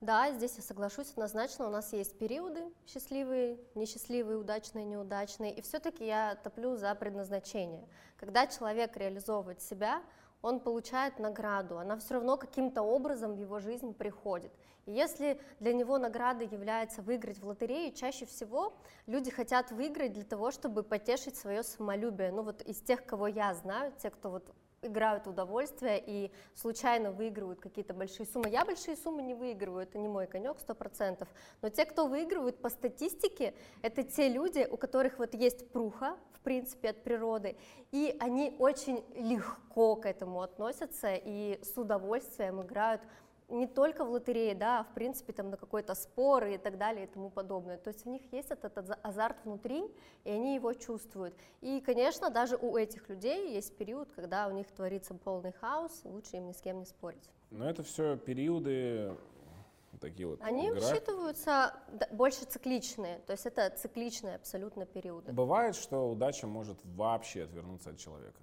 Да, 0.00 0.32
здесь 0.32 0.56
я 0.56 0.62
соглашусь 0.62 1.10
однозначно. 1.12 1.66
У 1.66 1.70
нас 1.70 1.92
есть 1.92 2.18
периоды 2.18 2.64
счастливые, 2.86 3.58
несчастливые, 3.74 4.38
удачные, 4.38 4.84
неудачные. 4.84 5.52
И 5.54 5.60
все-таки 5.60 6.06
я 6.06 6.36
топлю 6.42 6.76
за 6.76 6.94
предназначение. 6.94 7.88
Когда 8.16 8.46
человек 8.46 8.96
реализовывает 8.96 9.60
себя, 9.60 10.02
он 10.42 10.60
получает 10.60 11.18
награду, 11.18 11.78
она 11.78 11.96
все 11.96 12.14
равно 12.14 12.36
каким-то 12.36 12.82
образом 12.82 13.34
в 13.34 13.38
его 13.38 13.58
жизнь 13.58 13.92
приходит. 13.94 14.52
И 14.86 14.92
если 14.92 15.38
для 15.60 15.74
него 15.74 15.98
наградой 15.98 16.46
является 16.46 17.02
выиграть 17.02 17.38
в 17.38 17.46
лотерею, 17.46 17.92
чаще 17.92 18.24
всего 18.24 18.72
люди 19.06 19.30
хотят 19.30 19.70
выиграть 19.70 20.14
для 20.14 20.24
того, 20.24 20.50
чтобы 20.50 20.82
потешить 20.82 21.36
свое 21.36 21.62
самолюбие. 21.62 22.32
Ну 22.32 22.42
вот 22.42 22.62
из 22.62 22.80
тех, 22.80 23.04
кого 23.04 23.26
я 23.26 23.52
знаю, 23.52 23.92
те, 23.98 24.08
кто 24.08 24.30
вот 24.30 24.50
играют 24.82 25.26
удовольствие 25.26 26.02
и 26.04 26.30
случайно 26.54 27.10
выигрывают 27.10 27.60
какие-то 27.60 27.94
большие 27.94 28.26
суммы. 28.26 28.48
Я 28.48 28.64
большие 28.64 28.96
суммы 28.96 29.22
не 29.22 29.34
выигрываю, 29.34 29.82
это 29.82 29.98
не 29.98 30.08
мой 30.08 30.26
конек, 30.26 30.58
сто 30.60 30.74
процентов. 30.74 31.28
Но 31.62 31.68
те, 31.68 31.84
кто 31.84 32.06
выигрывают 32.06 32.60
по 32.60 32.68
статистике, 32.68 33.54
это 33.82 34.02
те 34.02 34.28
люди, 34.28 34.66
у 34.70 34.76
которых 34.76 35.18
вот 35.18 35.34
есть 35.34 35.70
пруха, 35.70 36.16
в 36.32 36.40
принципе, 36.40 36.90
от 36.90 37.02
природы, 37.02 37.56
и 37.90 38.16
они 38.20 38.54
очень 38.58 39.04
легко 39.14 39.96
к 39.96 40.06
этому 40.06 40.42
относятся 40.42 41.14
и 41.14 41.60
с 41.62 41.76
удовольствием 41.76 42.62
играют 42.62 43.02
не 43.48 43.66
только 43.66 44.04
в 44.04 44.10
лотерее, 44.10 44.54
да, 44.54 44.80
а 44.80 44.84
в 44.84 44.94
принципе 44.94 45.32
там 45.32 45.50
на 45.50 45.56
какой-то 45.56 45.94
спор 45.94 46.44
и 46.44 46.58
так 46.58 46.78
далее 46.78 47.04
и 47.04 47.08
тому 47.08 47.30
подобное. 47.30 47.78
То 47.78 47.88
есть 47.88 48.06
у 48.06 48.10
них 48.10 48.22
есть 48.32 48.50
этот 48.50 48.78
азарт 49.02 49.36
внутри, 49.44 49.84
и 50.24 50.30
они 50.30 50.54
его 50.54 50.72
чувствуют. 50.74 51.34
И, 51.60 51.80
конечно, 51.80 52.30
даже 52.30 52.56
у 52.56 52.76
этих 52.76 53.08
людей 53.08 53.54
есть 53.54 53.76
период, 53.76 54.12
когда 54.12 54.48
у 54.48 54.52
них 54.52 54.70
творится 54.70 55.14
полный 55.14 55.52
хаос, 55.52 56.02
лучше 56.04 56.36
им 56.36 56.46
ни 56.46 56.52
с 56.52 56.60
кем 56.60 56.78
не 56.78 56.84
спорить. 56.84 57.30
Но 57.50 57.68
это 57.68 57.82
все 57.82 58.16
периоды 58.16 59.16
такие 59.98 60.28
вот 60.28 60.40
Они 60.42 60.70
граф... 60.70 60.92
учитываются 60.92 61.74
больше 62.12 62.44
цикличные, 62.44 63.18
то 63.20 63.32
есть 63.32 63.46
это 63.46 63.70
цикличные 63.70 64.36
абсолютно 64.36 64.86
периоды. 64.86 65.32
Бывает, 65.32 65.74
что 65.74 66.08
удача 66.10 66.46
может 66.46 66.78
вообще 66.84 67.44
отвернуться 67.44 67.90
от 67.90 67.98
человека? 67.98 68.40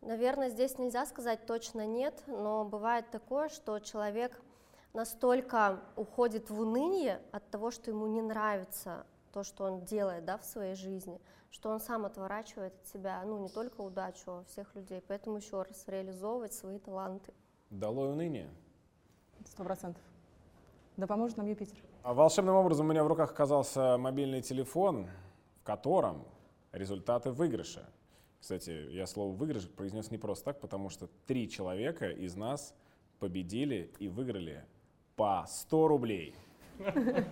Наверное, 0.00 0.48
здесь 0.48 0.78
нельзя 0.78 1.06
сказать 1.06 1.46
точно 1.46 1.86
нет, 1.86 2.22
но 2.26 2.64
бывает 2.64 3.10
такое, 3.10 3.48
что 3.48 3.78
человек 3.80 4.40
настолько 4.92 5.80
уходит 5.96 6.50
в 6.50 6.60
уныние 6.60 7.20
от 7.32 7.48
того, 7.50 7.70
что 7.70 7.90
ему 7.90 8.06
не 8.06 8.22
нравится 8.22 9.06
то, 9.32 9.42
что 9.42 9.64
он 9.64 9.84
делает 9.84 10.24
да, 10.24 10.38
в 10.38 10.44
своей 10.44 10.74
жизни, 10.74 11.20
что 11.50 11.70
он 11.70 11.80
сам 11.80 12.04
отворачивает 12.04 12.74
от 12.74 12.86
себя, 12.86 13.22
ну, 13.24 13.38
не 13.38 13.48
только 13.48 13.80
удачу, 13.80 14.30
а 14.30 14.44
всех 14.44 14.74
людей. 14.74 15.02
Поэтому 15.06 15.36
еще 15.36 15.62
раз 15.62 15.84
реализовывать 15.86 16.52
свои 16.52 16.78
таланты. 16.78 17.32
Долой 17.70 18.12
уныние? 18.12 18.48
Сто 19.46 19.64
процентов. 19.64 20.02
Да 20.96 21.06
поможет 21.06 21.36
нам 21.36 21.46
Юпитер. 21.46 21.78
А 22.02 22.14
волшебным 22.14 22.54
образом 22.54 22.86
у 22.86 22.90
меня 22.90 23.04
в 23.04 23.06
руках 23.06 23.30
оказался 23.30 23.98
мобильный 23.98 24.42
телефон, 24.42 25.06
в 25.60 25.64
котором 25.64 26.24
результаты 26.72 27.30
выигрыша. 27.30 27.86
Кстати, 28.40 28.88
я 28.90 29.06
слово 29.06 29.34
«выигрыш» 29.34 29.68
произнес 29.68 30.10
не 30.10 30.18
просто 30.18 30.46
так, 30.46 30.60
потому 30.60 30.90
что 30.90 31.08
три 31.26 31.48
человека 31.48 32.10
из 32.10 32.36
нас 32.36 32.74
победили 33.18 33.90
и 33.98 34.08
выиграли 34.08 34.64
по 35.16 35.44
100 35.48 35.88
рублей. 35.88 36.34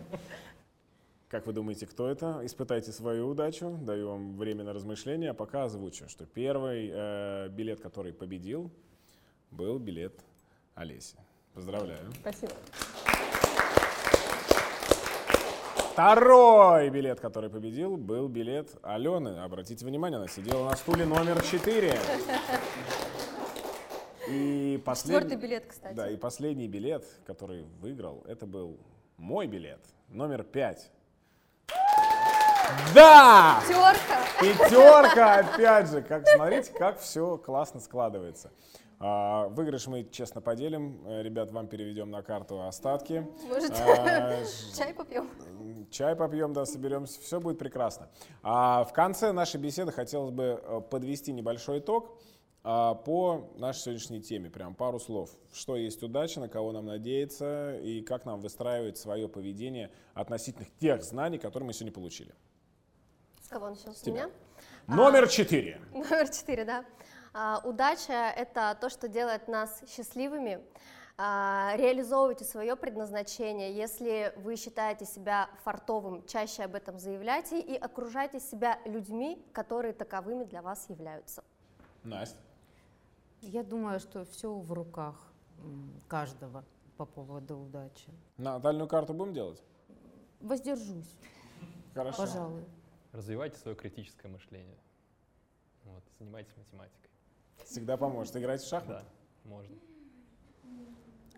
Как 1.28 1.46
вы 1.46 1.52
думаете, 1.52 1.86
кто 1.86 2.08
это? 2.08 2.40
Испытайте 2.44 2.92
свою 2.92 3.28
удачу. 3.28 3.78
Даю 3.82 4.08
вам 4.08 4.36
время 4.36 4.64
на 4.64 4.72
размышления. 4.72 5.30
А 5.30 5.34
пока 5.34 5.64
озвучу, 5.64 6.08
что 6.08 6.24
первый 6.24 6.90
э, 6.92 7.48
билет, 7.48 7.80
который 7.80 8.12
победил, 8.12 8.70
был 9.50 9.78
билет 9.78 10.24
Олеси. 10.74 11.16
Поздравляю. 11.52 12.12
Спасибо. 12.20 12.52
Второй 15.96 16.90
билет, 16.90 17.20
который 17.20 17.48
победил, 17.48 17.96
был 17.96 18.28
билет 18.28 18.68
Алены. 18.82 19.42
Обратите 19.42 19.82
внимание, 19.86 20.18
она 20.18 20.28
сидела 20.28 20.68
на 20.68 20.76
стуле 20.76 21.06
номер 21.06 21.42
4. 21.42 21.98
И 24.28 24.82
последний, 24.84 25.22
Четвертый 25.22 25.42
билет, 25.42 25.64
кстати. 25.66 25.94
Да, 25.94 26.10
и 26.10 26.18
последний 26.18 26.68
билет, 26.68 27.06
который 27.26 27.62
выиграл, 27.80 28.22
это 28.28 28.44
был 28.44 28.78
мой 29.16 29.46
билет, 29.46 29.80
номер 30.10 30.42
5. 30.42 30.90
Да! 32.94 33.62
Пятерка! 33.66 34.18
Пятерка, 34.38 35.38
опять 35.38 35.90
же. 35.90 36.02
Как, 36.02 36.28
смотрите, 36.28 36.74
как 36.74 37.00
все 37.00 37.38
классно 37.38 37.80
складывается. 37.80 38.50
А, 38.98 39.48
выигрыш 39.48 39.86
мы 39.88 40.04
честно 40.04 40.40
поделим. 40.40 41.02
Э, 41.06 41.22
ребят, 41.22 41.52
вам 41.52 41.68
переведем 41.68 42.10
на 42.10 42.22
карту 42.22 42.62
остатки. 42.62 43.26
Может, 43.46 43.72
А, 43.72 44.42
чай 44.76 44.94
попьем? 44.94 45.28
Чай 45.90 46.16
попьем, 46.16 46.52
да, 46.52 46.66
соберемся, 46.66 47.20
все 47.20 47.40
будет 47.40 47.58
прекрасно. 47.58 48.08
А 48.42 48.84
в 48.84 48.92
конце 48.92 49.32
нашей 49.32 49.60
беседы 49.60 49.92
хотелось 49.92 50.32
бы 50.32 50.60
э, 50.62 50.80
подвести 50.90 51.32
небольшой 51.32 51.78
итог 51.78 52.18
а, 52.68 52.94
по 52.94 53.52
нашей 53.58 53.80
сегодняшней 53.82 54.20
теме. 54.20 54.50
Прям 54.50 54.74
пару 54.74 54.98
слов. 54.98 55.30
Что 55.52 55.76
есть 55.76 56.02
удача, 56.02 56.40
на 56.40 56.48
кого 56.48 56.72
нам 56.72 56.86
надеяться 56.86 57.76
и 57.76 58.02
как 58.02 58.24
нам 58.24 58.40
выстраивать 58.40 58.98
свое 58.98 59.28
поведение 59.28 59.92
относительно 60.14 60.66
тех 60.80 61.04
знаний, 61.04 61.38
которые 61.38 61.68
мы 61.68 61.72
сегодня 61.72 61.92
получили. 61.92 62.34
С 63.40 63.48
кого 63.48 63.70
начнем? 63.70 63.94
С, 63.94 64.00
С 64.00 64.06
меня? 64.06 64.30
Номер 64.88 65.28
четыре. 65.28 65.80
Номер 65.92 66.28
четыре, 66.28 66.64
да. 66.64 66.84
А, 67.32 67.60
удача— 67.64 68.32
это 68.36 68.76
то, 68.80 68.88
что 68.88 69.06
делает 69.06 69.46
нас 69.46 69.84
счастливыми. 69.88 70.60
А, 71.18 71.74
реализовывайте 71.76 72.44
свое 72.44 72.76
предназначение. 72.76 73.74
Если 73.74 74.34
вы 74.36 74.56
считаете 74.56 75.06
себя 75.06 75.48
фартовым, 75.64 76.26
чаще 76.26 76.64
об 76.64 76.74
этом 76.74 76.98
заявляйте 76.98 77.58
и 77.58 77.74
окружайте 77.74 78.38
себя 78.38 78.78
людьми, 78.84 79.42
которые 79.54 79.94
таковыми 79.94 80.44
для 80.44 80.60
вас 80.60 80.90
являются. 80.90 81.42
Настя. 82.04 82.38
Я 83.40 83.62
думаю, 83.62 83.98
что 83.98 84.26
все 84.26 84.52
в 84.52 84.72
руках 84.72 85.14
каждого 86.06 86.64
по 86.98 87.06
поводу 87.06 87.56
удачи. 87.58 88.12
Натальную 88.36 88.88
карту 88.88 89.14
будем 89.14 89.32
делать? 89.32 89.62
Воздержусь, 90.40 91.16
Хорошо. 91.94 92.18
пожалуй. 92.18 92.64
Развивайте 93.12 93.56
свое 93.56 93.74
критическое 93.74 94.28
мышление. 94.28 94.76
Вот, 95.84 96.02
занимайтесь 96.18 96.54
математикой. 96.56 97.10
Всегда 97.64 97.96
поможет. 97.96 98.36
Играть 98.36 98.60
в 98.60 98.68
шахматы? 98.68 99.04
Да, 99.44 99.50
можно. 99.50 99.74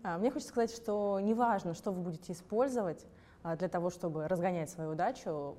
А, 0.03 0.17
Мне 0.17 0.31
хочется 0.31 0.49
сказать, 0.49 0.73
что 0.73 1.19
неважно, 1.19 1.73
что 1.73 1.91
вы 1.91 2.01
будете 2.01 2.33
использовать 2.33 3.05
а, 3.43 3.55
для 3.55 3.67
того, 3.67 3.89
чтобы 3.89 4.27
разгонять 4.27 4.69
свою 4.69 4.91
удачу, 4.91 5.57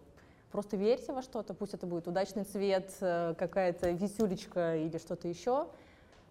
просто 0.51 0.77
верьте 0.77 1.13
во 1.13 1.23
что-то, 1.23 1.55
пусть 1.55 1.75
это 1.75 1.87
будет 1.87 2.09
удачный 2.09 2.45
цвет, 2.45 2.93
э, 3.01 3.35
какая-то 3.39 3.91
висюлечка 3.91 4.77
или 4.77 4.99
что-то 4.99 5.29
еще. 5.29 5.69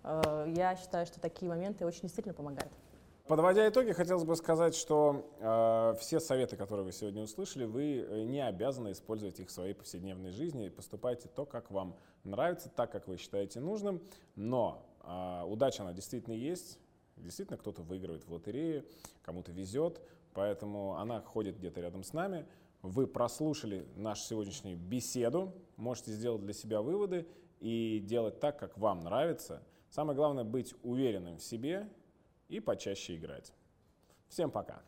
Э, 0.03 0.45
Я 0.55 0.75
считаю, 0.75 1.05
что 1.05 1.19
такие 1.19 1.47
моменты 1.49 1.85
очень 1.85 2.01
действительно 2.01 2.33
помогают. 2.33 2.71
Подводя 3.27 3.69
итоги, 3.69 3.91
хотелось 3.91 4.23
бы 4.23 4.35
сказать, 4.35 4.73
что 4.75 5.29
э, 5.39 5.95
все 5.99 6.19
советы, 6.19 6.57
которые 6.57 6.83
вы 6.83 6.91
сегодня 6.91 7.21
услышали, 7.21 7.65
вы 7.65 7.99
э, 7.99 8.23
не 8.23 8.43
обязаны 8.43 8.91
использовать 8.91 9.39
их 9.39 9.49
в 9.49 9.51
своей 9.51 9.75
повседневной 9.75 10.31
жизни. 10.31 10.67
Поступайте 10.69 11.27
то, 11.27 11.45
как 11.45 11.69
вам 11.69 11.95
нравится, 12.23 12.69
так, 12.69 12.91
как 12.91 13.07
вы 13.07 13.17
считаете 13.17 13.59
нужным. 13.59 14.01
Но 14.35 14.83
э, 15.03 15.43
удача, 15.45 15.83
она 15.83 15.93
действительно 15.93 16.33
есть. 16.33 16.79
Действительно, 17.19 17.57
кто-то 17.57 17.81
выигрывает 17.81 18.25
в 18.25 18.31
лотерею, 18.33 18.85
кому-то 19.21 19.51
везет. 19.51 20.01
Поэтому 20.33 20.97
она 20.97 21.21
ходит 21.21 21.57
где-то 21.57 21.81
рядом 21.81 22.03
с 22.03 22.13
нами. 22.13 22.47
Вы 22.81 23.07
прослушали 23.07 23.85
нашу 23.95 24.23
сегодняшнюю 24.23 24.77
беседу, 24.77 25.53
можете 25.75 26.11
сделать 26.11 26.41
для 26.41 26.53
себя 26.53 26.81
выводы 26.81 27.27
и 27.59 27.99
делать 27.99 28.39
так, 28.39 28.57
как 28.57 28.77
вам 28.77 29.01
нравится. 29.01 29.63
Самое 29.89 30.15
главное 30.15 30.43
быть 30.43 30.73
уверенным 30.83 31.37
в 31.37 31.43
себе 31.43 31.89
и 32.47 32.59
почаще 32.59 33.17
играть. 33.17 33.53
Всем 34.29 34.49
пока! 34.49 34.81